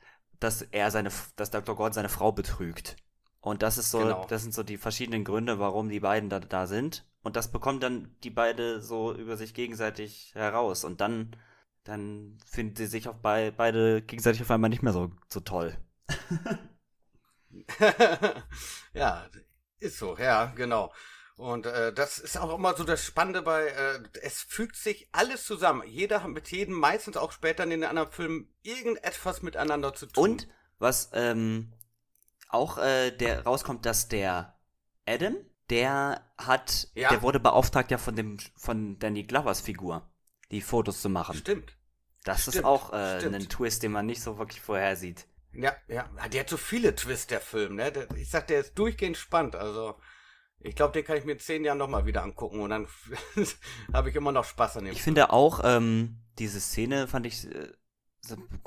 dass 0.44 0.62
er 0.62 0.90
seine, 0.90 1.10
dass 1.36 1.50
Dr. 1.50 1.74
Gordon 1.74 1.94
seine 1.94 2.08
Frau 2.08 2.30
betrügt. 2.30 2.96
Und 3.40 3.62
das 3.62 3.78
ist 3.78 3.90
so, 3.90 3.98
Genau. 3.98 4.26
das 4.28 4.42
sind 4.42 4.54
so 4.54 4.62
die 4.62 4.76
verschiedenen 4.76 5.24
Gründe, 5.24 5.58
warum 5.58 5.88
die 5.88 6.00
beiden 6.00 6.30
da, 6.30 6.38
da 6.40 6.66
sind. 6.66 7.04
Und 7.22 7.36
das 7.36 7.50
bekommen 7.50 7.80
dann 7.80 8.14
die 8.22 8.30
beide 8.30 8.80
so 8.80 9.14
über 9.14 9.36
sich 9.36 9.54
gegenseitig 9.54 10.32
heraus. 10.34 10.84
Und 10.84 11.00
dann, 11.00 11.34
dann 11.84 12.38
finden 12.46 12.76
sie 12.76 12.86
sich 12.86 13.08
auch 13.08 13.14
bei, 13.14 13.50
beide 13.50 14.02
gegenseitig 14.02 14.42
auf 14.42 14.50
einmal 14.50 14.70
nicht 14.70 14.82
mehr 14.82 14.92
so, 14.92 15.10
so 15.28 15.40
toll. 15.40 15.76
ja, 18.94 19.24
ist 19.78 19.98
so, 19.98 20.16
ja, 20.18 20.46
genau. 20.54 20.92
Und 21.36 21.66
äh, 21.66 21.92
das 21.92 22.18
ist 22.18 22.38
auch 22.38 22.54
immer 22.54 22.76
so 22.76 22.84
das 22.84 23.04
Spannende 23.04 23.42
bei, 23.42 23.66
äh, 23.66 24.00
es 24.22 24.40
fügt 24.40 24.76
sich 24.76 25.08
alles 25.10 25.44
zusammen. 25.44 25.82
Jeder 25.86 26.22
hat 26.22 26.30
mit 26.30 26.48
jedem, 26.50 26.74
meistens 26.74 27.16
auch 27.16 27.32
später 27.32 27.64
in 27.64 27.70
den 27.70 27.84
anderen 27.84 28.10
Filmen, 28.12 28.54
irgendetwas 28.62 29.42
miteinander 29.42 29.94
zu 29.94 30.06
tun. 30.06 30.22
Und 30.22 30.48
was 30.78 31.10
ähm, 31.12 31.72
auch 32.48 32.78
äh, 32.78 33.10
der 33.10 33.42
rauskommt, 33.44 33.84
dass 33.84 34.08
der 34.08 34.56
Adam, 35.06 35.36
der 35.70 36.24
hat, 36.38 36.88
Ja. 36.94 37.08
der 37.08 37.22
wurde 37.22 37.40
beauftragt 37.40 37.90
ja 37.90 37.98
von 37.98 38.14
dem 38.14 38.38
von 38.56 38.98
Danny 39.00 39.24
Glovers 39.24 39.60
Figur, 39.60 40.08
die 40.52 40.60
Fotos 40.60 41.00
zu 41.02 41.08
machen. 41.08 41.36
Stimmt. 41.36 41.76
Das 42.22 42.46
ist 42.46 42.54
Stimmt, 42.54 42.66
auch 42.66 42.92
äh, 42.92 43.26
ein 43.26 43.48
Twist, 43.48 43.82
den 43.82 43.90
man 43.92 44.06
nicht 44.06 44.22
so 44.22 44.38
wirklich 44.38 44.60
vorher 44.60 44.94
sieht. 44.96 45.26
Ja, 45.52 45.74
ja. 45.88 46.08
Der 46.32 46.40
hat 46.40 46.48
so 46.48 46.56
viele 46.56 46.94
Twists, 46.94 47.26
der 47.26 47.40
Film, 47.40 47.76
ne? 47.76 47.92
Ich 48.16 48.30
sag, 48.30 48.46
der 48.46 48.60
ist 48.60 48.78
durchgehend 48.78 49.16
spannend. 49.16 49.56
Also, 49.56 49.96
ich 50.64 50.74
glaube, 50.74 50.92
den 50.92 51.04
kann 51.04 51.16
ich 51.16 51.24
mir 51.24 51.32
in 51.32 51.38
zehn 51.38 51.64
Jahren 51.64 51.78
nochmal 51.78 52.06
wieder 52.06 52.22
angucken 52.22 52.60
und 52.60 52.70
dann 52.70 52.88
habe 53.92 54.08
ich 54.08 54.16
immer 54.16 54.32
noch 54.32 54.44
Spaß 54.44 54.78
an 54.78 54.86
dem 54.86 54.92
Ich 54.92 55.02
finde 55.02 55.30
auch, 55.30 55.60
ähm, 55.62 56.16
diese 56.38 56.58
Szene 56.60 57.06
fand 57.06 57.26
ich, 57.26 57.46
äh, 57.46 57.68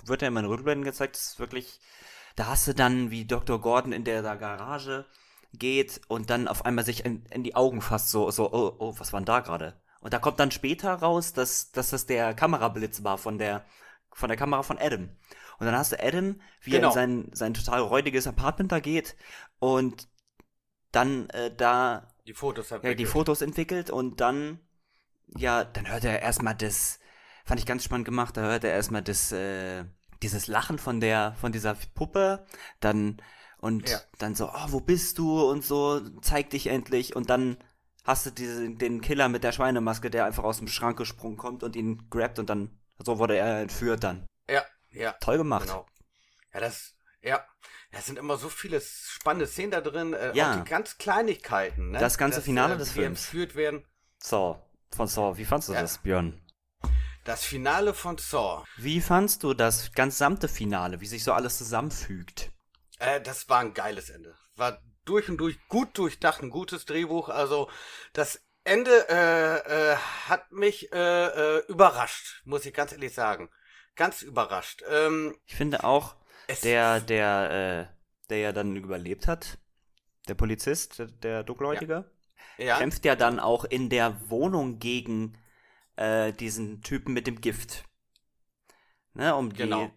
wird 0.06 0.22
ja 0.22 0.28
immer 0.28 0.42
in 0.42 0.46
Rückblenden 0.46 0.86
gezeigt, 0.86 1.16
das 1.16 1.32
ist 1.32 1.40
wirklich, 1.40 1.80
da 2.36 2.46
hast 2.48 2.68
du 2.68 2.74
dann, 2.74 3.10
wie 3.10 3.26
Dr. 3.26 3.60
Gordon 3.60 3.92
in 3.92 4.04
der, 4.04 4.22
der 4.22 4.38
Garage 4.38 5.06
geht 5.54 6.02
und 6.08 6.30
dann 6.30 6.48
auf 6.48 6.66
einmal 6.66 6.86
sich 6.86 7.04
in, 7.04 7.26
in 7.32 7.44
die 7.44 7.56
Augen 7.56 7.82
fasst, 7.82 8.12
so, 8.12 8.30
so, 8.30 8.54
oh, 8.54 8.76
oh, 8.78 8.94
was 9.00 9.12
war 9.12 9.20
denn 9.20 9.26
da 9.26 9.40
gerade? 9.40 9.74
Und 10.00 10.14
da 10.14 10.20
kommt 10.20 10.40
dann 10.40 10.52
später 10.52 10.94
raus, 10.94 11.34
dass, 11.34 11.72
dass 11.72 11.90
das 11.90 12.06
der 12.06 12.36
Kamerablitz 12.36 13.04
war 13.04 13.18
von 13.18 13.40
der, 13.40 13.66
von 14.14 14.30
der 14.30 14.38
Kamera 14.38 14.62
von 14.62 14.78
Adam. 14.78 15.10
Und 15.60 15.66
dann 15.66 15.76
hast 15.76 15.94
du 15.94 16.04
Adam, 16.04 16.40
wie 16.62 16.72
Genau. 16.72 16.90
er 16.90 16.90
in 16.90 16.94
sein, 16.94 17.30
sein 17.34 17.54
total 17.56 17.82
räudiges 17.82 18.28
Apartment 18.28 18.72
da 18.72 18.80
geht 18.80 19.16
und 19.58 20.08
dann 20.98 21.30
äh, 21.30 21.56
da 21.56 22.14
Die 22.26 22.34
Fotos 22.34 22.70
ja, 22.72 22.94
die 22.94 23.06
Fotos 23.06 23.42
entwickelt 23.42 23.90
und 23.90 24.20
dann, 24.20 24.60
ja, 25.38 25.64
dann 25.64 25.88
hört 25.90 26.04
er 26.04 26.22
erstmal 26.22 26.56
das, 26.56 27.00
fand 27.46 27.60
ich 27.60 27.66
ganz 27.66 27.84
spannend 27.84 28.06
gemacht, 28.06 28.36
da 28.36 28.42
hört 28.42 28.64
er 28.64 28.72
erstmal 28.72 29.04
das, 29.04 29.32
äh, 29.32 29.86
dieses 30.24 30.48
Lachen 30.48 30.80
von 30.80 31.00
der, 31.00 31.36
von 31.40 31.52
dieser 31.52 31.76
Puppe, 31.94 32.46
dann, 32.80 33.22
und 33.60 33.90
Ja. 33.90 34.00
dann 34.18 34.34
so, 34.36 34.50
oh, 34.50 34.66
wo 34.70 34.80
bist 34.80 35.18
du 35.20 35.50
und 35.50 35.64
so, 35.64 36.02
zeig 36.22 36.50
dich 36.50 36.68
endlich 36.68 37.16
und 37.16 37.30
dann 37.30 37.58
hast 38.04 38.26
du 38.26 38.32
diese, 38.32 38.70
den 38.70 39.02
Killer 39.02 39.30
mit 39.30 39.44
der 39.44 39.52
Schweinemaske, 39.52 40.10
der 40.10 40.26
einfach 40.26 40.44
aus 40.44 40.58
dem 40.58 40.68
Schrank 40.68 40.98
gesprungen 40.98 41.38
kommt 41.38 41.62
und 41.64 41.76
ihn 41.76 42.10
grabt 42.10 42.40
und 42.40 42.50
dann, 42.50 42.72
so 42.98 43.20
wurde 43.20 43.38
er 43.38 43.62
entführt 43.62 44.04
dann. 44.04 44.26
Ja, 44.50 44.64
ja. 44.92 45.12
Toll 45.20 45.38
gemacht. 45.38 45.68
Genau. 45.68 45.86
Ja, 46.54 46.60
das, 46.60 46.96
ja. 47.22 47.46
Es 47.92 48.06
sind 48.06 48.20
immer 48.20 48.38
so 48.38 48.50
viele 48.50 48.82
spannende 48.82 49.48
Szenen 49.48 49.72
da 49.72 49.82
drin. 49.82 50.14
Äh, 50.14 50.34
Ja. 50.36 50.52
Auch 50.52 50.64
die 50.64 50.70
ganz 50.70 50.98
Kleinigkeiten. 50.98 51.92
Ne? 51.92 52.00
Das 52.00 52.18
ganze 52.18 52.42
Finale 52.42 52.76
äh, 52.76 52.78
des 52.78 52.92
Films. 52.92 53.22
entführt 53.24 53.56
werden. 53.56 53.86
So, 54.22 54.62
von 54.96 55.08
Saw, 55.08 55.38
wie 55.38 55.46
fandst 55.46 55.70
du 55.70 55.74
Ja. 55.74 55.82
das, 55.82 56.00
Björn? 56.00 56.42
Das 57.24 57.44
Finale 57.44 57.94
von 57.94 58.18
Saw. 58.18 58.64
Wie 58.78 59.02
fandst 59.02 59.44
du 59.44 59.54
das 59.54 59.92
gesamte 59.92 60.48
Finale, 60.48 61.02
wie 61.02 61.08
sich 61.08 61.24
so 61.24 61.34
alles 61.34 61.58
zusammenfügt? 61.58 62.52
Äh, 63.00 63.22
das 63.22 63.50
war 63.50 63.60
ein 63.60 63.74
geiles 63.74 64.10
Ende. 64.10 64.36
War 64.56 64.82
durch 65.06 65.30
und 65.30 65.38
durch 65.38 65.58
gut 65.68 65.98
durchdacht, 65.98 66.42
ein 66.42 66.50
gutes 66.50 66.86
Drehbuch. 66.86 67.30
Also 67.30 67.70
das 68.14 68.42
Ende 68.64 68.92
äh, 69.10 69.92
äh, 69.94 69.96
hat 70.28 70.52
mich 70.52 70.92
äh, 70.92 71.58
äh, 71.58 71.66
überrascht, 71.68 72.42
muss 72.46 72.66
ich 72.66 72.74
ganz 72.74 72.92
ehrlich 72.92 73.14
sagen. 73.14 73.50
Ganz 73.96 74.22
überrascht. 74.22 74.84
Ähm, 74.90 75.36
Ich 75.46 75.56
finde 75.56 75.84
auch, 75.86 76.16
es, 76.48 76.62
der, 76.62 77.00
der, 77.02 77.90
äh, 77.90 77.94
der 78.30 78.38
ja 78.40 78.52
dann 78.52 78.76
überlebt 78.76 79.28
hat, 79.28 79.58
der 80.28 80.36
Polizist, 80.36 81.00
der, 81.00 81.08
der 81.08 81.44
Dunkelhäutige, 81.44 82.06
ja, 82.58 82.78
kämpft 82.78 83.06
ja 83.06 83.16
dann 83.16 83.40
auch 83.40 83.66
in 83.66 83.90
der 83.90 84.30
Wohnung 84.30 84.80
gegen 84.80 85.38
äh, 85.96 86.34
diesen 86.34 86.82
Typen 86.82 87.14
mit 87.14 87.28
dem 87.28 87.42
Gift. 87.42 87.84
Ne, 89.14 89.36
um 89.36 89.52
die, 89.52 89.58
Genau. 89.64 89.90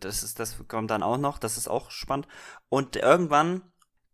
das 0.00 0.22
ist, 0.22 0.38
das 0.40 0.56
kommt 0.66 0.90
dann 0.90 1.02
auch 1.02 1.18
noch, 1.18 1.38
das 1.38 1.56
ist 1.58 1.68
auch 1.68 1.90
spannend. 1.90 2.26
Und 2.70 2.96
irgendwann 2.96 3.62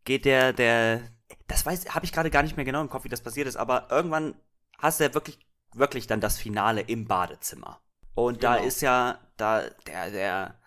geht 0.04 0.24
der, 0.24 0.52
der, 0.52 1.02
das 1.46 1.64
weiß, 1.64 1.94
habe 1.94 2.04
ich 2.04 2.12
gerade 2.12 2.30
gar 2.30 2.42
nicht 2.42 2.56
mehr 2.56 2.64
genau 2.64 2.80
im 2.80 2.88
Kopf, 2.88 3.04
wie 3.04 3.08
das 3.08 3.22
passiert 3.22 3.46
ist, 3.46 3.56
aber 3.56 3.88
irgendwann 3.90 4.34
hast 4.78 4.98
du 4.98 5.04
ja 5.04 5.14
wirklich, 5.14 5.38
wirklich 5.74 6.06
dann 6.08 6.20
das 6.20 6.38
Finale 6.38 6.80
im 6.80 7.06
Badezimmer. 7.06 7.80
Und 8.14 8.42
da 8.42 8.56
Genau. 8.56 8.66
ist 8.66 8.80
ja, 8.80 9.20
da, 9.36 9.62
der, 9.86 10.10
der, 10.10 10.57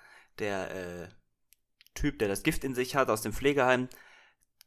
der, 0.41 0.71
äh, 0.75 1.07
Typ, 1.93 2.19
der 2.19 2.27
das 2.27 2.43
Gift 2.43 2.63
in 2.63 2.75
sich 2.75 2.95
hat 2.95 3.09
aus 3.09 3.21
dem 3.21 3.33
Pflegeheim, 3.33 3.87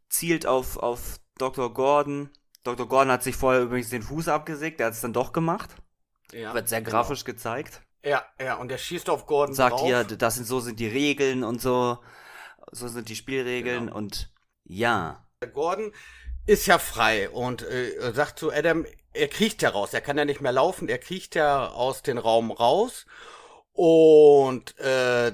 zielt 0.08 0.46
auf, 0.46 0.76
auf 0.76 1.18
Dr. 1.38 1.72
Gordon. 1.72 2.30
Dr. 2.62 2.86
Gordon 2.88 3.12
hat 3.12 3.22
sich 3.22 3.36
vorher 3.36 3.62
übrigens 3.62 3.90
den 3.90 4.02
Fuß 4.02 4.28
abgesägt, 4.28 4.78
der 4.80 4.86
hat 4.86 4.94
es 4.94 5.00
dann 5.00 5.12
doch 5.12 5.32
gemacht. 5.32 5.70
ja, 6.32 6.54
Wird 6.54 6.68
sehr 6.68 6.80
genau. 6.80 6.90
grafisch 6.98 7.24
gezeigt. 7.24 7.82
Ja, 8.04 8.22
ja, 8.38 8.54
und 8.56 8.68
der 8.68 8.78
schießt 8.78 9.08
auf 9.08 9.26
Gordon 9.26 9.54
Sagt 9.54 9.76
drauf. 9.76 9.86
hier, 9.86 10.04
das 10.04 10.34
sind, 10.36 10.44
so 10.46 10.60
sind 10.60 10.78
die 10.78 10.86
Regeln 10.88 11.42
und 11.44 11.60
so. 11.60 11.98
So 12.70 12.88
sind 12.88 13.08
die 13.08 13.16
Spielregeln 13.16 13.86
Genau. 13.86 13.96
und 13.96 14.30
ja. 14.64 15.26
Der 15.42 15.48
Gordon 15.50 15.92
ist 16.46 16.66
ja 16.66 16.78
frei 16.78 17.30
und 17.30 17.62
äh, 17.62 18.12
sagt 18.12 18.38
zu 18.38 18.52
Adam, 18.52 18.84
er 19.14 19.28
kriecht 19.28 19.62
ja 19.62 19.70
raus, 19.70 19.94
er 19.94 20.00
kann 20.02 20.18
ja 20.18 20.24
nicht 20.26 20.40
mehr 20.42 20.52
laufen, 20.52 20.88
er 20.88 20.98
kriecht 20.98 21.34
ja 21.34 21.68
aus 21.68 22.02
dem 22.02 22.18
Raum 22.18 22.50
raus 22.50 23.06
und 23.72 24.78
äh, 24.78 25.32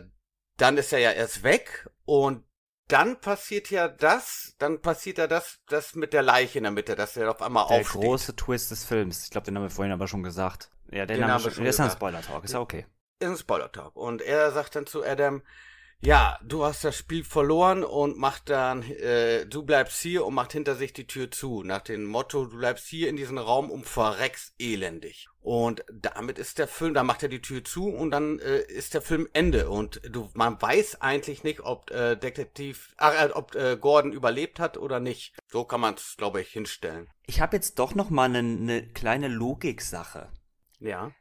dann 0.61 0.77
ist 0.77 0.93
er 0.93 0.99
ja 0.99 1.13
erst 1.13 1.43
weg 1.43 1.89
und 2.05 2.45
dann 2.89 3.21
passiert 3.21 3.71
ja 3.71 3.87
das, 3.89 4.55
dann 4.59 4.81
passiert 4.81 5.19
ja 5.19 5.27
das, 5.29 5.61
das 5.69 5.95
mit 5.95 6.13
der 6.13 6.23
Leiche 6.23 6.59
in 6.59 6.65
der 6.65 6.73
Mitte, 6.73 6.97
dass 6.97 7.17
er 7.17 7.31
auf 7.31 7.41
einmal 7.41 7.67
Der 7.69 7.79
aufsteht. 7.79 8.01
große 8.03 8.37
Twist 8.37 8.71
des 8.73 8.85
Films. 8.85 9.25
Ich 9.25 9.31
glaube, 9.31 9.45
den 9.45 9.57
haben 9.57 9.63
wir 9.63 9.71
vorhin 9.71 9.93
aber 9.93 10.09
schon 10.09 10.23
gesagt. 10.25 10.71
Ja, 10.91 11.07
den, 11.07 11.19
Den 11.21 11.31
haben 11.31 11.45
wir 11.45 11.53
schon. 11.53 11.65
Das 11.65 11.77
ist 11.77 11.81
ein. 11.81 11.91
Spoiler-Talk, 11.91 12.45
ist 12.45 12.53
ja 12.53 12.61
okay. 12.61 12.85
ist 13.21 13.29
ein 13.29 13.37
Spoiler-Talk. 13.37 13.95
Und 13.95 14.23
er 14.23 14.51
sagt 14.51 14.75
dann 14.75 14.87
zu 14.87 15.05
Adam, 15.05 15.43
ja, 16.01 16.39
du 16.43 16.65
hast 16.65 16.83
das 16.83 16.97
Spiel 16.97 17.23
verloren 17.25 17.85
und 17.85 18.19
macht 18.19 18.51
dann, 18.51 18.83
äh, 18.83 19.47
du 19.47 19.63
bleibst 19.63 20.01
hier 20.01 20.27
und 20.27 20.35
macht 20.35 20.53
hinter 20.53 20.75
sich 20.75 20.93
die 20.93 21.07
Tür 21.07 21.31
zu. 21.31 21.63
Nach 21.63 21.83
dem 21.83 22.05
Motto, 22.05 22.47
du 22.47 22.59
bleibst 22.59 22.87
hier 22.89 23.09
in 23.09 23.17
diesem 23.17 23.39
Raum 23.39 23.71
und 23.71 23.87
verreckst 23.87 24.55
elendig. 24.59 25.29
Und 25.43 25.85
damit 25.91 26.39
ist 26.39 26.59
der 26.59 26.69
Film, 26.69 26.93
da 26.93 27.03
macht 27.03 27.23
er 27.23 27.31
die 27.31 27.41
Tür 27.41 27.65
zu 27.65 27.89
und 27.89 28.11
dann 28.11 28.39
äh, 28.41 28.59
ist 28.61 28.93
der 28.93 29.01
Film 29.01 29.27
Ende. 29.33 29.71
Und 29.71 30.03
du, 30.05 30.29
man 30.35 30.61
weiß 30.61 31.01
eigentlich 31.01 31.45
nicht, 31.45 31.61
ob 31.61 31.91
äh, 31.91 32.17
Detektiv, 32.17 32.95
ach, 32.99 33.15
äh, 33.15 33.31
ob 33.33 33.55
äh, 33.55 33.79
Gordon 33.79 34.13
überlebt 34.13 34.61
hat 34.61 34.77
oder 34.77 35.01
nicht. 35.01 35.35
So 35.49 35.65
kann 35.65 35.81
man 35.81 35.95
es, 35.95 36.17
glaube 36.19 36.43
ich, 36.43 36.49
hinstellen. 36.49 37.09
Ich 37.27 37.41
habe 37.41 37.57
jetzt 37.57 37.79
doch 37.79 37.95
noch 37.95 38.11
mal 38.11 38.25
eine 38.25 38.43
ne 38.43 38.87
kleine 38.89 39.29
Logiksache. 39.29 40.31
Ja. 40.79 41.13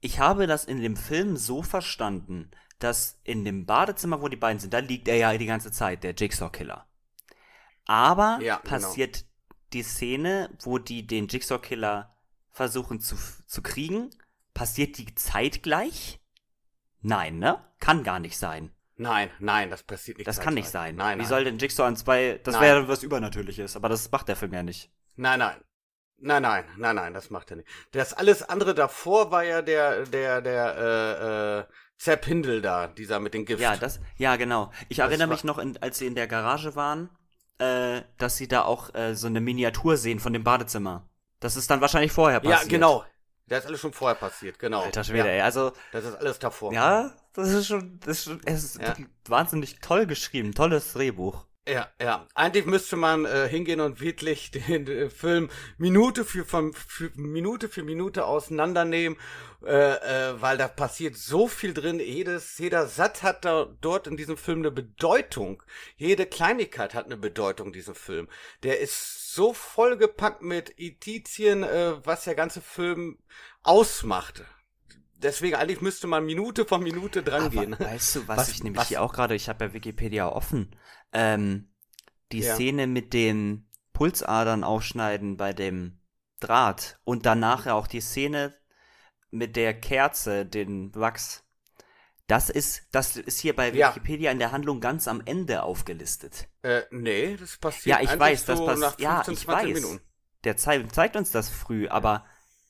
Ich 0.00 0.18
habe 0.18 0.46
das 0.46 0.64
in 0.64 0.80
dem 0.80 0.96
Film 0.96 1.36
so 1.36 1.62
verstanden, 1.62 2.50
dass 2.78 3.20
in 3.22 3.44
dem 3.44 3.66
Badezimmer, 3.66 4.22
wo 4.22 4.28
die 4.28 4.36
beiden 4.36 4.60
sind, 4.60 4.72
da 4.72 4.78
liegt 4.78 5.08
er 5.08 5.16
ja 5.16 5.36
die 5.36 5.46
ganze 5.46 5.70
Zeit, 5.72 6.04
der 6.04 6.14
Jigsaw-Killer. 6.14 6.86
Aber 7.84 8.38
Ja, 8.40 8.56
genau. 8.56 8.68
passiert 8.68 9.24
die 9.72 9.82
Szene, 9.82 10.56
wo 10.62 10.78
die 10.78 11.06
den 11.06 11.28
Jigsaw-Killer 11.28 12.15
versuchen 12.56 13.00
zu, 13.00 13.16
zu 13.46 13.62
kriegen, 13.62 14.10
passiert 14.54 14.96
die 14.96 15.14
zeitgleich? 15.14 16.20
Nein, 17.02 17.38
ne? 17.38 17.62
Kann 17.78 18.02
gar 18.02 18.18
nicht 18.18 18.38
sein. 18.38 18.72
Nein, 18.96 19.30
nein, 19.38 19.68
das 19.68 19.82
passiert 19.82 20.16
nicht. 20.16 20.26
Das 20.26 20.40
kann 20.40 20.54
nicht 20.54 20.70
sein. 20.70 20.96
Nein, 20.96 21.18
Wie 21.18 21.22
nein. 21.22 21.28
soll 21.28 21.44
denn 21.44 21.58
Jigsaw 21.58 21.86
an 21.86 21.96
zwei, 21.96 22.40
das 22.42 22.54
Nein. 22.54 22.62
wäre 22.62 22.88
was 22.88 23.02
Übernatürliches, 23.02 23.76
aber 23.76 23.90
das 23.90 24.10
macht 24.10 24.28
der 24.28 24.36
Film 24.36 24.54
ja 24.54 24.62
nicht. 24.62 24.90
Nein, 25.16 25.38
nein. 25.38 25.60
Nein, 26.18 26.40
nein, 26.40 26.64
nein, 26.78 26.96
nein, 26.96 27.12
das 27.12 27.28
macht 27.28 27.50
er 27.50 27.58
nicht. 27.58 27.68
Das 27.92 28.14
alles 28.14 28.42
andere 28.42 28.74
davor 28.74 29.30
war 29.30 29.44
ja 29.44 29.60
der, 29.60 30.06
der, 30.06 30.40
der, 30.40 30.76
äh, 30.78 31.58
äh, 31.60 31.64
Sepp 31.98 32.24
Hindel 32.24 32.62
da, 32.62 32.86
dieser 32.86 33.20
mit 33.20 33.34
dem 33.34 33.44
Gift. 33.44 33.60
Ja, 33.60 33.76
das, 33.76 34.00
ja, 34.16 34.36
genau. 34.36 34.72
Ich 34.88 34.96
Das 34.96 35.08
erinnere 35.08 35.28
mich 35.28 35.44
noch, 35.44 35.58
in, 35.58 35.76
als 35.82 35.98
sie 35.98 36.06
in 36.06 36.14
der 36.14 36.26
Garage 36.26 36.74
waren, 36.74 37.10
äh, 37.58 38.00
dass 38.16 38.38
sie 38.38 38.48
da 38.48 38.62
auch 38.62 38.94
äh, 38.94 39.14
so 39.14 39.26
eine 39.26 39.42
Miniatur 39.42 39.98
sehen 39.98 40.20
von 40.20 40.32
dem 40.32 40.42
Badezimmer. 40.44 41.06
Das 41.40 41.56
ist 41.56 41.70
dann 41.70 41.80
wahrscheinlich 41.80 42.12
vorher 42.12 42.42
ja, 42.42 42.50
passiert. 42.50 42.70
genau. 42.70 43.04
Das 43.48 43.60
ist 43.60 43.66
alles 43.66 43.80
schon 43.80 43.92
vorher 43.92 44.16
passiert, 44.16 44.58
genau. 44.58 44.82
Alter 44.82 45.04
Schwede, 45.04 45.28
ja, 45.28 45.34
ey. 45.34 45.40
Also, 45.42 45.72
Das 45.92 46.04
ist 46.04 46.16
alles 46.16 46.38
davor. 46.40 46.72
ja, 46.72 47.12
das 47.34 47.48
ist 47.50 47.68
schon, 47.68 48.00
das 48.00 48.18
ist 48.18 48.24
schon, 48.24 48.40
es 48.44 48.64
ist 48.64 48.80
Ja. 48.82 48.94
wahnsinnig 49.28 49.78
toll 49.80 50.06
geschrieben. 50.06 50.52
Tolles 50.52 50.92
Drehbuch. 50.94 51.46
Ja, 51.68 51.88
ja. 52.00 52.28
Eigentlich 52.34 52.64
müsste 52.66 52.94
man 52.96 53.24
äh, 53.24 53.48
hingehen 53.48 53.80
und 53.80 54.00
wirklich 54.00 54.50
den 54.68 54.86
äh, 54.86 55.10
Film 55.10 55.50
Minute 55.78 56.24
für, 56.24 56.44
von, 56.44 56.72
für 56.72 57.10
Minute 57.16 57.68
für 57.68 57.82
Minute 57.82 58.24
auseinandernehmen, 58.24 59.18
äh, 59.64 59.72
äh, 60.30 60.40
weil 60.40 60.58
da 60.58 60.68
passiert 60.68 61.16
so 61.16 61.48
viel 61.48 61.74
drin. 61.74 61.98
Jedes, 61.98 62.56
jeder 62.58 62.86
Satz 62.86 63.22
hat 63.24 63.44
da 63.44 63.66
dort 63.80 64.06
in 64.06 64.16
diesem 64.16 64.36
Film 64.36 64.60
eine 64.60 64.70
Bedeutung. 64.70 65.62
Jede 65.96 66.26
Kleinigkeit 66.26 66.94
hat 66.94 67.06
eine 67.06 67.16
Bedeutung 67.16 67.68
in 67.68 67.72
diesem 67.72 67.96
Film. 67.96 68.28
Der 68.62 68.78
ist 68.78 69.34
so 69.34 69.52
vollgepackt 69.52 70.42
mit 70.42 70.68
Indizien, 70.70 71.64
äh, 71.64 71.94
was 72.06 72.24
der 72.24 72.36
ganze 72.36 72.60
Film 72.60 73.18
ausmacht. 73.64 74.44
Deswegen 75.18 75.56
eigentlich 75.56 75.80
müsste 75.80 76.06
man 76.06 76.26
Minute 76.26 76.66
vor 76.66 76.78
Minute 76.78 77.22
dran 77.22 77.50
gehen. 77.50 77.74
Weißt 77.78 78.16
du, 78.16 78.28
was, 78.28 78.36
Was- 78.38 78.48
ich 78.50 78.62
nämlich 78.62 78.82
was- 78.82 78.88
hier 78.88 79.00
auch 79.02 79.14
gerade, 79.14 79.34
ich 79.34 79.48
habe 79.48 79.64
ja 79.64 79.72
Wikipedia 79.72 80.28
offen, 80.28 80.76
ähm, 81.16 81.68
die 82.32 82.40
Ja. 82.40 82.54
Szene 82.54 82.86
mit 82.86 83.12
dem 83.14 83.66
Pulsadern 83.92 84.62
aufschneiden 84.64 85.36
bei 85.36 85.52
dem 85.54 85.98
Draht 86.40 87.00
und 87.04 87.24
danach 87.24 87.64
ja 87.66 87.72
auch 87.74 87.86
die 87.86 88.00
Szene 88.02 88.54
mit 89.30 89.56
der 89.56 89.72
Kerze, 89.72 90.44
den 90.44 90.94
Wachs. 90.94 91.42
Das 92.26 92.50
ist, 92.50 92.82
das 92.90 93.16
ist 93.16 93.38
hier 93.40 93.54
bei 93.56 93.72
Ja. 93.72 93.90
Wikipedia 93.90 94.30
in 94.32 94.38
der 94.38 94.52
Handlung 94.52 94.80
ganz 94.80 95.08
am 95.08 95.22
Ende 95.24 95.62
aufgelistet. 95.62 96.48
Äh, 96.62 96.82
nee, 96.90 97.36
das 97.36 97.56
passiert 97.56 97.86
Ja, 97.86 98.02
ich 98.02 98.18
weiß, 98.18 98.44
das 98.44 98.58
so 98.58 98.66
pass- 98.66 98.78
nach 98.80 98.96
15, 98.96 99.04
ja, 99.04 99.20
ich 99.20 99.24
20 99.24 99.48
weiß. 99.48 99.64
Minuten. 99.82 100.00
Der 100.44 100.56
zei 100.56 100.82
zeigt 100.84 101.16
uns 101.16 101.30
das 101.30 101.48
früh, 101.48 101.88
aber 101.88 102.26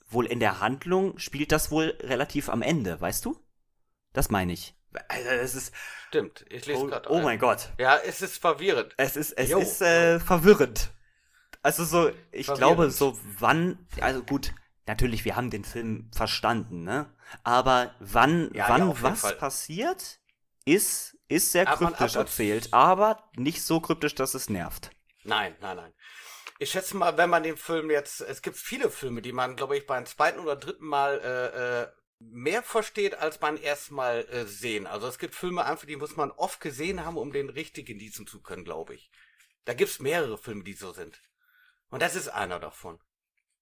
wohl 0.08 0.26
in 0.26 0.38
der 0.40 0.60
Handlung 0.60 1.18
spielt 1.18 1.50
das 1.52 1.70
wohl 1.70 1.96
relativ 2.00 2.48
am 2.48 2.62
Ende, 2.62 3.00
weißt 3.00 3.24
du? 3.24 3.36
Das 4.12 4.30
meine 4.30 4.52
ich. 4.52 4.74
Also, 5.08 5.30
das 5.30 5.54
ist, 5.54 5.72
Stimmt, 6.08 6.44
ich 6.48 6.66
lese 6.66 6.80
oh, 6.82 6.86
gerade. 6.86 7.10
oh 7.10 7.20
mein 7.20 7.38
Gott. 7.38 7.70
Ja, 7.78 7.96
es 7.98 8.22
ist 8.22 8.38
verwirrend. 8.38 8.94
Es 8.96 9.16
ist, 9.16 9.32
es 9.32 9.50
Jo. 9.50 9.58
ist 9.60 9.82
äh, 9.82 10.20
verwirrend. 10.20 10.90
Also 11.62 11.84
so, 11.84 12.10
ich 12.30 12.46
Verwirrend. 12.46 12.58
glaube, 12.58 12.90
so 12.90 13.18
wann, 13.38 13.86
also 14.00 14.22
gut, 14.22 14.52
natürlich, 14.86 15.24
wir 15.24 15.34
haben 15.36 15.50
den 15.50 15.64
Film 15.64 16.10
verstanden, 16.14 16.84
ne? 16.84 17.12
Aber 17.42 17.94
wann, 17.98 18.50
Ja, 18.54 18.68
ja, 18.68 18.68
wann 18.68 18.88
jeden 18.88 19.02
was 19.02 19.20
Fall. 19.22 19.34
passiert, 19.34 20.20
ist, 20.64 21.16
ist 21.28 21.50
sehr 21.52 21.66
kryptisch 21.66 22.14
erzählt, 22.14 22.72
aber 22.72 23.28
nicht 23.36 23.62
so 23.62 23.80
kryptisch, 23.80 24.14
dass 24.14 24.34
es 24.34 24.48
nervt. 24.48 24.90
Nein, 25.24 25.56
nein, 25.60 25.76
nein. 25.76 25.92
Ich 26.58 26.70
schätze 26.70 26.96
mal, 26.96 27.16
wenn 27.18 27.28
man 27.30 27.42
den 27.42 27.56
Film 27.56 27.90
jetzt, 27.90 28.20
es 28.20 28.42
gibt 28.42 28.56
viele 28.56 28.88
Filme, 28.90 29.20
die 29.22 29.32
man, 29.32 29.56
glaube 29.56 29.76
ich, 29.76 29.86
beim 29.86 30.06
zweiten 30.06 30.38
oder 30.38 30.56
dritten 30.56 30.86
Mal 30.86 31.20
äh, 31.20 31.82
äh, 31.82 31.88
mehr 32.18 32.62
versteht, 32.62 33.14
als 33.14 33.40
man 33.40 33.56
erstmal 33.56 34.26
äh, 34.30 34.46
sehen. 34.46 34.86
Also 34.86 35.06
es 35.06 35.18
gibt 35.18 35.34
Filme 35.34 35.64
einfach, 35.64 35.86
die 35.86 35.96
muss 35.96 36.16
man 36.16 36.30
oft 36.30 36.60
gesehen 36.60 37.04
haben, 37.04 37.16
um 37.16 37.32
den 37.32 37.50
richtig 37.50 37.86
genießen 37.86 38.26
zu 38.26 38.40
können, 38.40 38.64
glaube 38.64 38.94
ich. 38.94 39.10
Da 39.64 39.74
gibt's 39.74 40.00
mehrere 40.00 40.38
Filme, 40.38 40.64
die 40.64 40.72
so 40.72 40.92
sind. 40.92 41.20
Und 41.90 42.00
das 42.02 42.14
ist 42.14 42.28
einer 42.28 42.58
davon. 42.58 42.98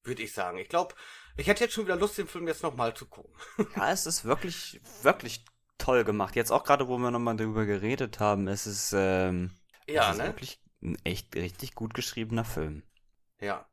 Würde 0.03 0.23
ich 0.23 0.33
sagen. 0.33 0.59
Ich 0.59 0.69
glaube, 0.69 0.95
ich 1.37 1.47
hätte 1.47 1.65
jetzt 1.65 1.73
schon 1.73 1.87
wieder 1.87 1.97
Lust, 1.97 2.19
den 2.19 2.29
Film 2.29 2.47
jetzt 2.47 2.63
nochmal 2.63 2.95
zu 2.95 3.07
gucken. 3.07 3.35
ja, 3.77 3.91
es 3.91 4.07
ist 4.07 4.25
wirklich, 4.25 4.81
wirklich 5.03 5.45
toll 5.79 6.05
gemacht. 6.05 6.37
Jetzt 6.37 6.51
auch 6.51 6.65
gerade, 6.65 6.89
wo 6.89 6.99
wir 6.99 7.11
nochmal 7.11 7.37
darüber 7.37 7.65
geredet 7.65 8.21
haben, 8.21 8.47
es 8.47 8.67
ist, 8.67 8.93
ähm, 8.95 9.51
ja, 9.87 10.11
es 10.11 10.17
ist 10.17 10.23
ne? 10.23 10.29
wirklich 10.29 10.61
ein 10.83 10.99
echt 11.05 11.35
richtig 11.35 11.75
gut 11.75 11.95
geschriebener 11.95 12.45
Film. 12.45 12.83
Ja. 13.41 13.67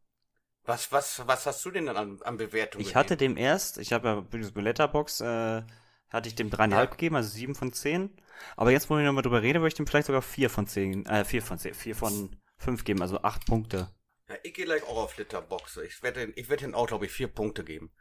Was, 0.64 0.92
was, 0.92 1.24
was 1.26 1.46
hast 1.46 1.66
du 1.66 1.72
denn 1.72 1.88
dann 1.88 1.98
an, 1.98 2.22
an 2.22 2.38
Bewertungen? 2.38 2.86
Ich 2.86 2.96
hatte 2.96 3.18
dem 3.18 3.36
erst, 3.36 3.78
ich 3.80 3.94
habe 3.94 4.08
ja 4.08 4.22
bei 4.22 4.62
Letterbox, 4.62 5.22
äh, 5.22 5.64
hatte 6.10 6.28
ich 6.28 6.36
dem 6.36 6.50
dreieinhalb 6.50 6.90
Ja. 6.92 6.96
gegeben, 6.96 7.16
also 7.16 7.30
sieben 7.30 7.56
von 7.56 7.74
zehn. 7.74 8.16
Aber 8.58 8.72
jetzt, 8.72 8.90
wo 8.90 8.98
ich 8.98 9.06
nochmal 9.06 9.24
drüber 9.24 9.42
rede, 9.42 9.60
würde 9.60 9.70
ich 9.70 9.74
dem 9.74 9.88
vielleicht 9.88 10.08
sogar 10.08 10.22
vier 10.22 10.50
von 10.50 10.68
zehn, 10.68 11.06
äh, 11.08 11.26
vier 11.26 11.42
von 11.42 11.58
zehn, 11.58 11.74
vier 11.74 11.96
von 11.96 12.36
fünf 12.58 12.84
geben, 12.84 13.02
also 13.02 13.22
acht 13.22 13.46
Punkte. 13.48 13.90
Ja, 14.30 14.36
ich 14.44 14.54
gehe 14.54 14.66
gleich 14.66 14.84
auch 14.84 14.98
auf 14.98 15.18
Letterbox. 15.18 15.78
Ich 15.78 16.04
werde 16.04 16.22
den- 16.28 16.34
ich 16.36 16.48
werde 16.50 16.66
den 16.66 16.76
auch, 16.76 16.88
glaube 16.88 17.06
ich, 17.06 17.12
vier 17.12 17.28
Punkte 17.28 17.64
geben. 17.64 17.92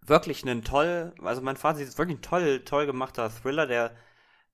Wirklich 0.00 0.44
ein 0.44 0.62
toll, 0.62 1.14
also 1.22 1.40
mein 1.42 1.56
Fazit 1.56 1.88
ist 1.88 1.98
wirklich 1.98 2.18
ein 2.18 2.22
toll, 2.22 2.64
toll 2.64 2.86
gemachter 2.86 3.30
Thriller, 3.30 3.66
der, 3.66 3.96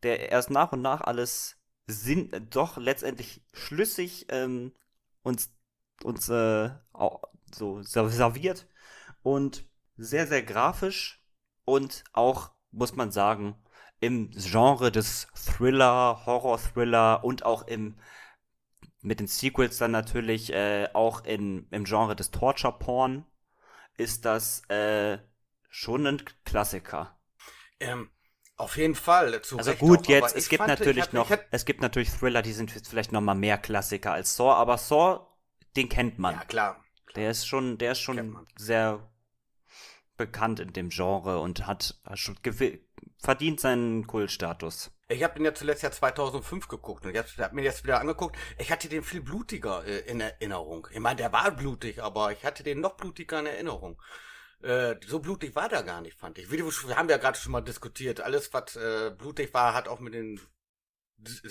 der 0.03 0.31
erst 0.31 0.51
nach 0.51 0.73
und 0.73 0.81
nach 0.81 1.01
alles 1.03 1.57
Sinn, 1.87 2.31
doch 2.51 2.77
letztendlich 2.77 3.43
schlüssig 3.53 4.27
ähm, 4.31 4.73
uns, 5.23 5.53
uns 6.05 6.29
äh, 6.29 6.71
so 7.55 7.83
ser- 7.83 8.09
serviert 8.11 8.67
und 9.23 9.65
sehr, 9.97 10.27
sehr 10.27 10.43
grafisch 10.43 11.23
und 11.65 12.05
auch, 12.13 12.53
muss 12.73 12.97
man 12.97 13.13
sagen, 13.13 13.57
im 14.01 14.31
Genre 14.33 14.93
des 14.93 15.29
Thriller, 15.35 16.25
Horror-Thriller 16.27 17.25
und 17.25 17.45
auch 17.45 17.67
im 17.69 17.97
mit 19.03 19.21
den 19.21 19.27
Sequels 19.27 19.77
dann 19.79 19.91
natürlich 19.91 20.53
äh, 20.55 20.89
auch 20.95 21.25
in, 21.25 21.67
im 21.71 21.85
Genre 21.85 22.17
des 22.17 22.31
Torture-Porn 22.31 23.25
ist 23.97 24.25
das 24.27 24.63
äh, 24.71 25.19
schon 25.71 26.07
ein 26.07 26.23
Klassiker. 26.45 27.19
Ähm, 27.81 28.11
auf 28.57 28.77
jeden 28.77 28.95
Fall. 28.95 29.43
Zu 29.43 29.57
Also 29.57 29.75
Recht 29.75 29.77
gut, 29.77 30.09
auch, 30.09 30.09
jetzt, 30.09 30.35
es 30.35 30.49
gibt 30.49 30.67
fand, 30.67 30.81
ich 30.81 30.99
natürlich 30.99 30.99
hab- 30.99 31.13
noch, 31.13 31.45
es 31.53 31.65
gibt 31.65 31.81
natürlich 31.83 32.11
Thriller, 32.11 32.43
die 32.43 32.53
sind 32.53 32.71
vielleicht 32.73 33.13
noch 33.13 33.21
mal 33.21 33.35
mehr 33.37 33.59
Klassiker 33.59 34.13
als 34.13 34.35
Saw, 34.37 34.55
aber 34.55 34.77
Saw, 34.79 35.21
den 35.77 35.89
kennt 35.89 36.19
man. 36.19 36.41
ja, 36.41 36.45
klar. 36.45 36.77
Der 37.17 37.31
ist 37.31 37.47
schon, 37.47 37.79
der 37.79 37.93
ist 37.93 38.01
schon 38.01 38.47
sehr 38.57 39.11
bekannt 40.17 40.61
in 40.61 40.73
dem 40.73 40.91
Genre 40.91 41.39
und 41.39 41.67
hat, 41.67 41.99
schon 42.15 42.39
verdient 43.19 43.61
seinen 43.61 44.07
Kultstatus. 44.07 44.91
Ich 45.09 45.25
habe 45.25 45.35
den 45.35 45.45
ja 45.45 45.55
zuletzt 45.55 45.83
ja 45.83 45.91
2005 45.91 46.69
geguckt 46.69 47.05
und 47.07 47.15
jetzt 47.15 47.39
habe 47.39 47.55
mir 47.55 47.63
jetzt 47.63 47.85
wieder 47.85 48.01
angeguckt. 48.01 48.37
Ich 48.59 48.71
hatte 48.71 48.89
den 48.89 49.03
viel 49.03 49.23
blutiger 49.23 49.85
äh, 49.85 50.01
in 50.01 50.21
Erinnerung. 50.21 50.87
Ich 50.93 51.01
meine, 51.01 51.17
der 51.17 51.33
war 51.33 51.51
blutig, 51.51 52.03
aber 52.03 52.33
ich 52.33 52.45
hatte 52.45 52.63
den 52.63 52.81
noch 52.81 52.97
blutiger 52.97 53.41
in 53.41 53.47
Erinnerung. 53.47 54.01
Äh, 54.63 54.97
so 55.07 55.19
blutig 55.19 55.57
war 55.57 55.69
der 55.69 55.83
gar 55.83 56.01
nicht, 56.01 56.19
fand 56.19 56.39
ich. 56.39 56.51
Wie 56.53 56.59
wir 56.59 56.97
haben 56.97 57.09
ja 57.09 57.17
gerade 57.17 57.39
schon 57.39 57.53
mal 57.53 57.63
diskutiert. 57.63 58.21
Alles, 58.21 58.53
was 58.53 58.77
äh, 58.77 59.11
blutig 59.17 59.53
war, 59.55 59.75
hat 59.75 59.89
auch 59.89 60.01
mit 60.01 60.15
den 60.15 60.39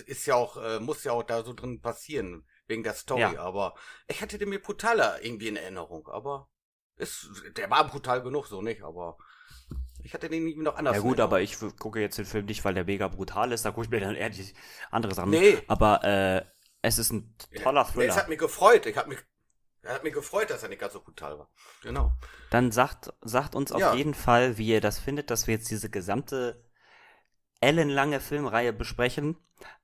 ist 0.05 0.25
ja 0.25 0.35
auch 0.35 0.57
äh, 0.57 0.79
muss 0.79 1.03
ja 1.03 1.11
auch 1.11 1.23
da 1.23 1.43
so 1.43 1.53
drin 1.53 1.81
passieren 1.81 2.47
wegen 2.69 2.83
der 2.83 2.93
Story. 2.93 3.21
Ja. 3.21 3.39
Aber 3.39 3.75
ich 4.07 4.21
hatte 4.21 4.37
den 4.37 4.49
mir 4.49 4.61
brutaler 4.61 5.21
irgendwie 5.23 5.49
in 5.49 5.57
Erinnerung. 5.57 6.07
Aber 6.07 6.47
ist, 6.95 7.29
der 7.57 7.69
war 7.69 7.85
brutal 7.87 8.21
genug, 8.21 8.47
so 8.47 8.61
nicht. 8.61 8.83
Aber 8.83 9.17
ich 10.03 10.13
hatte 10.13 10.29
den 10.29 10.47
irgendwie 10.47 10.63
noch 10.63 10.75
anders. 10.77 10.95
Ja 10.95 11.01
gut, 11.01 11.19
aber 11.19 11.41
ich 11.41 11.57
gucke 11.77 11.99
jetzt 11.99 12.17
den 12.17 12.25
Film 12.25 12.45
nicht, 12.45 12.63
weil 12.63 12.73
der 12.73 12.85
mega 12.85 13.07
brutal 13.09 13.51
ist, 13.51 13.65
da 13.65 13.71
gucke 13.71 13.85
ich 13.85 13.89
mir 13.91 13.99
dann 13.99 14.15
eher 14.15 14.29
die 14.29 14.53
andere 14.91 15.13
Sachen. 15.13 15.31
Nee. 15.31 15.57
Aber 15.67 16.03
äh, 16.03 16.45
es 16.81 16.97
ist 16.97 17.11
ein 17.11 17.35
toller 17.63 17.83
Nee, 17.83 17.91
Thriller. 17.91 18.09
es 18.09 18.17
hat 18.17 18.29
mich 18.29 18.39
gefreut. 18.39 18.85
Ich 18.85 18.95
hab 18.95 19.07
mich, 19.07 19.19
er 19.81 19.95
hat 19.95 20.03
mich 20.03 20.13
gefreut, 20.13 20.49
dass 20.49 20.63
er 20.63 20.69
nicht 20.69 20.79
ganz 20.79 20.93
so 20.93 21.01
brutal 21.01 21.37
war. 21.39 21.49
Genau. 21.81 22.13
Dann 22.49 22.71
sagt, 22.71 23.11
sagt 23.21 23.55
uns 23.55 23.71
auf 23.71 23.81
Ja. 23.81 23.93
jeden 23.93 24.13
Fall, 24.13 24.57
wie 24.57 24.67
ihr 24.67 24.81
das 24.81 24.99
findet, 24.99 25.29
dass 25.31 25.47
wir 25.47 25.55
jetzt 25.55 25.69
diese 25.69 25.89
gesamte 25.89 26.63
ellenlange 27.61 28.19
Filmreihe 28.21 28.71
besprechen. 28.73 29.37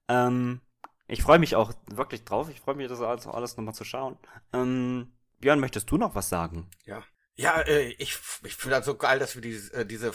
Ähm, 0.07 0.61
ich 1.07 1.21
freue 1.21 1.39
mich 1.39 1.55
auch 1.55 1.73
wirklich 1.87 2.23
drauf. 2.23 2.49
Ich 2.49 2.61
freue 2.61 2.75
mich, 2.75 2.87
das 2.87 3.01
alles, 3.01 3.27
alles 3.27 3.57
nochmal 3.57 3.75
zu 3.75 3.83
schauen. 3.83 4.17
Ähm, 4.53 5.13
Björn, 5.39 5.59
möchtest 5.59 5.89
du 5.91 5.97
noch 5.97 6.15
was 6.15 6.29
sagen? 6.29 6.69
Ja. 6.85 7.03
Ja, 7.35 7.61
äh, 7.61 7.89
ich, 7.97 8.17
ich 8.43 8.55
finde 8.55 8.77
das 8.77 8.85
so 8.85 8.95
geil, 8.95 9.19
dass 9.19 9.35
wir 9.35 9.41
diese, 9.41 9.73
äh, 9.73 9.85
diese 9.85 10.13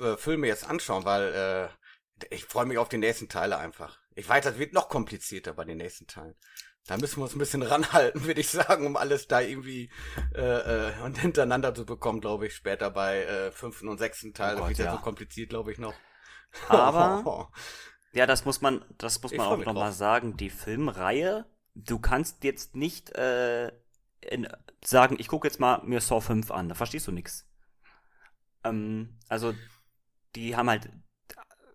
äh, 0.00 0.16
Filme 0.16 0.46
jetzt 0.46 0.66
anschauen, 0.68 1.04
weil 1.04 1.70
äh, 2.20 2.34
ich 2.34 2.46
freue 2.46 2.66
mich 2.66 2.78
auf 2.78 2.88
die 2.88 2.98
nächsten 2.98 3.28
Teile 3.28 3.58
einfach. 3.58 3.98
Ich 4.14 4.28
weiß, 4.28 4.44
das 4.44 4.58
wird 4.58 4.72
noch 4.72 4.88
komplizierter 4.88 5.52
bei 5.52 5.64
den 5.64 5.78
nächsten 5.78 6.06
Teilen. 6.06 6.34
Da 6.86 6.96
müssen 6.96 7.18
wir 7.18 7.24
uns 7.24 7.34
ein 7.34 7.38
bisschen 7.38 7.62
ranhalten, 7.62 8.24
würde 8.24 8.40
ich 8.40 8.48
sagen, 8.48 8.86
um 8.86 8.96
alles 8.96 9.28
da 9.28 9.40
irgendwie 9.40 9.90
äh, 10.34 10.88
äh, 10.88 10.92
und 11.02 11.18
hintereinander 11.18 11.74
zu 11.74 11.84
bekommen, 11.84 12.20
glaube 12.20 12.46
ich, 12.46 12.54
später 12.54 12.90
bei 12.90 13.22
äh, 13.22 13.52
fünften 13.52 13.88
und 13.88 13.98
sechsten 13.98 14.34
Teil. 14.34 14.54
Oh 14.54 14.58
das 14.58 14.60
Gott, 14.60 14.68
wird 14.70 14.78
ja 14.78 14.84
ja. 14.86 14.92
so 14.92 14.98
kompliziert, 14.98 15.50
glaube 15.50 15.72
ich, 15.72 15.78
noch. 15.78 15.94
Aber 16.68 17.50
ja, 18.12 18.26
das 18.26 18.44
muss 18.44 18.60
man, 18.60 18.84
das 18.98 19.22
muss 19.22 19.32
Ich 19.32 19.38
man 19.38 19.46
auch 19.46 19.64
nochmal 19.64 19.92
sagen. 19.92 20.36
Die 20.36 20.50
Filmreihe, 20.50 21.46
du 21.74 21.98
kannst 21.98 22.44
jetzt 22.44 22.76
nicht 22.76 23.10
äh, 23.16 23.68
in, 24.20 24.48
sagen, 24.84 25.16
ich 25.18 25.28
gucke 25.28 25.46
jetzt 25.48 25.60
mal 25.60 25.82
mir 25.84 26.00
Saw 26.00 26.20
5 26.20 26.50
an. 26.50 26.68
Da 26.68 26.74
verstehst 26.74 27.06
du 27.06 27.12
nichts. 27.12 27.46
Ähm, 28.64 29.18
also 29.28 29.54
die 30.36 30.56
haben 30.56 30.68
halt 30.70 30.88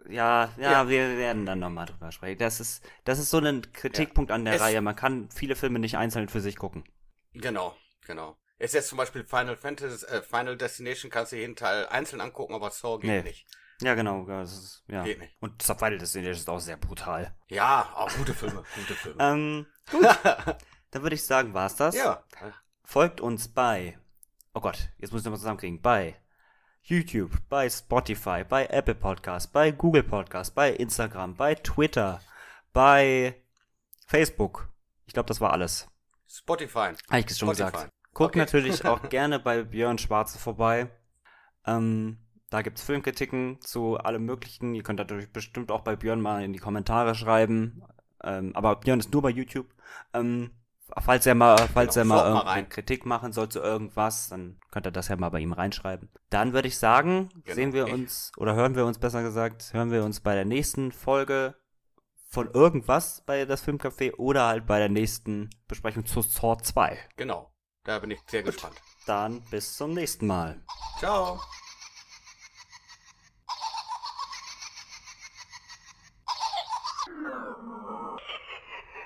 ja, 0.09 0.53
ja, 0.57 0.71
Ja. 0.71 0.89
wir 0.89 1.17
werden 1.17 1.45
dann 1.45 1.59
nochmal 1.59 1.85
drüber 1.85 2.11
sprechen. 2.13 2.39
Das 2.39 2.61
ist, 2.61 2.81
das 3.03 3.19
ist 3.19 3.29
so 3.29 3.39
ein 3.39 3.73
Kritikpunkt 3.73 4.31
an 4.31 4.45
der 4.45 4.53
Es- 4.55 4.61
Reihe. 4.61 4.81
Man 4.81 4.95
kann 4.95 5.29
viele 5.31 5.55
Filme 5.55 5.79
nicht 5.79 5.97
einzeln 5.97 6.29
für 6.29 6.39
sich 6.39 6.55
gucken. 6.55 6.85
Genau, 7.33 7.75
genau. 8.05 8.37
Ist 8.57 8.73
jetzt 8.73 8.87
zum 8.87 8.97
Beispiel 8.97 9.25
Final 9.25 9.57
Fantasy, 9.57 10.05
äh, 10.05 10.21
Final 10.21 10.55
Destination 10.57 11.11
kannst 11.11 11.33
du 11.33 11.35
jeden 11.35 11.55
Teil 11.57 11.87
einzeln 11.87 12.21
angucken, 12.21 12.55
aber 12.55 12.71
Saw 12.71 12.99
geht 12.99 13.09
Nee. 13.09 13.21
nicht. 13.21 13.47
Ja, 13.81 13.93
genau. 13.93 14.25
Das 14.25 14.51
ist, 14.53 14.83
ja. 14.87 15.03
Geht 15.03 15.19
nicht. 15.19 15.35
Und 15.39 15.61
Subtitle 15.61 15.97
Destination 15.99 16.33
ist 16.41 16.49
auch 16.49 16.59
sehr 16.59 16.77
brutal. 16.77 17.35
Ja, 17.47 17.87
auch 17.95 18.09
gute 18.17 18.33
Filme, 18.33 18.63
gute 18.75 18.95
Filme. 18.95 19.17
Ähm, 19.23 19.65
gut. 19.91 20.03
Dann 20.91 21.03
würde 21.03 21.15
ich 21.15 21.23
sagen, 21.23 21.53
war's 21.53 21.75
das. 21.75 21.95
ja. 21.95 22.23
Folgt 22.83 23.19
uns 23.21 23.49
bei, 23.49 23.99
oh 24.53 24.61
Gott, 24.61 24.89
jetzt 24.97 25.11
muss 25.11 25.21
ich 25.21 25.25
nochmal 25.25 25.39
zusammenkriegen, 25.39 25.81
bei 25.81 26.15
YouTube, 26.81 27.31
bei 27.49 27.69
Spotify, 27.69 28.45
bei 28.47 28.65
Apple 28.67 28.95
Podcast, 28.95 29.51
bei 29.51 29.71
Google 29.71 30.03
Podcast, 30.03 30.55
bei 30.55 30.71
Instagram, 30.71 31.35
bei 31.35 31.53
Twitter, 31.55 32.21
bei 32.71 33.35
Facebook. 34.05 34.69
Ich 35.05 35.13
glaube, 35.13 35.27
das 35.27 35.41
war 35.41 35.51
alles. 35.51 35.87
Spotify. 36.29 36.93
Habe 37.09 37.19
ich 37.19 37.37
schon 37.37 37.53
Spotify. 37.53 37.71
gesagt. 37.71 37.89
Guckt 38.13 38.29
Okay. 38.31 38.39
natürlich 38.39 38.85
auch 38.85 39.09
gerne 39.09 39.39
bei 39.39 39.63
Björn 39.63 39.97
Schwarze 39.97 40.39
vorbei. 40.39 40.89
Ähm, 41.65 42.17
da 42.49 42.61
gibt's 42.61 42.81
Filmkritiken 42.83 43.59
zu 43.61 43.97
allem 43.97 44.25
Möglichen. 44.25 44.73
Ihr 44.73 44.83
könnt 44.83 44.99
natürlich 44.99 45.31
bestimmt 45.31 45.71
auch 45.71 45.81
bei 45.81 45.95
Björn 45.95 46.21
mal 46.21 46.43
in 46.43 46.53
die 46.53 46.59
Kommentare 46.59 47.15
schreiben. 47.15 47.83
Ähm, 48.23 48.51
aber 48.55 48.77
Björn 48.77 48.99
ist 48.99 49.11
nur 49.13 49.21
bei 49.21 49.29
YouTube. 49.29 49.67
Ähm, 50.13 50.51
falls 50.97 51.25
er 51.25 51.35
mal, 51.35 51.57
falls 51.73 51.95
Genau, 51.95 52.15
er 52.17 52.23
mal 52.23 52.33
mal 52.33 52.39
rein. 52.43 52.69
Kritik 52.69 53.05
machen 53.05 53.31
soll 53.33 53.49
zu 53.49 53.59
irgendwas, 53.59 54.29
dann 54.29 54.59
könnt 54.71 54.87
ihr 54.87 54.91
das 54.91 55.09
ja 55.09 55.17
mal 55.17 55.29
bei 55.29 55.39
ihm 55.39 55.53
reinschreiben. 55.53 56.09
Dann 56.29 56.53
würde 56.53 56.67
ich 56.69 56.77
sagen, 56.77 57.29
Genau, 57.43 57.55
sehen 57.55 57.73
wir 57.73 57.87
ich- 57.87 57.93
uns, 57.93 58.31
oder 58.37 58.55
hören 58.55 58.75
wir 58.75 58.85
uns 58.85 58.97
besser 58.97 59.21
gesagt, 59.23 59.73
hören 59.73 59.91
wir 59.91 60.03
uns 60.03 60.21
bei 60.21 60.33
der 60.33 60.45
nächsten 60.45 60.91
Folge 60.91 61.55
von 62.29 62.49
irgendwas 62.53 63.21
bei 63.25 63.45
das 63.45 63.61
Filmcafé 63.65 64.13
oder 64.15 64.47
halt 64.47 64.65
bei 64.65 64.79
der 64.79 64.89
nächsten 64.89 65.49
Besprechung 65.67 66.05
zu 66.05 66.21
Saw 66.21 66.57
2. 66.61 66.97
Genau. 67.17 67.51
Da 67.83 67.99
bin 67.99 68.11
ich 68.11 68.19
sehr 68.27 68.43
gespannt. 68.43 68.75
Dann 69.05 69.41
bis 69.49 69.77
zum 69.77 69.93
nächsten 69.93 70.27
Mal. 70.27 70.61
Ciao. 70.99 71.39